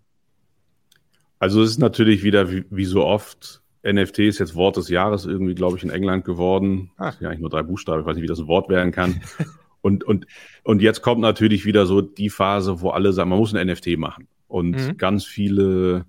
Also 1.40 1.62
es 1.62 1.70
ist 1.70 1.78
natürlich 1.78 2.22
wieder 2.22 2.52
wie, 2.52 2.64
wie, 2.70 2.84
so 2.84 3.04
oft, 3.04 3.62
NFT 3.82 4.20
ist 4.20 4.38
jetzt 4.38 4.54
Wort 4.54 4.76
des 4.76 4.90
Jahres 4.90 5.24
irgendwie, 5.24 5.54
glaube 5.54 5.78
ich, 5.78 5.82
in 5.82 5.90
England 5.90 6.24
geworden. 6.24 6.90
Ach. 6.98 7.18
Ja, 7.20 7.28
eigentlich 7.28 7.40
nur 7.40 7.50
drei 7.50 7.62
Buchstaben, 7.62 8.02
ich 8.02 8.06
weiß 8.06 8.14
nicht, 8.14 8.22
wie 8.22 8.28
das 8.28 8.38
ein 8.38 8.46
Wort 8.46 8.68
werden 8.68 8.92
kann. 8.92 9.22
und, 9.80 10.04
und, 10.04 10.26
und 10.64 10.82
jetzt 10.82 11.00
kommt 11.00 11.22
natürlich 11.22 11.64
wieder 11.64 11.86
so 11.86 12.02
die 12.02 12.28
Phase, 12.28 12.82
wo 12.82 12.90
alle 12.90 13.12
sagen, 13.14 13.30
man 13.30 13.38
muss 13.38 13.54
ein 13.54 13.66
NFT 13.66 13.96
machen. 13.96 14.28
Und 14.48 14.76
mhm. 14.76 14.96
ganz 14.98 15.24
viele 15.24 16.04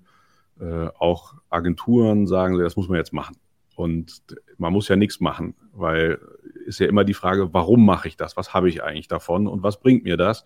äh, 0.60 0.88
auch 0.98 1.34
Agenturen 1.48 2.26
sagen, 2.26 2.58
das 2.58 2.76
muss 2.76 2.88
man 2.88 2.98
jetzt 2.98 3.14
machen. 3.14 3.36
Und 3.74 4.22
man 4.58 4.72
muss 4.72 4.88
ja 4.88 4.96
nichts 4.96 5.20
machen, 5.20 5.54
weil 5.72 6.18
ist 6.66 6.78
ja 6.78 6.86
immer 6.86 7.04
die 7.04 7.14
Frage, 7.14 7.54
warum 7.54 7.86
mache 7.86 8.06
ich 8.06 8.16
das? 8.16 8.36
Was 8.36 8.52
habe 8.52 8.68
ich 8.68 8.82
eigentlich 8.82 9.08
davon 9.08 9.46
und 9.46 9.62
was 9.62 9.80
bringt 9.80 10.04
mir 10.04 10.16
das? 10.16 10.44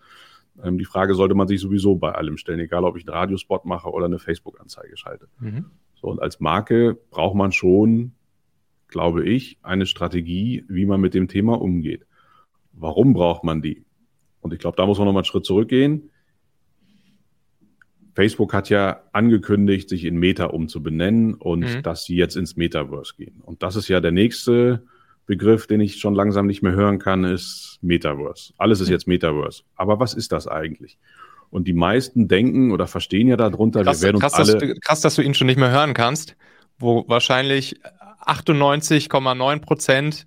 Ähm, 0.62 0.78
die 0.78 0.84
Frage 0.84 1.14
sollte 1.14 1.34
man 1.34 1.48
sich 1.48 1.60
sowieso 1.60 1.96
bei 1.96 2.12
allem 2.12 2.36
stellen, 2.36 2.60
egal 2.60 2.84
ob 2.84 2.96
ich 2.96 3.06
einen 3.06 3.16
Radiospot 3.16 3.64
mache 3.64 3.90
oder 3.90 4.06
eine 4.06 4.18
Facebook-Anzeige 4.18 4.96
schalte. 4.96 5.28
Mhm. 5.38 5.66
So, 5.94 6.08
und 6.08 6.20
als 6.20 6.40
Marke 6.40 6.98
braucht 7.10 7.34
man 7.34 7.52
schon, 7.52 8.12
glaube 8.88 9.24
ich, 9.24 9.58
eine 9.62 9.86
Strategie, 9.86 10.64
wie 10.68 10.86
man 10.86 11.00
mit 11.00 11.14
dem 11.14 11.28
Thema 11.28 11.60
umgeht. 11.60 12.06
Warum 12.72 13.14
braucht 13.14 13.44
man 13.44 13.62
die? 13.62 13.84
Und 14.40 14.52
ich 14.52 14.58
glaube, 14.58 14.76
da 14.76 14.86
muss 14.86 14.98
man 14.98 15.06
nochmal 15.06 15.20
einen 15.22 15.26
Schritt 15.26 15.44
zurückgehen. 15.44 16.10
Facebook 18.14 18.54
hat 18.54 18.70
ja 18.70 19.02
angekündigt, 19.12 19.88
sich 19.88 20.04
in 20.04 20.16
Meta 20.16 20.46
umzubenennen 20.46 21.34
und 21.34 21.60
mhm. 21.60 21.82
dass 21.82 22.04
sie 22.04 22.16
jetzt 22.16 22.36
ins 22.36 22.56
Metaverse 22.56 23.14
gehen. 23.16 23.42
Und 23.42 23.62
das 23.62 23.76
ist 23.76 23.88
ja 23.88 24.00
der 24.00 24.12
nächste 24.12 24.84
Begriff, 25.26 25.66
den 25.66 25.80
ich 25.80 25.98
schon 25.98 26.14
langsam 26.14 26.46
nicht 26.46 26.62
mehr 26.62 26.72
hören 26.72 26.98
kann, 26.98 27.24
ist 27.24 27.78
Metaverse. 27.82 28.54
Alles 28.58 28.80
ist 28.80 28.88
jetzt 28.88 29.08
Metaverse. 29.08 29.64
Aber 29.74 29.98
was 29.98 30.14
ist 30.14 30.32
das 30.32 30.46
eigentlich? 30.46 30.98
Und 31.50 31.66
die 31.66 31.72
meisten 31.72 32.28
denken 32.28 32.72
oder 32.72 32.86
verstehen 32.86 33.28
ja 33.28 33.36
darunter, 33.36 33.82
krass, 33.82 34.00
wir 34.00 34.06
werden 34.06 34.16
uns 34.16 34.22
krass, 34.22 34.34
alle... 34.34 34.52
Dass 34.52 34.60
du, 34.60 34.74
krass, 34.80 35.00
dass 35.00 35.14
du 35.16 35.22
ihn 35.22 35.34
schon 35.34 35.46
nicht 35.46 35.58
mehr 35.58 35.70
hören 35.70 35.94
kannst, 35.94 36.36
wo 36.78 37.04
wahrscheinlich 37.08 37.80
98,9 38.24 39.60
Prozent 39.60 40.26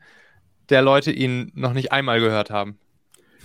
der 0.70 0.82
Leute 0.82 1.12
ihn 1.12 1.52
noch 1.56 1.74
nicht 1.74 1.92
einmal 1.92 2.20
gehört 2.20 2.52
haben. 2.52 2.78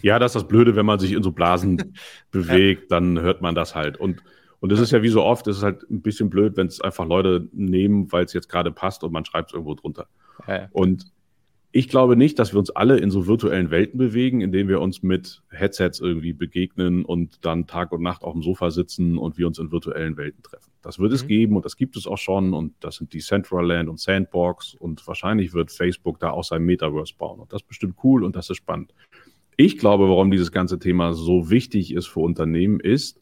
Ja, 0.02 0.18
das 0.18 0.32
ist 0.32 0.42
das 0.42 0.48
Blöde, 0.48 0.76
wenn 0.76 0.86
man 0.86 0.98
sich 0.98 1.12
in 1.12 1.22
so 1.22 1.32
Blasen 1.32 1.94
bewegt, 2.30 2.90
dann 2.90 3.20
hört 3.20 3.40
man 3.42 3.54
das 3.54 3.74
halt. 3.74 3.96
Und 3.96 4.22
und 4.64 4.72
es 4.72 4.80
ist 4.80 4.92
ja 4.92 5.02
wie 5.02 5.10
so 5.10 5.22
oft, 5.22 5.46
es 5.46 5.58
ist 5.58 5.62
halt 5.62 5.82
ein 5.90 6.00
bisschen 6.00 6.30
blöd, 6.30 6.56
wenn 6.56 6.68
es 6.68 6.80
einfach 6.80 7.04
Leute 7.04 7.50
nehmen, 7.52 8.10
weil 8.10 8.24
es 8.24 8.32
jetzt 8.32 8.48
gerade 8.48 8.72
passt 8.72 9.04
und 9.04 9.12
man 9.12 9.26
schreibt 9.26 9.50
es 9.50 9.52
irgendwo 9.52 9.74
drunter. 9.74 10.06
Ja, 10.48 10.56
ja. 10.56 10.68
Und 10.72 11.12
ich 11.76 11.88
glaube 11.88 12.14
nicht, 12.14 12.38
dass 12.38 12.54
wir 12.54 12.60
uns 12.60 12.70
alle 12.70 12.98
in 12.98 13.10
so 13.10 13.26
virtuellen 13.26 13.72
Welten 13.72 13.98
bewegen, 13.98 14.40
in 14.40 14.52
denen 14.52 14.68
wir 14.68 14.80
uns 14.80 15.02
mit 15.02 15.42
Headsets 15.50 15.98
irgendwie 15.98 16.32
begegnen 16.32 17.04
und 17.04 17.44
dann 17.44 17.66
Tag 17.66 17.90
und 17.90 18.00
Nacht 18.00 18.22
auf 18.22 18.32
dem 18.32 18.42
Sofa 18.42 18.70
sitzen 18.70 19.18
und 19.18 19.38
wir 19.38 19.48
uns 19.48 19.58
in 19.58 19.72
virtuellen 19.72 20.16
Welten 20.16 20.40
treffen. 20.44 20.70
Das 20.82 21.00
wird 21.00 21.10
mhm. 21.10 21.16
es 21.16 21.26
geben 21.26 21.56
und 21.56 21.64
das 21.64 21.76
gibt 21.76 21.96
es 21.96 22.06
auch 22.06 22.16
schon 22.16 22.54
und 22.54 22.74
das 22.78 22.94
sind 22.94 23.12
die 23.12 23.18
Centraland 23.18 23.88
und 23.88 23.98
Sandbox 23.98 24.76
und 24.76 25.04
wahrscheinlich 25.08 25.52
wird 25.52 25.72
Facebook 25.72 26.20
da 26.20 26.30
auch 26.30 26.44
sein 26.44 26.62
Metaverse 26.62 27.14
bauen 27.18 27.40
und 27.40 27.52
das 27.52 27.62
ist 27.62 27.66
bestimmt 27.66 27.96
cool 28.04 28.22
und 28.22 28.36
das 28.36 28.48
ist 28.50 28.58
spannend. 28.58 28.94
Ich 29.56 29.76
glaube, 29.76 30.08
warum 30.08 30.30
dieses 30.30 30.52
ganze 30.52 30.78
Thema 30.78 31.12
so 31.12 31.50
wichtig 31.50 31.92
ist 31.92 32.06
für 32.06 32.20
Unternehmen, 32.20 32.78
ist 32.78 33.20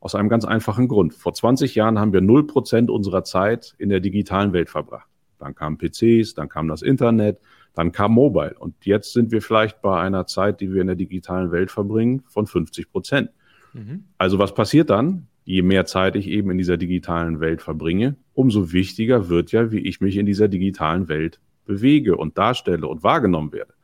aus 0.00 0.14
einem 0.14 0.28
ganz 0.28 0.44
einfachen 0.44 0.88
Grund. 0.88 1.14
Vor 1.14 1.32
20 1.32 1.74
Jahren 1.74 1.98
haben 1.98 2.12
wir 2.12 2.20
0% 2.20 2.90
unserer 2.90 3.24
Zeit 3.24 3.74
in 3.78 3.88
der 3.88 4.00
digitalen 4.00 4.52
Welt 4.52 4.68
verbracht. 4.68 5.08
Dann 5.38 5.54
kamen 5.54 5.78
PCs, 5.78 6.34
dann 6.34 6.50
kam 6.50 6.68
das 6.68 6.82
Internet, 6.82 7.38
dann 7.74 7.92
kam 7.92 8.12
Mobile. 8.12 8.54
Und 8.58 8.74
jetzt 8.86 9.12
sind 9.12 9.32
wir 9.32 9.42
vielleicht 9.42 9.82
bei 9.82 10.00
einer 10.00 10.26
Zeit, 10.26 10.60
die 10.60 10.72
wir 10.72 10.80
in 10.80 10.86
der 10.86 10.96
digitalen 10.96 11.50
Welt 11.50 11.70
verbringen, 11.70 12.22
von 12.28 12.46
50 12.46 12.90
Prozent. 12.90 13.30
Mhm. 13.72 14.04
Also 14.16 14.38
was 14.38 14.54
passiert 14.54 14.90
dann? 14.90 15.26
Je 15.44 15.62
mehr 15.62 15.84
Zeit 15.84 16.16
ich 16.16 16.28
eben 16.28 16.50
in 16.50 16.58
dieser 16.58 16.76
digitalen 16.76 17.40
Welt 17.40 17.60
verbringe, 17.60 18.16
umso 18.32 18.72
wichtiger 18.72 19.28
wird 19.28 19.52
ja, 19.52 19.72
wie 19.72 19.80
ich 19.80 20.00
mich 20.00 20.16
in 20.16 20.24
dieser 20.24 20.48
digitalen 20.48 21.08
Welt 21.08 21.40
bewege 21.66 22.16
und 22.16 22.38
darstelle 22.38 22.86
und 22.86 23.02
wahrgenommen 23.02 23.52
werde. 23.52 23.74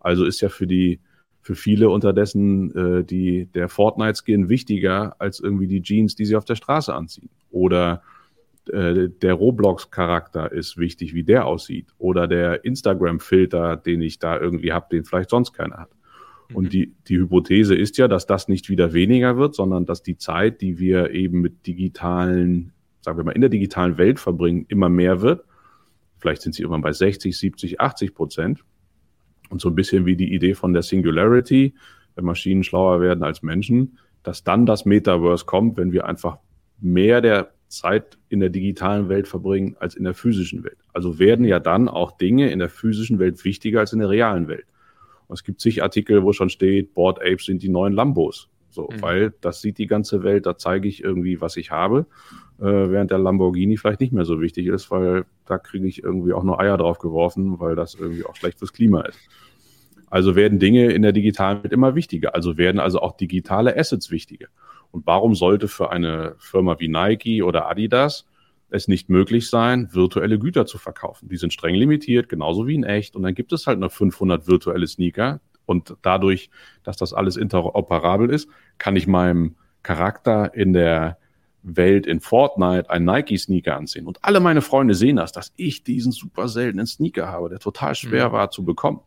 Also 0.00 0.24
ist 0.24 0.40
ja 0.40 0.48
für 0.48 0.66
die 0.66 1.00
für 1.40 1.54
viele 1.54 1.90
unterdessen 1.90 2.74
äh, 2.74 3.04
die 3.04 3.46
der 3.46 3.68
Fortnite-Skin 3.68 4.48
wichtiger 4.48 5.14
als 5.20 5.38
irgendwie 5.38 5.68
die 5.68 5.80
Jeans, 5.80 6.16
die 6.16 6.24
sie 6.24 6.34
auf 6.34 6.44
der 6.44 6.56
Straße 6.56 6.92
anziehen. 6.92 7.30
Oder 7.52 8.02
äh, 8.70 9.08
der 9.08 9.34
Roblox-Charakter 9.34 10.52
ist 10.52 10.76
wichtig, 10.76 11.14
wie 11.14 11.24
der 11.24 11.46
aussieht. 11.46 11.88
Oder 11.98 12.26
der 12.26 12.64
Instagram-Filter, 12.64 13.76
den 13.76 14.00
ich 14.00 14.18
da 14.18 14.38
irgendwie 14.38 14.72
habe, 14.72 14.86
den 14.90 15.04
vielleicht 15.04 15.30
sonst 15.30 15.52
keiner 15.52 15.78
hat. 15.78 15.90
Mhm. 16.50 16.56
Und 16.56 16.72
die, 16.72 16.94
die 17.08 17.18
Hypothese 17.18 17.74
ist 17.74 17.98
ja, 17.98 18.08
dass 18.08 18.26
das 18.26 18.48
nicht 18.48 18.68
wieder 18.68 18.92
weniger 18.92 19.36
wird, 19.36 19.54
sondern 19.54 19.86
dass 19.86 20.02
die 20.02 20.16
Zeit, 20.16 20.60
die 20.60 20.78
wir 20.78 21.10
eben 21.10 21.40
mit 21.40 21.66
digitalen, 21.66 22.72
sagen 23.00 23.18
wir 23.18 23.24
mal, 23.24 23.32
in 23.32 23.40
der 23.40 23.50
digitalen 23.50 23.98
Welt 23.98 24.20
verbringen, 24.20 24.66
immer 24.68 24.88
mehr 24.88 25.20
wird. 25.20 25.44
Vielleicht 26.18 26.42
sind 26.42 26.54
sie 26.54 26.62
irgendwann 26.62 26.82
bei 26.82 26.92
60, 26.92 27.36
70, 27.36 27.80
80 27.80 28.14
Prozent. 28.14 28.64
Und 29.48 29.60
so 29.60 29.68
ein 29.68 29.76
bisschen 29.76 30.06
wie 30.06 30.16
die 30.16 30.34
Idee 30.34 30.54
von 30.54 30.72
der 30.72 30.82
Singularity, 30.82 31.74
wenn 32.16 32.24
Maschinen 32.24 32.64
schlauer 32.64 33.00
werden 33.00 33.22
als 33.22 33.42
Menschen, 33.42 33.98
dass 34.24 34.42
dann 34.42 34.66
das 34.66 34.86
Metaverse 34.86 35.44
kommt, 35.44 35.76
wenn 35.76 35.92
wir 35.92 36.06
einfach 36.06 36.38
mehr 36.80 37.20
der 37.20 37.52
Zeit 37.68 38.18
in 38.28 38.40
der 38.40 38.50
digitalen 38.50 39.08
Welt 39.08 39.28
verbringen 39.28 39.76
als 39.80 39.94
in 39.94 40.04
der 40.04 40.14
physischen 40.14 40.64
Welt. 40.64 40.78
Also 40.92 41.18
werden 41.18 41.44
ja 41.44 41.58
dann 41.60 41.88
auch 41.88 42.16
Dinge 42.16 42.50
in 42.50 42.58
der 42.58 42.68
physischen 42.68 43.18
Welt 43.18 43.44
wichtiger 43.44 43.80
als 43.80 43.92
in 43.92 43.98
der 43.98 44.08
realen 44.08 44.48
Welt. 44.48 44.66
Und 45.26 45.34
es 45.34 45.44
gibt 45.44 45.60
zig 45.60 45.82
Artikel, 45.82 46.22
wo 46.22 46.32
schon 46.32 46.50
steht, 46.50 46.94
Board 46.94 47.20
Apes 47.20 47.46
sind 47.46 47.62
die 47.62 47.68
neuen 47.68 47.92
Lambos. 47.92 48.48
So, 48.70 48.88
mhm. 48.92 49.02
weil 49.02 49.34
das 49.40 49.62
sieht 49.62 49.78
die 49.78 49.86
ganze 49.86 50.22
Welt, 50.22 50.44
da 50.44 50.58
zeige 50.58 50.86
ich 50.86 51.02
irgendwie, 51.02 51.40
was 51.40 51.56
ich 51.56 51.70
habe, 51.70 52.06
äh, 52.58 52.64
während 52.64 53.10
der 53.10 53.18
Lamborghini 53.18 53.78
vielleicht 53.78 54.00
nicht 54.00 54.12
mehr 54.12 54.26
so 54.26 54.40
wichtig 54.40 54.66
ist, 54.66 54.90
weil 54.90 55.24
da 55.46 55.58
kriege 55.58 55.86
ich 55.86 56.04
irgendwie 56.04 56.34
auch 56.34 56.44
nur 56.44 56.60
Eier 56.60 56.76
drauf 56.76 56.98
geworfen, 56.98 57.58
weil 57.58 57.74
das 57.74 57.94
irgendwie 57.94 58.24
auch 58.24 58.36
schlecht 58.36 58.58
fürs 58.58 58.74
Klima 58.74 59.00
ist. 59.02 59.18
Also 60.08 60.36
werden 60.36 60.58
Dinge 60.58 60.92
in 60.92 61.02
der 61.02 61.12
digitalen 61.12 61.62
Welt 61.62 61.72
immer 61.72 61.94
wichtiger. 61.94 62.34
Also 62.34 62.58
werden 62.58 62.78
also 62.78 63.00
auch 63.00 63.16
digitale 63.16 63.76
Assets 63.76 64.10
wichtiger. 64.10 64.48
Und 64.90 65.06
warum 65.06 65.34
sollte 65.34 65.68
für 65.68 65.90
eine 65.90 66.34
Firma 66.38 66.78
wie 66.78 66.88
Nike 66.88 67.42
oder 67.42 67.68
Adidas 67.68 68.26
es 68.68 68.88
nicht 68.88 69.08
möglich 69.08 69.48
sein, 69.48 69.92
virtuelle 69.92 70.38
Güter 70.38 70.66
zu 70.66 70.78
verkaufen? 70.78 71.28
Die 71.28 71.36
sind 71.36 71.52
streng 71.52 71.74
limitiert, 71.74 72.28
genauso 72.28 72.66
wie 72.66 72.74
in 72.74 72.84
echt. 72.84 73.16
Und 73.16 73.22
dann 73.22 73.34
gibt 73.34 73.52
es 73.52 73.66
halt 73.66 73.78
nur 73.78 73.90
500 73.90 74.46
virtuelle 74.46 74.86
Sneaker, 74.86 75.40
und 75.66 75.96
dadurch, 76.02 76.48
dass 76.84 76.96
das 76.96 77.12
alles 77.12 77.36
interoperabel 77.36 78.30
ist, 78.30 78.48
kann 78.78 78.96
ich 78.96 79.06
meinem 79.06 79.56
Charakter 79.82 80.54
in 80.54 80.72
der 80.72 81.18
Welt 81.62 82.06
in 82.06 82.20
Fortnite 82.20 82.88
einen 82.88 83.04
Nike-Sneaker 83.04 83.76
anziehen. 83.76 84.06
Und 84.06 84.24
alle 84.24 84.38
meine 84.38 84.62
Freunde 84.62 84.94
sehen 84.94 85.16
das, 85.16 85.32
dass 85.32 85.52
ich 85.56 85.82
diesen 85.82 86.12
super 86.12 86.48
seltenen 86.48 86.86
Sneaker 86.86 87.26
habe, 87.26 87.48
der 87.48 87.58
total 87.58 87.96
schwer 87.96 88.28
mhm. 88.28 88.32
war 88.32 88.50
zu 88.50 88.64
bekommen. 88.64 89.00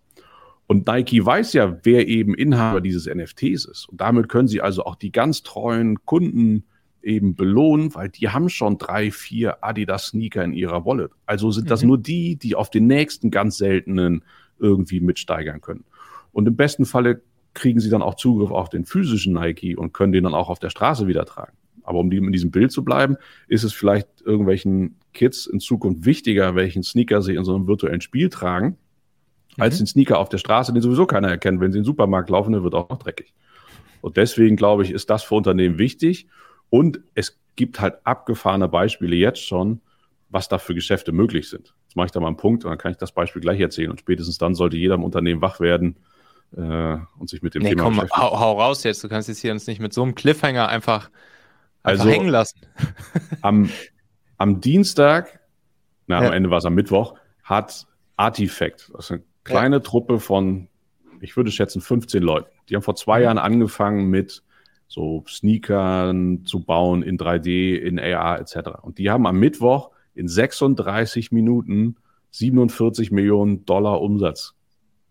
Und 0.69 0.85
Nike 0.85 1.25
weiß 1.25 1.53
ja, 1.53 1.79
wer 1.81 2.07
eben 2.07 2.35
Inhaber 2.35 2.79
dieses 2.79 3.07
NFTs 3.07 3.65
ist. 3.65 3.89
Und 3.89 4.01
damit 4.01 4.29
können 4.29 4.47
sie 4.47 4.61
also 4.61 4.85
auch 4.85 4.93
die 4.93 5.11
ganz 5.11 5.41
treuen 5.41 6.05
Kunden 6.05 6.63
eben 7.01 7.33
belohnen, 7.33 7.95
weil 7.95 8.09
die 8.09 8.29
haben 8.29 8.49
schon 8.49 8.77
drei, 8.77 9.09
vier 9.09 9.63
Adidas-Sneaker 9.63 10.43
in 10.43 10.53
ihrer 10.53 10.85
Wallet. 10.85 11.09
Also 11.25 11.49
sind 11.49 11.71
das 11.71 11.81
mhm. 11.81 11.87
nur 11.87 11.97
die, 11.97 12.35
die 12.35 12.53
auf 12.53 12.69
den 12.69 12.85
nächsten 12.85 13.31
ganz 13.31 13.57
seltenen 13.57 14.23
irgendwie 14.59 14.99
mitsteigern 14.99 15.59
können. 15.59 15.85
Und 16.33 16.47
im 16.47 16.55
besten 16.55 16.85
Falle 16.85 17.23
kriegen 17.55 17.79
sie 17.79 17.89
dann 17.89 18.03
auch 18.03 18.13
Zugriff 18.13 18.51
auf 18.51 18.69
den 18.69 18.85
physischen 18.85 19.33
Nike 19.33 19.75
und 19.75 19.93
können 19.93 20.11
den 20.11 20.25
dann 20.25 20.35
auch 20.35 20.49
auf 20.49 20.59
der 20.59 20.69
Straße 20.69 21.07
wieder 21.07 21.25
tragen. 21.25 21.57
Aber 21.81 21.97
um 21.97 22.11
in 22.11 22.31
diesem 22.31 22.51
Bild 22.51 22.71
zu 22.71 22.83
bleiben, 22.83 23.17
ist 23.47 23.63
es 23.63 23.73
vielleicht 23.73 24.21
irgendwelchen 24.23 24.97
Kids 25.15 25.47
in 25.47 25.59
Zukunft 25.59 26.05
wichtiger, 26.05 26.53
welchen 26.53 26.83
Sneaker 26.83 27.23
sie 27.23 27.33
in 27.33 27.43
so 27.43 27.55
einem 27.55 27.65
virtuellen 27.65 28.01
Spiel 28.01 28.29
tragen, 28.29 28.77
mhm. 29.57 29.63
als 29.63 29.77
den 29.77 29.87
Sneaker 29.87 30.19
auf 30.19 30.29
der 30.29 30.37
Straße, 30.37 30.73
den 30.73 30.81
sowieso 30.81 31.05
keiner 31.05 31.29
erkennt. 31.29 31.59
Wenn 31.61 31.71
sie 31.71 31.77
in 31.77 31.83
den 31.83 31.87
Supermarkt 31.87 32.29
laufen, 32.29 32.53
dann 32.53 32.63
wird 32.63 32.75
auch 32.75 32.89
noch 32.89 32.99
dreckig. 32.99 33.33
Und 34.01 34.17
deswegen 34.17 34.55
glaube 34.55 34.83
ich, 34.83 34.91
ist 34.91 35.09
das 35.09 35.23
für 35.23 35.35
Unternehmen 35.35 35.77
wichtig. 35.77 36.27
Und 36.69 37.01
es 37.15 37.39
gibt 37.55 37.81
halt 37.81 37.95
abgefahrene 38.05 38.69
Beispiele 38.69 39.15
jetzt 39.15 39.45
schon, 39.45 39.81
was 40.29 40.47
da 40.47 40.57
für 40.57 40.75
Geschäfte 40.75 41.11
möglich 41.11 41.49
sind. 41.49 41.73
Jetzt 41.83 41.95
mache 41.95 42.05
ich 42.05 42.11
da 42.11 42.19
mal 42.19 42.27
einen 42.27 42.37
Punkt 42.37 42.63
und 42.63 42.69
dann 42.69 42.77
kann 42.77 42.91
ich 42.91 42.97
das 42.97 43.11
Beispiel 43.11 43.41
gleich 43.41 43.59
erzählen. 43.59 43.91
Und 43.91 43.99
spätestens 43.99 44.37
dann 44.37 44.55
sollte 44.55 44.77
jeder 44.77 44.95
im 44.95 45.03
Unternehmen 45.03 45.41
wach 45.41 45.59
werden, 45.59 45.97
äh, 46.55 46.97
und 47.17 47.29
sich 47.29 47.41
mit 47.41 47.55
dem 47.55 47.63
nee, 47.63 47.69
Thema 47.69 47.83
komm, 47.83 47.95
beschäftigen. 47.95 48.21
Hau, 48.21 48.39
hau 48.39 48.59
raus 48.59 48.83
jetzt, 48.83 49.03
du 49.03 49.09
kannst 49.09 49.27
jetzt 49.27 49.39
hier 49.39 49.51
uns 49.51 49.67
nicht 49.67 49.79
mit 49.79 49.93
so 49.93 50.03
einem 50.03 50.15
Cliffhanger 50.15 50.67
einfach, 50.67 51.09
einfach 51.83 52.05
also, 52.05 52.09
hängen 52.09 52.29
lassen. 52.29 52.61
am, 53.41 53.69
am 54.37 54.61
Dienstag, 54.61 55.39
na, 56.07 56.21
ja. 56.21 56.27
am 56.27 56.33
Ende 56.33 56.49
war 56.49 56.57
es 56.57 56.65
am 56.65 56.75
Mittwoch, 56.75 57.15
hat 57.43 57.85
Artifact, 58.17 58.91
das 58.93 59.05
ist 59.05 59.11
eine 59.11 59.23
kleine 59.49 59.77
ja. 59.77 59.79
Truppe 59.81 60.19
von, 60.19 60.67
ich 61.21 61.35
würde 61.35 61.51
schätzen, 61.51 61.81
15 61.81 62.23
Leuten. 62.23 62.49
Die 62.69 62.75
haben 62.75 62.83
vor 62.83 62.95
zwei 62.95 63.19
mhm. 63.19 63.23
Jahren 63.23 63.37
angefangen 63.37 64.09
mit 64.09 64.43
so 64.87 65.23
Sneakern 65.27 66.45
zu 66.45 66.63
bauen 66.63 67.03
in 67.03 67.17
3D, 67.17 67.75
in 67.75 67.99
AR 67.99 68.39
etc. 68.39 68.79
Und 68.81 68.97
die 68.97 69.09
haben 69.09 69.27
am 69.27 69.39
Mittwoch 69.39 69.91
in 70.15 70.27
36 70.27 71.31
Minuten 71.31 71.97
47 72.31 73.11
Millionen 73.11 73.65
Dollar 73.65 74.01
Umsatz 74.01 74.55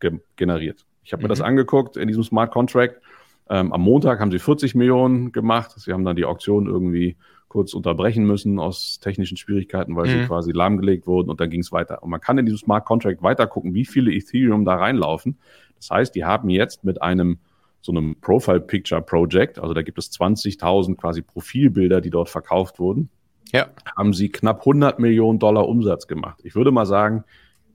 ge 0.00 0.20
generiert. 0.36 0.84
Ich 1.04 1.12
habe 1.12 1.22
mir 1.22 1.28
mhm. 1.28 1.30
das 1.30 1.40
angeguckt 1.40 1.96
in 1.96 2.08
diesem 2.08 2.22
Smart 2.22 2.50
Contract. 2.50 3.00
Ähm, 3.48 3.72
am 3.72 3.80
Montag 3.80 4.20
haben 4.20 4.30
sie 4.30 4.38
40 4.38 4.74
Millionen 4.74 5.32
gemacht. 5.32 5.72
Sie 5.76 5.92
haben 5.92 6.04
dann 6.04 6.16
die 6.16 6.24
Auktion 6.24 6.66
irgendwie 6.66 7.16
kurz 7.48 7.74
unterbrechen 7.74 8.24
müssen 8.24 8.58
aus 8.58 9.00
technischen 9.00 9.36
Schwierigkeiten, 9.36 9.96
weil 9.96 10.06
mhm. 10.06 10.20
sie 10.20 10.26
quasi 10.26 10.52
lahmgelegt 10.52 11.06
wurden 11.06 11.30
und 11.30 11.40
dann 11.40 11.50
ging 11.50 11.60
es 11.60 11.72
weiter. 11.72 12.02
Und 12.02 12.10
man 12.10 12.20
kann 12.20 12.38
in 12.38 12.46
diesem 12.46 12.58
Smart 12.58 12.84
Contract 12.84 13.22
weiter 13.22 13.46
gucken, 13.46 13.74
wie 13.74 13.84
viele 13.84 14.12
Ethereum 14.12 14.64
da 14.64 14.76
reinlaufen. 14.76 15.38
Das 15.76 15.90
heißt, 15.90 16.14
die 16.14 16.24
haben 16.24 16.50
jetzt 16.50 16.84
mit 16.84 17.02
einem 17.02 17.38
so 17.80 17.92
einem 17.92 18.16
Profile 18.20 18.60
Picture 18.60 19.00
Project, 19.00 19.58
also 19.58 19.72
da 19.72 19.82
gibt 19.82 19.98
es 19.98 20.10
20.000 20.12 20.96
quasi 20.96 21.22
Profilbilder, 21.22 22.00
die 22.00 22.10
dort 22.10 22.28
verkauft 22.28 22.80
wurden, 22.80 23.08
ja. 23.52 23.68
haben 23.96 24.12
sie 24.12 24.30
knapp 24.30 24.60
100 24.60 24.98
Millionen 24.98 25.38
Dollar 25.38 25.68
Umsatz 25.68 26.06
gemacht. 26.06 26.40
Ich 26.42 26.54
würde 26.54 26.72
mal 26.72 26.86
sagen, 26.86 27.24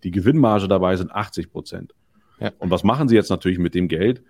die 0.03 0.11
Gewinnmarge 0.11 0.67
dabei 0.67 0.97
sind 0.97 1.11
80 1.11 1.51
Prozent. 1.51 1.93
Ja. 2.39 2.51
Und 2.59 2.69
was 2.69 2.83
machen 2.83 3.07
sie 3.07 3.15
jetzt 3.15 3.29
natürlich 3.29 3.59
mit 3.59 3.73
dem 3.73 3.87
Geld? 3.87 4.23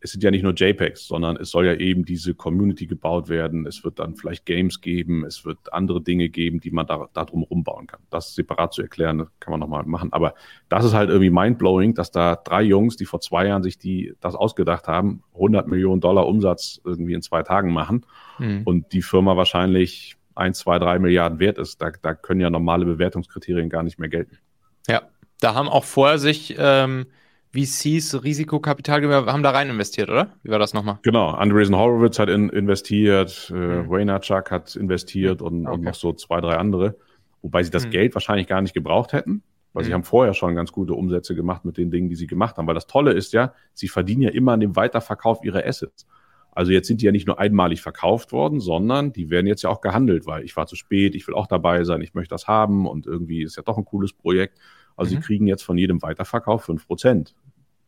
Es 0.00 0.12
sind 0.12 0.22
ja 0.22 0.30
nicht 0.30 0.42
nur 0.42 0.54
JPEGs, 0.54 1.06
sondern 1.06 1.36
es 1.36 1.50
soll 1.50 1.66
ja 1.66 1.74
eben 1.74 2.04
diese 2.04 2.34
Community 2.34 2.86
gebaut 2.86 3.28
werden. 3.28 3.66
Es 3.66 3.82
wird 3.84 3.98
dann 3.98 4.14
vielleicht 4.14 4.46
Games 4.46 4.80
geben, 4.80 5.24
es 5.24 5.44
wird 5.44 5.72
andere 5.72 6.00
Dinge 6.00 6.28
geben, 6.28 6.60
die 6.60 6.70
man 6.70 6.86
da, 6.86 7.08
da 7.12 7.24
drum 7.24 7.42
rumbauen 7.42 7.86
kann. 7.86 8.00
Das 8.10 8.34
separat 8.34 8.72
zu 8.72 8.82
erklären, 8.82 9.26
kann 9.40 9.50
man 9.50 9.60
nochmal 9.60 9.84
machen. 9.84 10.12
Aber 10.12 10.34
das 10.68 10.84
ist 10.84 10.94
halt 10.94 11.10
irgendwie 11.10 11.30
mindblowing, 11.30 11.94
dass 11.94 12.10
da 12.10 12.36
drei 12.36 12.62
Jungs, 12.62 12.96
die 12.96 13.06
vor 13.06 13.20
zwei 13.20 13.46
Jahren 13.46 13.62
sich 13.62 13.78
die, 13.78 14.14
das 14.20 14.34
ausgedacht 14.34 14.86
haben, 14.86 15.22
100 15.34 15.66
Millionen 15.66 16.00
Dollar 16.00 16.26
Umsatz 16.26 16.80
irgendwie 16.84 17.14
in 17.14 17.22
zwei 17.22 17.42
Tagen 17.42 17.72
machen 17.72 18.06
mhm. 18.38 18.62
und 18.64 18.92
die 18.92 19.02
Firma 19.02 19.36
wahrscheinlich 19.36 20.16
1, 20.38 20.58
2, 20.58 20.78
3 20.78 20.98
Milliarden 21.00 21.40
wert 21.40 21.58
ist. 21.58 21.82
Da, 21.82 21.90
da 21.90 22.14
können 22.14 22.40
ja 22.40 22.50
normale 22.50 22.84
Bewertungskriterien 22.84 23.68
gar 23.68 23.82
nicht 23.82 23.98
mehr 23.98 24.08
gelten. 24.08 24.38
Ja, 24.86 25.02
da 25.40 25.54
haben 25.54 25.68
auch 25.68 25.84
vorher 25.84 26.18
sich 26.18 26.54
ähm, 26.58 27.06
VCs 27.54 28.22
Risikokapital 28.24 29.26
haben 29.26 29.42
da 29.42 29.50
rein 29.50 29.70
investiert, 29.70 30.10
oder? 30.10 30.34
Wie 30.42 30.50
war 30.50 30.58
das 30.58 30.74
nochmal? 30.74 30.98
Genau, 31.02 31.30
Andreessen 31.30 31.76
Horowitz 31.76 32.18
hat 32.18 32.28
in, 32.28 32.50
investiert, 32.50 33.50
äh, 33.54 33.54
mhm. 33.54 33.90
Vaynerchuk 33.90 34.50
hat 34.50 34.76
investiert 34.76 35.40
und, 35.40 35.66
okay. 35.66 35.74
und, 35.74 35.84
noch 35.84 35.94
so 35.94 36.12
zwei, 36.12 36.40
drei 36.40 36.56
andere. 36.56 36.96
Wobei 37.40 37.62
sie 37.62 37.70
das 37.70 37.86
mhm. 37.86 37.90
Geld 37.90 38.14
wahrscheinlich 38.14 38.46
gar 38.46 38.60
nicht 38.60 38.74
gebraucht 38.74 39.12
hätten, 39.12 39.42
weil 39.72 39.82
mhm. 39.82 39.86
sie 39.86 39.94
haben 39.94 40.04
vorher 40.04 40.34
schon 40.34 40.54
ganz 40.54 40.72
gute 40.72 40.94
Umsätze 40.94 41.34
gemacht 41.34 41.64
mit 41.64 41.78
den 41.78 41.90
Dingen, 41.90 42.08
die 42.08 42.16
sie 42.16 42.26
gemacht 42.26 42.58
haben. 42.58 42.66
Weil 42.66 42.74
das 42.74 42.86
Tolle 42.86 43.12
ist 43.12 43.32
ja, 43.32 43.54
sie 43.72 43.88
verdienen 43.88 44.22
ja 44.22 44.30
immer 44.30 44.52
an 44.52 44.60
dem 44.60 44.76
Weiterverkauf 44.76 45.42
ihrer 45.42 45.64
Assets. 45.64 46.06
Also 46.52 46.72
jetzt 46.72 46.88
sind 46.88 47.00
die 47.00 47.06
ja 47.06 47.12
nicht 47.12 47.26
nur 47.26 47.38
einmalig 47.38 47.80
verkauft 47.80 48.32
worden, 48.32 48.60
sondern 48.60 49.12
die 49.12 49.30
werden 49.30 49.46
jetzt 49.46 49.62
ja 49.62 49.70
auch 49.70 49.80
gehandelt, 49.80 50.26
weil 50.26 50.44
ich 50.44 50.56
war 50.56 50.66
zu 50.66 50.74
spät, 50.74 51.14
ich 51.14 51.26
will 51.28 51.34
auch 51.34 51.46
dabei 51.46 51.84
sein, 51.84 52.00
ich 52.02 52.14
möchte 52.14 52.34
das 52.34 52.48
haben 52.48 52.86
und 52.86 53.06
irgendwie 53.06 53.42
ist 53.42 53.56
ja 53.56 53.62
doch 53.62 53.78
ein 53.78 53.84
cooles 53.84 54.12
Projekt. 54.12 54.58
Also 54.98 55.14
mhm. 55.14 55.20
sie 55.20 55.26
kriegen 55.26 55.46
jetzt 55.46 55.62
von 55.62 55.78
jedem 55.78 56.02
Weiterverkauf 56.02 56.68
5%. 56.68 57.32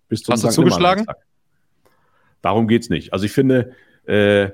Bis 0.08 0.22
zum 0.22 0.32
Hast 0.32 0.44
du 0.44 0.48
zugeschlagen? 0.48 1.06
Darum 2.40 2.68
geht 2.68 2.82
es 2.82 2.90
nicht. 2.90 3.12
Also 3.12 3.26
ich 3.26 3.32
finde, 3.32 3.74
äh, 4.06 4.50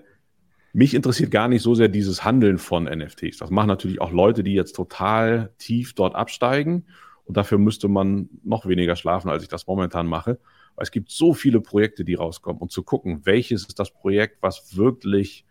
mich 0.72 0.94
interessiert 0.94 1.30
gar 1.30 1.48
nicht 1.48 1.62
so 1.62 1.74
sehr 1.74 1.88
dieses 1.88 2.24
Handeln 2.24 2.58
von 2.58 2.84
NFTs. 2.84 3.38
Das 3.38 3.50
machen 3.50 3.68
natürlich 3.68 4.00
auch 4.00 4.10
Leute, 4.10 4.42
die 4.42 4.54
jetzt 4.54 4.74
total 4.74 5.52
tief 5.58 5.94
dort 5.94 6.14
absteigen. 6.14 6.86
Und 7.24 7.36
dafür 7.36 7.58
müsste 7.58 7.88
man 7.88 8.28
noch 8.42 8.66
weniger 8.66 8.96
schlafen, 8.96 9.30
als 9.30 9.42
ich 9.42 9.48
das 9.48 9.66
momentan 9.66 10.06
mache. 10.06 10.38
Weil 10.74 10.82
es 10.82 10.90
gibt 10.90 11.10
so 11.10 11.34
viele 11.34 11.60
Projekte, 11.60 12.04
die 12.04 12.14
rauskommen. 12.14 12.60
Und 12.60 12.72
zu 12.72 12.82
gucken, 12.82 13.24
welches 13.24 13.66
ist 13.66 13.78
das 13.78 13.92
Projekt, 13.92 14.38
was 14.42 14.76
wirklich 14.76 15.44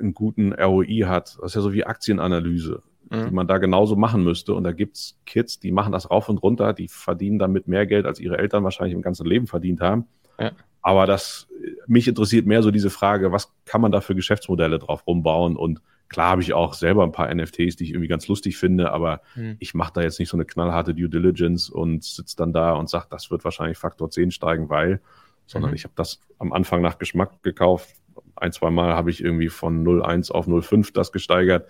einen 0.00 0.14
guten 0.14 0.52
ROI 0.52 1.04
hat. 1.06 1.36
Das 1.40 1.52
ist 1.52 1.54
ja 1.54 1.60
so 1.60 1.72
wie 1.72 1.84
Aktienanalyse 1.84 2.82
mhm. 3.10 3.28
die 3.28 3.34
man 3.34 3.46
da 3.46 3.58
genauso 3.58 3.96
machen 3.96 4.24
müsste. 4.24 4.54
Und 4.54 4.64
da 4.64 4.72
gibt's 4.72 5.18
Kids, 5.26 5.58
die 5.58 5.72
machen 5.72 5.92
das 5.92 6.10
rauf 6.10 6.28
und 6.28 6.38
runter, 6.38 6.72
die 6.72 6.88
verdienen 6.88 7.38
damit 7.38 7.68
mehr 7.68 7.86
Geld, 7.86 8.06
als 8.06 8.20
ihre 8.20 8.38
Eltern 8.38 8.64
wahrscheinlich 8.64 8.94
im 8.94 9.02
ganzen 9.02 9.26
Leben 9.26 9.46
verdient 9.46 9.80
haben. 9.80 10.06
Ja. 10.38 10.52
Aber 10.82 11.06
das, 11.06 11.48
mich 11.86 12.08
interessiert 12.08 12.46
mehr 12.46 12.62
so 12.62 12.70
diese 12.70 12.90
Frage, 12.90 13.32
was 13.32 13.52
kann 13.64 13.80
man 13.80 13.90
da 13.90 14.02
für 14.02 14.14
Geschäftsmodelle 14.14 14.78
drauf 14.78 15.06
rumbauen? 15.06 15.56
Und 15.56 15.80
klar 16.08 16.30
habe 16.30 16.42
ich 16.42 16.52
auch 16.52 16.74
selber 16.74 17.04
ein 17.04 17.12
paar 17.12 17.34
NFTs, 17.34 17.76
die 17.76 17.84
ich 17.84 17.90
irgendwie 17.90 18.08
ganz 18.08 18.28
lustig 18.28 18.58
finde, 18.58 18.92
aber 18.92 19.22
mhm. 19.34 19.56
ich 19.60 19.72
mache 19.72 19.94
da 19.94 20.02
jetzt 20.02 20.18
nicht 20.18 20.28
so 20.28 20.36
eine 20.36 20.44
knallharte 20.44 20.94
Due 20.94 21.08
Diligence 21.08 21.70
und 21.70 22.04
sitze 22.04 22.36
dann 22.36 22.52
da 22.52 22.74
und 22.74 22.90
sage, 22.90 23.06
das 23.08 23.30
wird 23.30 23.44
wahrscheinlich 23.44 23.78
Faktor 23.78 24.10
10 24.10 24.30
steigen, 24.30 24.68
weil, 24.68 25.00
sondern 25.46 25.70
mhm. 25.70 25.76
ich 25.76 25.84
habe 25.84 25.94
das 25.96 26.20
am 26.38 26.52
Anfang 26.52 26.82
nach 26.82 26.98
Geschmack 26.98 27.42
gekauft. 27.42 27.88
Ein, 28.36 28.52
zwei 28.52 28.68
Mal 28.68 28.92
habe 28.92 29.08
ich 29.08 29.24
irgendwie 29.24 29.48
von 29.48 29.86
0,1 29.86 30.32
auf 30.32 30.46
0,5 30.46 30.92
das 30.92 31.12
gesteigert. 31.12 31.66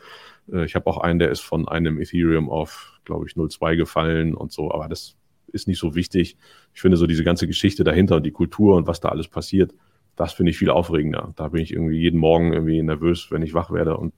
Äh, 0.53 0.65
ich 0.65 0.75
habe 0.75 0.87
auch 0.87 0.99
einen, 0.99 1.19
der 1.19 1.31
ist 1.31 1.41
von 1.41 1.69
einem 1.69 2.01
Ethereum 2.01 2.51
auf, 2.51 3.01
glaube 3.05 3.27
ich, 3.27 3.35
0,2 3.35 3.77
gefallen 3.77 4.35
und 4.35 4.53
so, 4.53 4.71
aber 4.73 4.89
das 4.89 5.17
ist 5.53 5.69
nicht 5.69 5.79
so 5.79 5.95
wichtig. 5.95 6.37
Ich 6.75 6.81
finde 6.81 6.97
so 6.97 7.07
diese 7.07 7.25
ganze 7.25 7.47
Geschichte 7.47 7.85
dahinter 7.85 8.17
und 8.17 8.25
die 8.25 8.33
Kultur 8.33 8.77
und 8.77 8.87
was 8.87 9.01
da 9.01 9.09
alles 9.09 9.29
passiert, 9.29 9.73
das 10.17 10.33
finde 10.33 10.51
ich 10.51 10.59
viel 10.59 10.71
aufregender. 10.71 11.33
Da 11.37 11.49
bin 11.49 11.63
ich 11.63 11.73
irgendwie 11.73 11.99
jeden 11.99 12.19
Morgen 12.19 12.53
irgendwie 12.53 12.83
nervös, 12.83 13.29
wenn 13.31 13.43
ich 13.43 13.55
wach 13.55 13.71
werde 13.71 13.97
und 13.97 14.13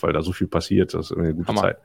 weil 0.00 0.12
da 0.12 0.22
so 0.22 0.32
viel 0.32 0.46
passiert, 0.46 0.94
das 0.94 1.10
ist 1.10 1.16
eine 1.16 1.34
gute 1.34 1.48
Hammer. 1.48 1.60
Zeit. 1.60 1.78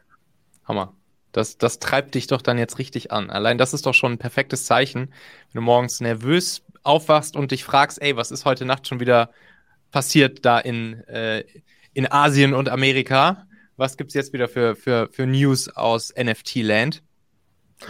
Hammer. 0.66 0.94
Das, 1.32 1.58
das 1.58 1.80
treibt 1.80 2.14
dich 2.14 2.28
doch 2.28 2.44
dann 2.44 2.60
jetzt 2.60 2.78
richtig 2.78 3.12
an. 3.12 3.32
Allein 3.32 3.58
das 3.58 3.74
ist 3.74 3.88
doch 3.88 3.96
schon 3.96 4.14
ein 4.14 4.18
perfektes 4.20 4.66
Zeichen, 4.66 5.10
wenn 5.52 5.60
du 5.60 5.62
morgens 5.62 6.00
nervös 6.00 6.62
aufwachst 6.84 7.36
und 7.36 7.52
dich 7.52 7.64
fragst, 7.64 8.02
ey, 8.02 8.16
was 8.16 8.30
ist 8.30 8.46
heute 8.46 8.66
Nacht 8.66 8.88
schon 8.88 9.00
wieder 9.00 9.32
passiert 9.92 10.46
da 10.46 10.60
in, 10.60 10.94
äh, 11.08 11.44
in 11.94 12.12
Asien 12.12 12.54
und 12.54 12.70
Amerika? 12.70 13.48
Was 13.78 13.98
gibt 13.98 14.10
es 14.10 14.14
jetzt 14.14 14.34
wieder 14.34 14.48
für, 14.48 14.76
für, 14.76 15.10
für 15.12 15.26
News 15.26 15.70
aus 15.70 16.14
NFT-Land? 16.16 17.04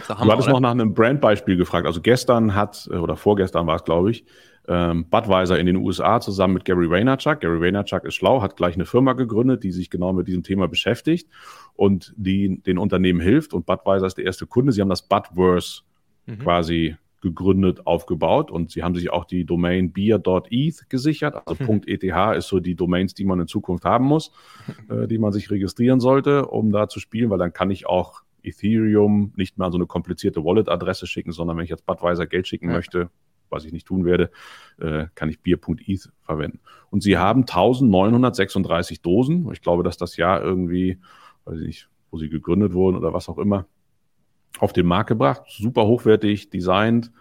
Du 0.08 0.14
hattest 0.14 0.48
noch 0.48 0.60
nach 0.60 0.72
einem 0.72 0.94
Brandbeispiel 0.94 1.56
gefragt. 1.56 1.86
Also 1.86 2.00
gestern 2.00 2.54
hat, 2.54 2.88
oder 2.88 3.16
vorgestern 3.16 3.66
war 3.66 3.76
es, 3.76 3.84
glaube 3.84 4.10
ich, 4.10 4.24
ähm, 4.66 5.08
Budweiser 5.10 5.58
in 5.58 5.66
den 5.66 5.76
USA 5.76 6.20
zusammen 6.20 6.54
mit 6.54 6.64
Gary 6.64 6.90
Vaynerchuk. 6.90 7.40
Gary 7.40 7.60
Vaynerchuk 7.60 8.04
ist 8.04 8.14
schlau, 8.14 8.40
hat 8.40 8.56
gleich 8.56 8.74
eine 8.74 8.86
Firma 8.86 9.12
gegründet, 9.12 9.62
die 9.62 9.72
sich 9.72 9.90
genau 9.90 10.12
mit 10.12 10.26
diesem 10.26 10.42
Thema 10.42 10.68
beschäftigt 10.68 11.28
und 11.74 12.14
die 12.16 12.62
den 12.62 12.78
Unternehmen 12.78 13.20
hilft. 13.20 13.52
Und 13.52 13.66
Budweiser 13.66 14.06
ist 14.06 14.16
der 14.16 14.24
erste 14.24 14.46
Kunde. 14.46 14.72
Sie 14.72 14.80
haben 14.80 14.88
das 14.88 15.06
Budverse 15.06 15.82
mhm. 16.26 16.38
quasi 16.38 16.96
gegründet, 17.24 17.86
aufgebaut 17.86 18.50
und 18.50 18.70
sie 18.70 18.82
haben 18.82 18.94
sich 18.94 19.10
auch 19.10 19.24
die 19.24 19.44
Domain 19.44 19.92
beer.eth 19.92 20.88
gesichert. 20.90 21.34
Also 21.46 21.64
mhm. 21.64 21.80
.eth 21.86 22.04
ist 22.36 22.48
so 22.48 22.60
die 22.60 22.74
Domains, 22.76 23.14
die 23.14 23.24
man 23.24 23.40
in 23.40 23.48
Zukunft 23.48 23.84
haben 23.84 24.04
muss, 24.04 24.30
äh, 24.90 25.08
die 25.08 25.18
man 25.18 25.32
sich 25.32 25.50
registrieren 25.50 26.00
sollte, 26.00 26.46
um 26.46 26.70
da 26.70 26.86
zu 26.86 27.00
spielen, 27.00 27.30
weil 27.30 27.38
dann 27.38 27.52
kann 27.52 27.70
ich 27.70 27.86
auch 27.86 28.22
Ethereum 28.42 29.32
nicht 29.36 29.56
mehr 29.56 29.66
an 29.66 29.72
so 29.72 29.78
eine 29.78 29.86
komplizierte 29.86 30.44
Wallet-Adresse 30.44 31.06
schicken, 31.06 31.32
sondern 31.32 31.56
wenn 31.56 31.64
ich 31.64 31.70
jetzt 31.70 31.86
Budweiser 31.86 32.26
Geld 32.26 32.46
schicken 32.46 32.68
ja. 32.68 32.74
möchte, 32.74 33.08
was 33.48 33.64
ich 33.64 33.72
nicht 33.72 33.86
tun 33.86 34.04
werde, 34.04 34.30
äh, 34.78 35.06
kann 35.14 35.30
ich 35.30 35.40
Bier.eth 35.40 36.12
verwenden. 36.20 36.60
Und 36.90 37.02
sie 37.02 37.16
haben 37.16 37.40
1936 37.40 39.00
Dosen. 39.00 39.50
Ich 39.52 39.62
glaube, 39.62 39.82
dass 39.82 39.96
das 39.96 40.18
Jahr 40.18 40.42
irgendwie, 40.42 40.98
weiß 41.46 41.58
ich 41.60 41.66
nicht, 41.66 41.88
wo 42.10 42.18
sie 42.18 42.28
gegründet 42.28 42.74
wurden 42.74 42.96
oder 42.96 43.14
was 43.14 43.30
auch 43.30 43.38
immer, 43.38 43.66
auf 44.58 44.72
den 44.72 44.86
Markt 44.86 45.08
gebracht. 45.08 45.42
Super 45.48 45.86
hochwertig 45.86 46.50
designt. 46.50 47.12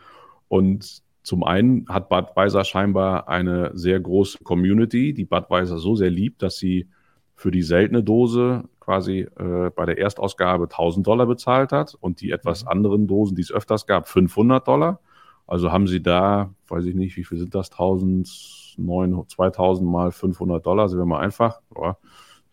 Und 0.48 1.02
zum 1.24 1.44
einen 1.44 1.88
hat 1.88 2.10
Budweiser 2.10 2.64
scheinbar 2.66 3.30
eine 3.30 3.72
sehr 3.74 4.00
große 4.00 4.44
Community, 4.44 5.14
die 5.14 5.26
Budweiser 5.26 5.78
so 5.78 5.96
sehr 5.96 6.10
liebt, 6.10 6.42
dass 6.42 6.58
sie 6.58 6.88
für 7.36 7.50
die 7.50 7.64
seltene 7.64 8.04
Dose 8.04 8.66
quasi 8.80 9.28
äh, 9.40 9.72
bei 9.74 9.86
der 9.86 9.98
Erstausgabe 9.98 10.66
1000 10.66 11.08
Dollar 11.08 11.26
bezahlt 11.26 11.72
hat 11.72 11.96
und 12.00 12.22
die 12.22 12.32
etwas 12.32 12.64
mhm. 12.64 12.70
anderen 12.70 13.08
Dosen, 13.08 13.36
die 13.36 13.42
es 13.42 13.52
öfters 13.52 13.88
gab, 13.88 14.08
500 14.08 14.68
Dollar. 14.68 15.00
Also 15.48 15.72
haben 15.72 15.88
sie 15.88 16.02
da, 16.02 16.54
weiß 16.68 16.86
ich 16.86 16.96
nicht, 16.96 17.18
wie 17.18 17.24
viel 17.24 17.38
sind 17.38 17.56
das? 17.56 17.72
1009, 17.72 19.28
2000 19.28 19.90
mal 19.90 20.12
500 20.12 20.66
Dollar, 20.66 20.90
sind 20.90 21.00
wir 21.00 21.06
mal 21.06 21.20
einfach. 21.20 21.62
Ja, 21.76 21.98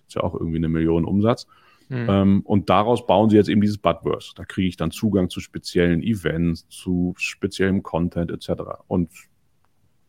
ist 0.06 0.14
ja 0.14 0.22
auch 0.22 0.34
irgendwie 0.34 0.56
eine 0.56 0.68
Million 0.68 1.04
Umsatz. 1.04 1.46
Mhm. 1.90 2.06
Ähm, 2.08 2.40
und 2.44 2.70
daraus 2.70 3.04
bauen 3.04 3.30
sie 3.30 3.36
jetzt 3.36 3.48
eben 3.48 3.60
dieses 3.60 3.78
Budverse. 3.78 4.30
Da 4.36 4.44
kriege 4.44 4.68
ich 4.68 4.76
dann 4.76 4.92
Zugang 4.92 5.28
zu 5.28 5.40
speziellen 5.40 6.02
Events, 6.04 6.68
zu 6.68 7.14
speziellem 7.18 7.82
Content 7.82 8.30
etc. 8.30 8.62
Und 8.86 9.10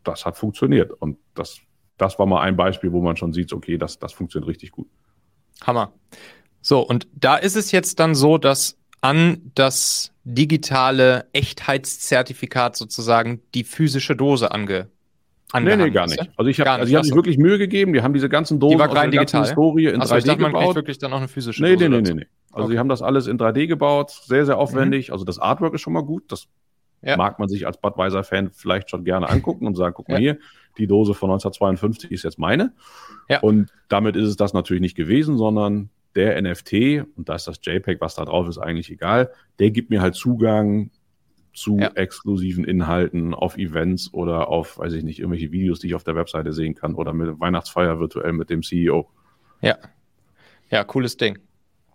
das 0.04 0.26
hat 0.26 0.38
funktioniert. 0.38 0.92
Und 0.92 1.18
das, 1.34 1.60
das 1.98 2.20
war 2.20 2.28
mal 2.28 2.42
ein 2.42 2.56
Beispiel, 2.56 2.92
wo 2.92 3.02
man 3.02 3.18
schon 3.18 3.34
sieht, 3.34 3.52
okay, 3.52 3.80
das, 3.80 3.98
das 3.98 4.14
funktioniert 4.14 4.48
richtig 4.48 4.72
gut. 4.72 4.88
Hammer. 5.66 5.92
So, 6.62 6.82
und 6.82 7.08
da 7.16 7.36
ist 7.36 7.56
es 7.56 7.72
jetzt 7.72 8.00
dann 8.00 8.14
so, 8.14 8.38
dass 8.38 8.78
an 9.02 9.52
das 9.56 10.14
digitale 10.24 11.28
Echtheitszertifikat 11.34 12.76
sozusagen 12.76 13.42
die 13.56 13.64
physische 13.64 14.16
Dose 14.16 14.52
ange 14.52 14.92
Nee, 15.60 15.76
nee, 15.76 15.89
gar 15.89 16.08
nicht. 16.08 16.30
Also 16.38 16.49
ich 16.49 16.60
habe 16.60 16.72
also 16.72 16.95
hab 16.95 17.04
sich 17.04 17.16
wirklich 17.16 17.38
Mühe 17.38 17.58
gegeben, 17.58 17.93
die 17.93 18.02
haben 18.02 18.14
diese 18.14 18.30
ganzen 18.30 18.60
Dosen 18.60 18.78
die 18.78 18.80
war 18.80 18.95
rein 18.95 19.12
digital. 19.12 19.43
Historie 19.43 19.88
in 19.88 20.02
also 20.02 20.16
3D 20.16 20.18
ich 20.18 20.24
dachte, 20.26 20.41
man 20.41 20.54
gebaut. 20.54 20.76
wirklich 20.76 20.97
dann 20.97 21.14
auch 21.14 21.18
eine 21.18 21.28
physische 21.28 21.62
nee, 21.62 21.76
Dose. 21.76 21.89
Nee, 21.89 22.02
nee, 22.02 22.10
nee, 22.10 22.14
nee. 22.22 22.28
Also 22.52 22.66
okay. 22.66 22.74
sie 22.74 22.80
haben 22.80 22.89
das 22.89 23.02
alles 23.02 23.28
in 23.28 23.38
3D 23.38 23.68
gebaut, 23.68 24.12
sehr, 24.12 24.45
sehr 24.45 24.58
aufwendig. 24.58 25.10
Mhm. 25.10 25.14
Also 25.14 25.26
das 25.26 25.39
Artwork 25.39 25.74
ist 25.74 25.82
schon 25.82 25.93
mal 25.93 26.04
gut. 26.04 26.32
Das 26.32 26.47
ja. 27.02 27.18
mag 27.18 27.39
man 27.39 27.49
sich 27.49 27.66
als 27.66 27.78
Budweiser-Fan 27.78 28.52
vielleicht 28.52 28.89
schon 28.89 29.04
gerne 29.04 29.30
angucken 29.30 29.68
und 29.68 29.76
sagen, 29.76 29.93
guck 29.95 30.10
mal 30.10 30.16
ja. 30.16 30.34
hier, 30.34 30.38
die 30.78 30.88
Dose 30.88 31.14
von 31.14 31.30
1952 31.30 32.12
ist 32.12 32.24
jetzt 32.24 32.39
meine. 32.39 32.74
Ja. 33.30 33.39
Und 33.39 33.72
damit 33.89 34.16
ist 34.16 34.28
es 34.28 34.36
das 34.36 34.54
natürlich 34.54 34.82
nicht 34.82 34.95
gewesen, 34.95 35.38
sondern 35.38 35.89
der 36.16 36.41
NFT, 36.41 37.06
und 37.16 37.30
da 37.30 37.36
ist 37.36 37.47
das 37.47 37.60
JPEG, 37.62 38.02
was 38.02 38.16
da 38.16 38.26
drauf 38.26 38.47
ist, 38.47 38.58
eigentlich 38.58 38.91
egal, 38.91 39.32
der 39.60 39.72
gibt 39.72 39.89
mir 39.89 40.02
halt 40.02 40.16
Zugang 40.16 40.91
zu 41.54 41.78
ja. 41.80 41.91
exklusiven 41.95 42.64
Inhalten 42.64 43.34
auf 43.34 43.58
Events 43.58 44.14
oder 44.14 44.47
auf, 44.47 44.78
weiß 44.78 44.93
ich 44.93 45.04
nicht, 45.04 45.20
irgendwelche 45.20 45.52
Videos, 45.52 45.80
die 45.80 45.88
ich 45.88 45.95
auf 45.95 46.04
der 46.04 46.16
Webseite 46.16 46.54
sehen 46.54 46.76
kann 46.76 46.95
oder 46.95 47.14
mit 47.14 47.39
Weihnachtsfeier 47.39 47.99
virtuell 47.99 48.34
mit 48.34 48.49
dem 48.49 48.64
CEO. 48.64 49.10
Ja. 49.62 49.78
Ja, 50.70 50.84
cooles 50.84 51.18
Ding. 51.18 51.39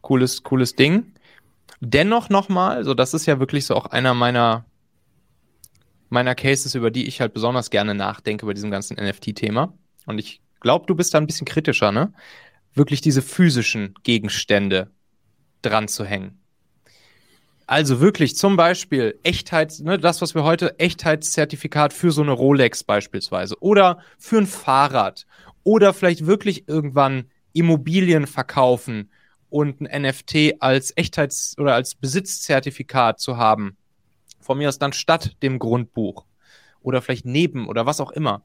Cooles, 0.02 0.42
cooles 0.42 0.74
Ding. 0.74 1.14
Dennoch 1.80 2.28
nochmal, 2.28 2.84
so 2.84 2.94
das 2.94 3.14
ist 3.14 3.26
ja 3.26 3.40
wirklich 3.40 3.64
so 3.64 3.74
auch 3.74 3.86
einer 3.86 4.14
meiner, 4.14 4.66
meiner 6.10 6.34
Cases, 6.34 6.74
über 6.74 6.90
die 6.90 7.06
ich 7.06 7.20
halt 7.20 7.32
besonders 7.32 7.70
gerne 7.70 7.94
nachdenke 7.94 8.44
bei 8.46 8.52
diesem 8.52 8.70
ganzen 8.70 8.96
NFT-Thema. 8.96 9.72
Und 10.04 10.18
ich 10.18 10.40
glaube, 10.60 10.86
du 10.86 10.94
bist 10.94 11.14
da 11.14 11.18
ein 11.18 11.26
bisschen 11.26 11.46
kritischer, 11.46 11.92
ne? 11.92 12.12
wirklich 12.76 13.00
diese 13.00 13.22
physischen 13.22 13.94
Gegenstände 14.02 14.90
dran 15.62 15.88
zu 15.88 16.04
hängen. 16.04 16.38
Also 17.66 18.00
wirklich 18.00 18.36
zum 18.36 18.56
Beispiel 18.56 19.18
Echtheit, 19.24 19.80
ne, 19.80 19.98
das, 19.98 20.22
was 20.22 20.36
wir 20.36 20.44
heute 20.44 20.78
Echtheitszertifikat 20.78 21.92
für 21.92 22.12
so 22.12 22.22
eine 22.22 22.30
Rolex 22.30 22.84
beispielsweise 22.84 23.60
oder 23.60 23.98
für 24.18 24.38
ein 24.38 24.46
Fahrrad 24.46 25.26
oder 25.64 25.92
vielleicht 25.92 26.26
wirklich 26.26 26.68
irgendwann 26.68 27.24
Immobilien 27.52 28.28
verkaufen 28.28 29.10
und 29.50 29.80
ein 29.80 30.02
NFT 30.02 30.60
als 30.60 30.96
Echtheits- 30.96 31.58
oder 31.58 31.74
als 31.74 31.96
Besitzzertifikat 31.96 33.18
zu 33.18 33.36
haben. 33.36 33.76
Von 34.40 34.58
mir 34.58 34.68
aus 34.68 34.78
dann 34.78 34.92
statt 34.92 35.36
dem 35.42 35.58
Grundbuch 35.58 36.24
oder 36.82 37.02
vielleicht 37.02 37.24
neben 37.24 37.66
oder 37.66 37.84
was 37.84 38.00
auch 38.00 38.12
immer. 38.12 38.44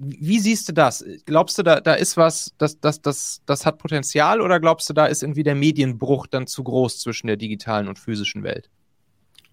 Wie 0.00 0.38
siehst 0.38 0.68
du 0.68 0.72
das? 0.72 1.04
Glaubst 1.26 1.58
du, 1.58 1.64
da, 1.64 1.80
da 1.80 1.94
ist 1.94 2.16
was, 2.16 2.54
das, 2.56 2.78
das, 2.80 3.02
das, 3.02 3.42
das 3.46 3.66
hat 3.66 3.78
Potenzial 3.78 4.40
oder 4.40 4.60
glaubst 4.60 4.88
du, 4.88 4.94
da 4.94 5.06
ist 5.06 5.22
irgendwie 5.22 5.42
der 5.42 5.56
Medienbruch 5.56 6.28
dann 6.28 6.46
zu 6.46 6.62
groß 6.62 7.00
zwischen 7.00 7.26
der 7.26 7.36
digitalen 7.36 7.88
und 7.88 7.98
physischen 7.98 8.44
Welt? 8.44 8.70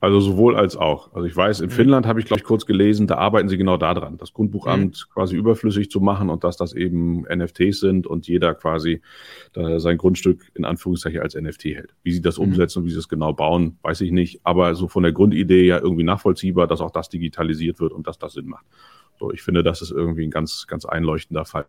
Also 0.02 0.20
sowohl 0.20 0.56
als 0.56 0.78
auch. 0.78 1.12
Also 1.14 1.26
ich 1.26 1.36
weiß, 1.36 1.62
in 1.62 1.68
mhm. 1.68 1.72
Finnland 1.72 2.06
habe 2.06 2.20
ich, 2.20 2.28
glaube 2.28 2.42
ich, 2.42 2.44
kurz 2.44 2.68
gelesen, 2.68 3.08
da 3.08 3.16
arbeiten 3.16 3.50
sie 3.50 3.58
genau 3.58 3.78
daran, 3.78 4.18
das 4.18 4.34
Grundbuchamt 4.34 5.08
mhm. 5.08 5.14
quasi 5.14 5.36
überflüssig 5.36 5.90
zu 5.90 6.00
machen 6.00 6.30
und 6.30 6.44
dass 6.44 6.58
das 6.58 6.74
eben 6.74 7.24
NFTs 7.24 7.80
sind 7.80 8.06
und 8.06 8.28
jeder 8.28 8.54
quasi 8.54 9.02
sein 9.78 9.98
Grundstück 9.98 10.52
in 10.54 10.66
Anführungszeichen 10.66 11.22
als 11.22 11.34
NFT 11.34 11.66
hält. 11.66 11.96
Wie 12.04 12.12
sie 12.12 12.22
das 12.22 12.38
mhm. 12.38 12.46
umsetzen 12.46 12.80
und 12.80 12.86
wie 12.86 12.92
sie 12.92 13.00
es 13.00 13.10
genau 13.10 13.34
bauen, 13.34 13.80
weiß 13.82 14.02
ich 14.02 14.12
nicht. 14.12 14.42
Aber 14.44 14.76
so 14.76 14.88
von 14.88 15.02
der 15.02 15.12
Grundidee 15.12 15.66
ja 15.66 15.80
irgendwie 15.80 16.04
nachvollziehbar, 16.04 16.68
dass 16.68 16.82
auch 16.82 16.92
das 16.92 17.10
digitalisiert 17.10 17.80
wird 17.80 17.92
und 17.92 18.06
dass 18.06 18.20
das 18.20 18.34
Sinn 18.34 18.46
macht. 18.46 18.66
So, 19.20 19.32
ich 19.32 19.42
finde, 19.42 19.64
das 19.64 19.82
ist 19.82 19.92
irgendwie 19.92 20.26
ein 20.26 20.32
ganz, 20.32 20.68
ganz 20.68 20.86
einleuchtender 20.86 21.46
Fall. 21.46 21.66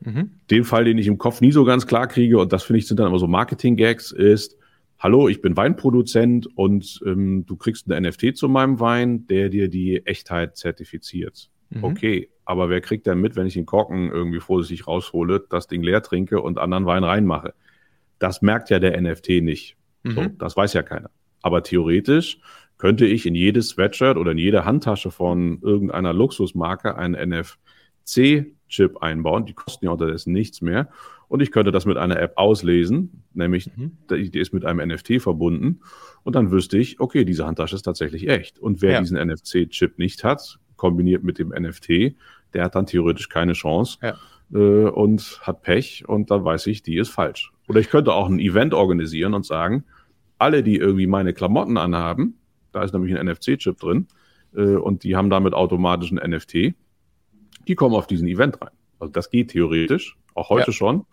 Mhm. 0.00 0.30
Den 0.50 0.64
Fall, 0.64 0.84
den 0.84 0.98
ich 0.98 1.06
im 1.06 1.18
Kopf 1.18 1.40
nie 1.40 1.52
so 1.52 1.64
ganz 1.64 1.86
klar 1.86 2.06
kriege, 2.06 2.38
und 2.38 2.52
das 2.52 2.62
finde 2.62 2.78
ich 2.78 2.86
sind 2.86 3.00
dann 3.00 3.08
immer 3.08 3.18
so 3.18 3.26
Marketing-Gags, 3.26 4.12
ist, 4.12 4.56
hallo, 4.98 5.28
ich 5.28 5.40
bin 5.40 5.56
Weinproduzent 5.56 6.48
und 6.56 7.00
ähm, 7.06 7.44
du 7.46 7.56
kriegst 7.56 7.90
einen 7.90 8.08
NFT 8.08 8.36
zu 8.36 8.48
meinem 8.48 8.80
Wein, 8.80 9.26
der 9.26 9.48
dir 9.48 9.68
die 9.68 10.04
Echtheit 10.06 10.56
zertifiziert. 10.56 11.50
Mhm. 11.70 11.84
Okay, 11.84 12.30
aber 12.44 12.70
wer 12.70 12.80
kriegt 12.80 13.06
denn 13.06 13.20
mit, 13.20 13.36
wenn 13.36 13.46
ich 13.46 13.54
den 13.54 13.66
Korken 13.66 14.10
irgendwie 14.10 14.40
vorsichtig 14.40 14.86
raushole, 14.86 15.44
das 15.50 15.66
Ding 15.66 15.82
leer 15.82 16.02
trinke 16.02 16.40
und 16.40 16.58
anderen 16.58 16.86
Wein 16.86 17.04
reinmache? 17.04 17.54
Das 18.18 18.42
merkt 18.42 18.70
ja 18.70 18.78
der 18.78 19.00
NFT 19.00 19.42
nicht. 19.42 19.76
Mhm. 20.02 20.10
So, 20.10 20.26
das 20.38 20.56
weiß 20.56 20.72
ja 20.72 20.82
keiner. 20.82 21.10
Aber 21.42 21.62
theoretisch 21.62 22.40
könnte 22.78 23.06
ich 23.06 23.26
in 23.26 23.34
jedes 23.34 23.70
Sweatshirt 23.70 24.16
oder 24.16 24.32
in 24.32 24.38
jede 24.38 24.64
Handtasche 24.64 25.10
von 25.10 25.60
irgendeiner 25.62 26.12
Luxusmarke 26.12 26.96
einen 26.96 27.14
NFC-Chip 27.30 28.98
einbauen. 29.02 29.46
Die 29.46 29.52
kosten 29.52 29.84
ja 29.84 29.90
unterdessen 29.90 30.32
nichts 30.32 30.62
mehr. 30.62 30.88
Und 31.26 31.42
ich 31.42 31.50
könnte 31.50 31.72
das 31.72 31.84
mit 31.84 31.98
einer 31.98 32.18
App 32.18 32.32
auslesen, 32.36 33.24
nämlich 33.34 33.70
mhm. 33.76 33.98
die 34.08 34.38
ist 34.38 34.54
mit 34.54 34.64
einem 34.64 34.88
NFT 34.88 35.20
verbunden. 35.20 35.80
Und 36.22 36.36
dann 36.36 36.50
wüsste 36.50 36.78
ich, 36.78 37.00
okay, 37.00 37.24
diese 37.24 37.46
Handtasche 37.46 37.76
ist 37.76 37.82
tatsächlich 37.82 38.28
echt. 38.28 38.58
Und 38.58 38.80
wer 38.80 38.92
ja. 38.92 39.00
diesen 39.00 39.18
NFC-Chip 39.18 39.98
nicht 39.98 40.24
hat, 40.24 40.58
kombiniert 40.76 41.24
mit 41.24 41.38
dem 41.38 41.48
NFT, 41.48 42.14
der 42.54 42.64
hat 42.64 42.74
dann 42.74 42.86
theoretisch 42.86 43.28
keine 43.28 43.52
Chance 43.52 43.98
ja. 44.00 44.16
äh, 44.54 44.88
und 44.88 45.40
hat 45.42 45.62
Pech. 45.62 46.08
Und 46.08 46.30
dann 46.30 46.44
weiß 46.44 46.66
ich, 46.68 46.82
die 46.82 46.96
ist 46.96 47.10
falsch. 47.10 47.52
Oder 47.68 47.80
ich 47.80 47.90
könnte 47.90 48.14
auch 48.14 48.28
ein 48.28 48.38
Event 48.38 48.72
organisieren 48.72 49.34
und 49.34 49.44
sagen, 49.44 49.84
alle, 50.38 50.62
die 50.62 50.76
irgendwie 50.76 51.06
meine 51.06 51.34
Klamotten 51.34 51.76
anhaben, 51.76 52.38
da 52.78 52.84
ist 52.84 52.92
nämlich 52.92 53.16
ein 53.16 53.26
NFC-Chip 53.26 53.76
drin 53.78 54.06
äh, 54.54 54.76
und 54.76 55.02
die 55.02 55.16
haben 55.16 55.30
damit 55.30 55.52
automatisch 55.52 56.12
ein 56.12 56.30
NFT. 56.30 56.74
Die 57.66 57.74
kommen 57.74 57.94
auf 57.94 58.06
diesen 58.06 58.28
Event 58.28 58.60
rein. 58.62 58.70
Also 59.00 59.12
das 59.12 59.30
geht 59.30 59.50
theoretisch, 59.50 60.16
auch 60.34 60.48
heute 60.50 60.70
ja. 60.70 60.72
schon. 60.72 61.04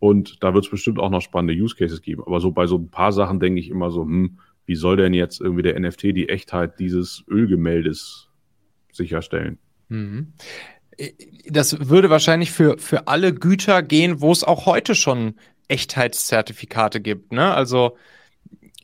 Und 0.00 0.42
da 0.42 0.54
wird 0.54 0.64
es 0.64 0.70
bestimmt 0.70 0.98
auch 0.98 1.10
noch 1.10 1.22
spannende 1.22 1.54
Use 1.54 1.76
Cases 1.76 2.02
geben. 2.02 2.22
Aber 2.26 2.40
so 2.40 2.50
bei 2.50 2.66
so 2.66 2.76
ein 2.76 2.90
paar 2.90 3.12
Sachen 3.12 3.40
denke 3.40 3.60
ich 3.60 3.70
immer 3.70 3.90
so, 3.90 4.02
hm, 4.02 4.38
wie 4.66 4.74
soll 4.74 4.96
denn 4.96 5.14
jetzt 5.14 5.40
irgendwie 5.40 5.62
der 5.62 5.78
NFT 5.78 6.02
die 6.02 6.28
Echtheit 6.28 6.78
dieses 6.80 7.24
Ölgemäldes 7.28 8.28
sicherstellen? 8.92 9.58
Mhm. 9.88 10.32
Das 11.48 11.88
würde 11.88 12.10
wahrscheinlich 12.10 12.50
für, 12.50 12.78
für 12.78 13.08
alle 13.08 13.34
Güter 13.34 13.82
gehen, 13.82 14.20
wo 14.20 14.32
es 14.32 14.44
auch 14.44 14.66
heute 14.66 14.94
schon 14.94 15.34
Echtheitszertifikate 15.68 17.00
gibt. 17.00 17.32
Ne? 17.32 17.54
Also 17.54 17.96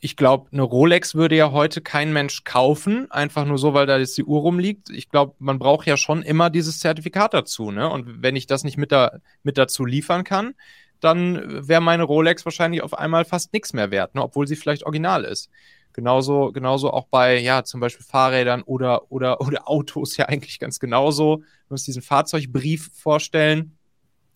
ich 0.00 0.16
glaube, 0.16 0.48
eine 0.50 0.62
Rolex 0.62 1.14
würde 1.14 1.36
ja 1.36 1.52
heute 1.52 1.82
kein 1.82 2.12
Mensch 2.12 2.44
kaufen, 2.44 3.10
einfach 3.10 3.44
nur 3.44 3.58
so, 3.58 3.74
weil 3.74 3.86
da 3.86 3.98
jetzt 3.98 4.16
die 4.16 4.24
Uhr 4.24 4.40
rumliegt. 4.40 4.88
Ich 4.88 5.10
glaube, 5.10 5.34
man 5.38 5.58
braucht 5.58 5.86
ja 5.86 5.98
schon 5.98 6.22
immer 6.22 6.48
dieses 6.48 6.80
Zertifikat 6.80 7.34
dazu, 7.34 7.70
ne? 7.70 7.88
Und 7.88 8.22
wenn 8.22 8.34
ich 8.34 8.46
das 8.46 8.64
nicht 8.64 8.78
mit, 8.78 8.92
da, 8.92 9.18
mit 9.42 9.58
dazu 9.58 9.84
liefern 9.84 10.24
kann, 10.24 10.54
dann 11.00 11.66
wäre 11.68 11.80
meine 11.80 12.02
Rolex 12.02 12.44
wahrscheinlich 12.44 12.82
auf 12.82 12.94
einmal 12.94 13.24
fast 13.24 13.52
nichts 13.52 13.72
mehr 13.72 13.90
wert, 13.90 14.14
ne? 14.14 14.22
obwohl 14.22 14.46
sie 14.46 14.56
vielleicht 14.56 14.84
original 14.84 15.24
ist. 15.24 15.50
Genauso, 15.92 16.52
genauso 16.52 16.92
auch 16.92 17.06
bei, 17.06 17.38
ja, 17.38 17.64
zum 17.64 17.80
Beispiel 17.80 18.06
Fahrrädern 18.06 18.62
oder, 18.62 19.10
oder, 19.10 19.40
oder 19.46 19.68
Autos 19.68 20.16
ja 20.16 20.26
eigentlich 20.26 20.58
ganz 20.58 20.78
genauso. 20.78 21.38
Wir 21.38 21.72
uns 21.72 21.84
diesen 21.84 22.02
Fahrzeugbrief 22.02 22.90
vorstellen. 22.94 23.76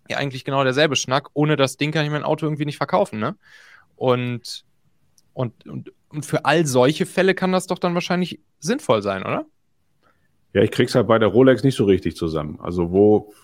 Ja, 0.09 0.19
eigentlich 0.19 0.45
genau 0.45 0.65
derselbe 0.65 0.97
Schnack. 0.97 1.31
Ohne 1.33 1.57
das 1.57 1.77
Ding 1.77 1.93
kann 1.93 2.05
ich 2.05 2.11
mein 2.11 2.25
Auto 2.25 2.45
irgendwie 2.45 2.67
nicht 2.67 2.77
verkaufen, 2.77 3.19
ne? 3.19 3.37
Und, 3.97 4.65
und, 5.35 5.67
und, 5.67 5.93
und 6.09 6.25
für 6.25 6.45
all 6.45 6.65
solche 6.65 7.07
Fälle 7.07 7.35
kann 7.35 7.53
das 7.53 7.67
doch 7.67 7.79
dann 7.79 7.95
wahrscheinlich 7.95 8.41
sinnvoll 8.59 9.03
sein, 9.03 9.23
oder? 9.23 9.45
Ja, 10.55 10.63
ich 10.63 10.71
krieg's 10.71 10.95
halt 10.95 11.09
bei 11.09 11.19
der 11.19 11.29
Rolex 11.29 11.65
nicht 11.65 11.75
so 11.75 11.85
richtig 11.85 12.17
zusammen. 12.17 12.59
Also 12.63 12.93
wo, 12.93 13.35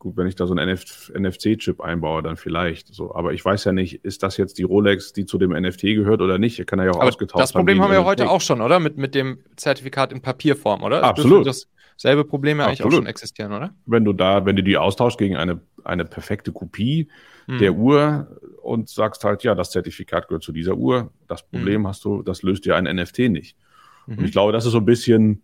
gut, 0.00 0.16
wenn 0.16 0.26
ich 0.26 0.34
da 0.34 0.46
so 0.46 0.54
einen 0.54 0.76
NFC-Chip 0.76 1.80
einbaue, 1.80 2.22
dann 2.22 2.36
vielleicht 2.36 2.92
so. 2.92 3.14
Aber 3.14 3.32
ich 3.32 3.44
weiß 3.44 3.64
ja 3.64 3.72
nicht, 3.72 4.04
ist 4.04 4.22
das 4.22 4.36
jetzt 4.36 4.58
die 4.58 4.64
Rolex, 4.64 5.12
die 5.12 5.26
zu 5.26 5.38
dem 5.38 5.50
NFT 5.52 5.82
gehört 5.82 6.20
oder 6.20 6.38
nicht? 6.38 6.64
Kann 6.66 6.80
er 6.80 6.86
ja 6.86 6.90
auch 6.90 6.96
Aber 6.96 7.08
ausgetauscht 7.08 7.42
Das 7.42 7.52
Problem 7.52 7.80
haben 7.80 7.90
wir 7.90 8.00
ja 8.00 8.04
heute 8.04 8.28
auch 8.28 8.40
schon, 8.40 8.60
oder? 8.60 8.80
Mit, 8.80 8.98
mit 8.98 9.14
dem 9.14 9.38
Zertifikat 9.56 10.12
in 10.12 10.20
Papierform, 10.20 10.82
oder? 10.82 11.04
Absolut. 11.04 11.46
Dasselbe 11.46 12.24
Problem 12.24 12.58
ja 12.58 12.66
eigentlich 12.66 12.84
auch 12.84 12.90
schon 12.90 13.06
existieren, 13.06 13.52
oder? 13.52 13.74
Wenn 13.86 14.04
du 14.04 14.12
da, 14.12 14.44
wenn 14.44 14.56
du 14.56 14.62
die 14.62 14.76
austauschst 14.76 15.18
gegen 15.18 15.36
eine, 15.36 15.60
eine 15.86 16.04
perfekte 16.04 16.52
Kopie 16.52 17.08
hm. 17.46 17.58
der 17.58 17.74
Uhr 17.74 18.40
und 18.62 18.88
sagst 18.88 19.24
halt, 19.24 19.42
ja, 19.42 19.54
das 19.54 19.70
Zertifikat 19.70 20.28
gehört 20.28 20.42
zu 20.42 20.52
dieser 20.52 20.76
Uhr, 20.76 21.12
das 21.28 21.46
Problem 21.46 21.82
hm. 21.82 21.88
hast 21.88 22.04
du, 22.04 22.22
das 22.22 22.42
löst 22.42 22.64
dir 22.64 22.76
ein 22.76 22.84
NFT 22.84 23.30
nicht. 23.30 23.56
Mhm. 24.06 24.18
Und 24.18 24.24
ich 24.24 24.32
glaube, 24.32 24.52
das 24.52 24.64
ist 24.64 24.72
so 24.72 24.78
ein 24.78 24.84
bisschen, 24.84 25.42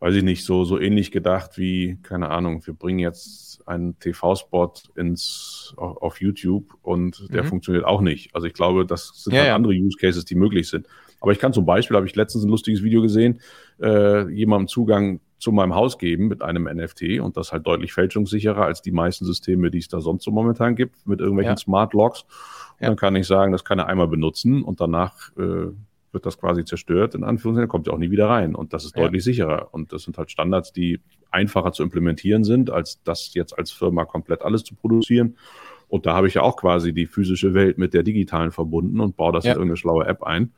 weiß 0.00 0.14
ich 0.14 0.22
nicht, 0.22 0.44
so, 0.44 0.64
so 0.64 0.78
ähnlich 0.78 1.10
gedacht 1.12 1.58
wie, 1.58 1.98
keine 2.02 2.30
Ahnung, 2.30 2.66
wir 2.66 2.74
bringen 2.74 2.98
jetzt 2.98 3.66
einen 3.66 3.98
TV-Spot 3.98 4.72
ins 4.96 5.74
auf 5.76 6.20
YouTube 6.20 6.74
und 6.82 7.32
der 7.32 7.44
mhm. 7.44 7.48
funktioniert 7.48 7.84
auch 7.84 8.00
nicht. 8.00 8.34
Also 8.34 8.46
ich 8.46 8.54
glaube, 8.54 8.86
das 8.86 9.12
sind 9.14 9.32
ja, 9.32 9.40
halt 9.40 9.48
ja. 9.48 9.54
andere 9.54 9.72
Use 9.72 9.96
Cases, 9.98 10.24
die 10.24 10.34
möglich 10.34 10.68
sind. 10.68 10.86
Aber 11.20 11.32
ich 11.32 11.38
kann 11.38 11.52
zum 11.52 11.64
Beispiel, 11.64 11.96
habe 11.96 12.06
ich 12.06 12.16
letztens 12.16 12.44
ein 12.44 12.50
lustiges 12.50 12.82
Video 12.82 13.00
gesehen, 13.00 13.40
äh, 13.80 14.28
jemandem 14.28 14.66
Zugang 14.66 15.20
zu 15.42 15.50
meinem 15.50 15.74
Haus 15.74 15.98
geben 15.98 16.28
mit 16.28 16.40
einem 16.40 16.64
NFT 16.64 17.18
und 17.20 17.36
das 17.36 17.52
halt 17.52 17.66
deutlich 17.66 17.92
fälschungssicherer 17.92 18.64
als 18.64 18.80
die 18.80 18.92
meisten 18.92 19.24
Systeme, 19.24 19.72
die 19.72 19.78
es 19.78 19.88
da 19.88 20.00
sonst 20.00 20.22
so 20.22 20.30
momentan 20.30 20.76
gibt, 20.76 21.04
mit 21.04 21.18
irgendwelchen 21.20 21.54
Ja. 21.54 21.56
Smart 21.56 21.94
Locks. 21.94 22.24
Ja. 22.80 22.86
Dann 22.86 22.96
kann 22.96 23.16
ich 23.16 23.26
sagen, 23.26 23.50
das 23.50 23.64
kann 23.64 23.80
er 23.80 23.86
einmal 23.88 24.06
benutzen 24.06 24.62
und 24.62 24.80
danach 24.80 25.30
äh, 25.36 25.72
wird 26.12 26.26
das 26.26 26.38
quasi 26.38 26.64
zerstört, 26.64 27.14
in 27.16 27.24
Anführungszeichen, 27.24 27.68
kommt 27.68 27.88
ja 27.88 27.92
auch 27.92 27.98
nie 27.98 28.10
wieder 28.12 28.28
rein. 28.28 28.54
Und 28.54 28.72
das 28.72 28.84
ist 28.84 28.96
Ja. 28.96 29.02
deutlich 29.02 29.24
sicherer. 29.24 29.68
Und 29.72 29.92
das 29.92 30.02
sind 30.04 30.16
halt 30.16 30.30
Standards, 30.30 30.72
die 30.72 31.00
einfacher 31.32 31.72
zu 31.72 31.82
implementieren 31.82 32.44
sind, 32.44 32.70
als 32.70 33.02
das 33.02 33.34
jetzt 33.34 33.58
als 33.58 33.72
Firma 33.72 34.04
komplett 34.04 34.42
alles 34.42 34.62
zu 34.62 34.74
produzieren. 34.76 35.36
Und 35.88 36.06
da 36.06 36.14
habe 36.14 36.28
ich 36.28 36.34
ja 36.34 36.42
auch 36.42 36.56
quasi 36.56 36.92
die 36.92 37.06
physische 37.06 37.52
Welt 37.54 37.78
mit 37.78 37.94
der 37.94 38.02
digitalen 38.04 38.52
verbunden 38.52 39.00
und 39.00 39.16
baue 39.16 39.32
das 39.32 39.44
Ja. 39.44 39.52
in 39.52 39.56
irgendeine 39.58 39.76
schlaue 39.78 40.06
App 40.06 40.22
ein 40.22 40.52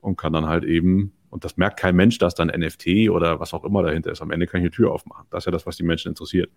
und 0.00 0.18
kann 0.18 0.32
dann 0.34 0.46
halt 0.46 0.64
eben, 0.64 1.12
und 1.30 1.44
das 1.44 1.56
merkt 1.56 1.78
kein 1.78 1.96
Mensch, 1.96 2.18
dass 2.18 2.34
dann 2.34 2.48
NFT 2.48 3.08
oder 3.10 3.40
was 3.40 3.54
auch 3.54 3.64
immer 3.64 3.82
dahinter 3.82 4.10
ist. 4.10 4.22
Am 4.22 4.30
Ende 4.30 4.46
kann 4.46 4.60
ich 4.60 4.64
eine 4.64 4.70
Tür 4.70 4.92
aufmachen. 4.92 5.26
Das 5.30 5.42
ist 5.42 5.46
ja 5.46 5.52
das, 5.52 5.66
was 5.66 5.76
die 5.76 5.82
Menschen 5.82 6.08
interessiert. 6.08 6.50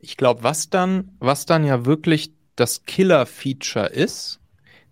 Ich 0.00 0.16
glaube, 0.16 0.42
was 0.42 0.70
dann, 0.70 1.12
was 1.18 1.46
dann 1.46 1.64
ja 1.64 1.86
wirklich 1.86 2.32
das 2.56 2.84
Killer-Feature 2.84 3.86
ist, 3.86 4.40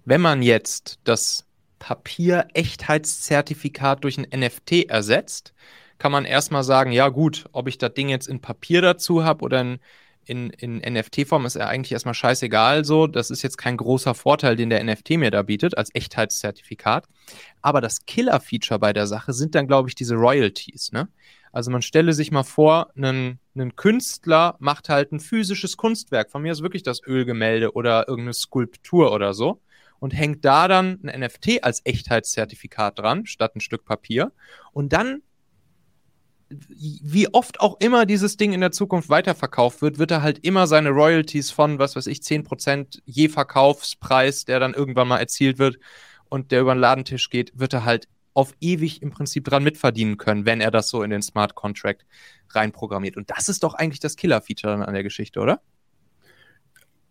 wenn 0.04 0.20
man 0.20 0.42
jetzt 0.42 0.98
das 1.04 1.46
Papier-Echtheitszertifikat 1.78 4.04
durch 4.04 4.18
ein 4.18 4.26
NFT 4.34 4.88
ersetzt, 4.88 5.54
kann 5.98 6.12
man 6.12 6.24
erstmal 6.24 6.64
sagen, 6.64 6.92
ja 6.92 7.08
gut, 7.08 7.44
ob 7.52 7.68
ich 7.68 7.78
das 7.78 7.94
Ding 7.94 8.08
jetzt 8.08 8.26
in 8.26 8.40
Papier 8.40 8.82
dazu 8.82 9.22
habe 9.24 9.44
oder 9.44 9.60
in, 9.60 9.78
in, 10.24 10.50
in 10.50 10.76
NFT-Form, 10.78 11.46
ist 11.46 11.56
ja 11.56 11.66
eigentlich 11.66 11.92
erstmal 11.92 12.14
scheißegal 12.14 12.84
so. 12.84 13.06
Das 13.06 13.30
ist 13.30 13.42
jetzt 13.42 13.58
kein 13.58 13.76
großer 13.76 14.14
Vorteil, 14.14 14.56
den 14.56 14.70
der 14.70 14.82
NFT 14.82 15.10
mir 15.10 15.30
da 15.30 15.42
bietet 15.42 15.76
als 15.76 15.94
Echtheitszertifikat. 15.94 17.06
Aber 17.60 17.80
das 17.80 18.04
Killer-Feature 18.06 18.78
bei 18.78 18.92
der 18.92 19.06
Sache 19.06 19.32
sind 19.32 19.54
dann, 19.54 19.66
glaube 19.66 19.88
ich, 19.88 19.94
diese 19.94 20.14
Royalties, 20.14 20.92
ne? 20.92 21.08
Also 21.52 21.70
man 21.70 21.82
stelle 21.82 22.14
sich 22.14 22.30
mal 22.30 22.44
vor, 22.44 22.90
ein 22.96 23.38
Künstler 23.76 24.56
macht 24.58 24.88
halt 24.88 25.12
ein 25.12 25.20
physisches 25.20 25.76
Kunstwerk. 25.76 26.30
Von 26.30 26.42
mir 26.42 26.52
ist 26.52 26.62
wirklich 26.62 26.82
das 26.82 27.02
Ölgemälde 27.06 27.74
oder 27.74 28.08
irgendeine 28.08 28.32
Skulptur 28.32 29.12
oder 29.12 29.34
so. 29.34 29.60
Und 30.00 30.12
hängt 30.12 30.44
da 30.44 30.66
dann 30.66 30.98
ein 31.04 31.20
NFT 31.20 31.62
als 31.62 31.82
Echtheitszertifikat 31.84 32.98
dran, 32.98 33.26
statt 33.26 33.54
ein 33.54 33.60
Stück 33.60 33.84
Papier. 33.84 34.32
Und 34.72 34.92
dann, 34.92 35.22
wie 36.68 37.32
oft 37.32 37.60
auch 37.60 37.76
immer 37.80 38.06
dieses 38.06 38.36
Ding 38.36 38.52
in 38.52 38.60
der 38.60 38.72
Zukunft 38.72 39.08
weiterverkauft 39.08 39.82
wird, 39.82 39.98
wird 39.98 40.10
er 40.10 40.22
halt 40.22 40.38
immer 40.44 40.66
seine 40.66 40.90
Royalties 40.90 41.50
von, 41.50 41.78
was 41.78 41.96
weiß 41.96 42.06
ich, 42.06 42.22
10% 42.22 43.02
je 43.04 43.28
Verkaufspreis, 43.28 44.44
der 44.44 44.60
dann 44.60 44.74
irgendwann 44.74 45.08
mal 45.08 45.18
erzielt 45.18 45.58
wird 45.58 45.78
und 46.28 46.50
der 46.52 46.60
über 46.62 46.74
den 46.74 46.80
Ladentisch 46.80 47.30
geht, 47.30 47.52
wird 47.58 47.72
er 47.74 47.84
halt 47.84 48.08
auf 48.34 48.54
ewig 48.60 49.02
im 49.02 49.10
Prinzip 49.10 49.44
dran 49.44 49.62
mitverdienen 49.64 50.16
können, 50.16 50.46
wenn 50.46 50.60
er 50.60 50.70
das 50.70 50.88
so 50.88 51.02
in 51.02 51.10
den 51.10 51.22
Smart 51.22 51.54
Contract 51.54 52.06
reinprogrammiert. 52.50 53.16
Und 53.16 53.30
das 53.30 53.48
ist 53.48 53.62
doch 53.62 53.74
eigentlich 53.74 54.00
das 54.00 54.16
Killer-Feature 54.16 54.86
an 54.86 54.94
der 54.94 55.02
Geschichte, 55.02 55.40
oder? 55.40 55.60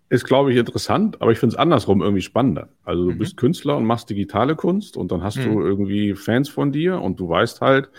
Ist, 0.09 0.25
glaube 0.25 0.51
ich, 0.51 0.57
interessant, 0.57 1.21
aber 1.21 1.31
ich 1.31 1.39
finde 1.39 1.53
es 1.53 1.57
andersrum 1.59 2.01
irgendwie 2.01 2.21
spannender. 2.21 2.67
Also 2.83 3.05
du 3.05 3.13
Mhm. 3.13 3.17
bist 3.17 3.37
Künstler 3.37 3.77
und 3.77 3.85
machst 3.85 4.09
digitale 4.09 4.57
Kunst 4.57 4.97
und 4.97 5.09
dann 5.09 5.23
hast 5.23 5.37
Mhm. 5.37 5.45
du 5.45 5.61
irgendwie 5.61 6.15
Fans 6.15 6.49
von 6.49 6.73
dir 6.73 6.99
und 7.01 7.17
du 7.21 7.29
weißt 7.29 7.61
halt, 7.61 7.89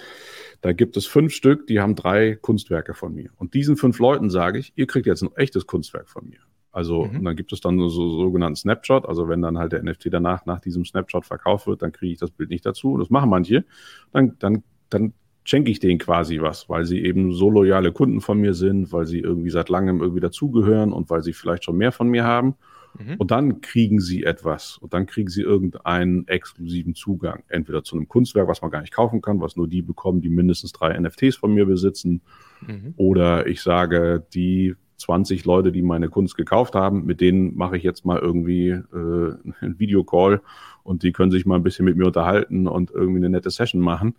da 0.63 0.73
gibt 0.73 0.97
es 0.97 1.07
fünf 1.07 1.35
Stück, 1.35 1.67
die 1.67 1.81
haben 1.81 1.95
drei 1.97 2.37
Kunstwerke 2.37 2.95
von 2.95 3.15
mir. 3.15 3.31
Und 3.37 3.55
diesen 3.55 3.77
fünf 3.77 3.99
Leuten 3.99 4.31
sage 4.31 4.59
ich, 4.59 4.73
ihr 4.77 4.87
kriegt 4.87 5.07
jetzt 5.07 5.23
ein 5.23 5.31
echtes 5.37 5.67
Kunstwerk 5.67 6.09
von 6.09 6.29
mir. 6.29 6.39
Also 6.71 7.05
Mhm. 7.05 7.19
und 7.19 7.25
dann 7.25 7.37
gibt 7.37 7.53
es 7.53 7.61
dann 7.61 7.79
so, 7.79 7.89
so 7.89 8.09
sogenannten 8.17 8.57
Snapshot. 8.57 9.07
Also 9.07 9.29
wenn 9.29 9.43
dann 9.43 9.59
halt 9.59 9.73
der 9.73 9.83
NFT 9.83 10.07
danach 10.11 10.47
nach 10.47 10.61
diesem 10.61 10.85
Snapshot 10.85 11.27
verkauft 11.27 11.67
wird, 11.67 11.83
dann 11.83 11.93
kriege 11.93 12.13
ich 12.13 12.19
das 12.19 12.31
Bild 12.31 12.49
nicht 12.49 12.65
dazu. 12.65 12.97
Das 12.97 13.11
machen 13.11 13.29
manche. 13.29 13.65
Dann, 14.13 14.37
dann, 14.39 14.63
dann 14.89 15.13
schenke 15.45 15.71
ich 15.71 15.81
denen 15.81 15.99
quasi 15.99 16.41
was, 16.41 16.69
weil 16.69 16.85
sie 16.85 17.05
eben 17.05 17.33
so 17.33 17.51
loyale 17.51 17.93
Kunden 17.93 18.21
von 18.21 18.39
mir 18.39 18.55
sind, 18.55 18.93
weil 18.93 19.07
sie 19.07 19.19
irgendwie 19.19 19.51
seit 19.51 19.69
langem 19.69 20.01
irgendwie 20.01 20.21
dazugehören 20.21 20.93
und 20.93 21.11
weil 21.11 21.23
sie 21.23 21.33
vielleicht 21.33 21.65
schon 21.65 21.77
mehr 21.77 21.93
von 21.93 22.09
mir 22.09 22.25
haben. 22.25 22.55
Mhm. 22.99 23.15
Und 23.19 23.31
dann 23.31 23.61
kriegen 23.61 24.01
sie 24.01 24.25
etwas 24.25 24.79
und 24.79 24.93
dann 24.95 25.07
kriegen 25.07 25.29
sie 25.29 25.43
irgendeinen 25.43 26.27
exklusiven 26.29 26.95
Zugang. 26.95 27.43
Entweder 27.49 27.85
zu 27.85 27.97
einem 27.97 28.09
Kunstwerk, 28.09 28.49
was 28.49 28.63
man 28.63 28.71
gar 28.71 28.81
nicht 28.81 28.93
kaufen 28.93 29.21
kann, 29.23 29.41
was 29.41 29.57
nur 29.57 29.69
die 29.69 29.83
bekommen, 29.83 30.21
die 30.21 30.29
mindestens 30.29 30.73
drei 30.73 30.99
NFTs 30.99 31.37
von 31.37 31.55
mir 31.55 31.67
besitzen. 31.67 32.23
Mhm. 32.67 32.95
Oder 32.97 33.47
ich 33.47 33.63
sage, 33.63 34.25
die 34.35 34.75
20 35.03 35.45
Leute, 35.45 35.73
die 35.73 35.83
meine 35.83 36.09
Kunst 36.09 36.37
gekauft 36.37 36.75
haben, 36.75 37.05
mit 37.05 37.21
denen 37.21 37.57
mache 37.57 37.77
ich 37.77 37.83
jetzt 37.83 38.05
mal 38.05 38.19
irgendwie 38.19 38.69
äh, 38.69 38.83
einen 39.61 39.79
Videocall 39.79 40.41
und 40.83 41.03
die 41.03 41.13
können 41.13 41.31
sich 41.31 41.47
mal 41.47 41.57
ein 41.57 41.63
bisschen 41.63 41.85
mit 41.85 41.97
mir 41.97 42.07
unterhalten 42.07 42.67
und 42.67 42.91
irgendwie 42.91 43.19
eine 43.19 43.31
nette 43.31 43.51
Session 43.51 43.81
machen, 43.81 44.15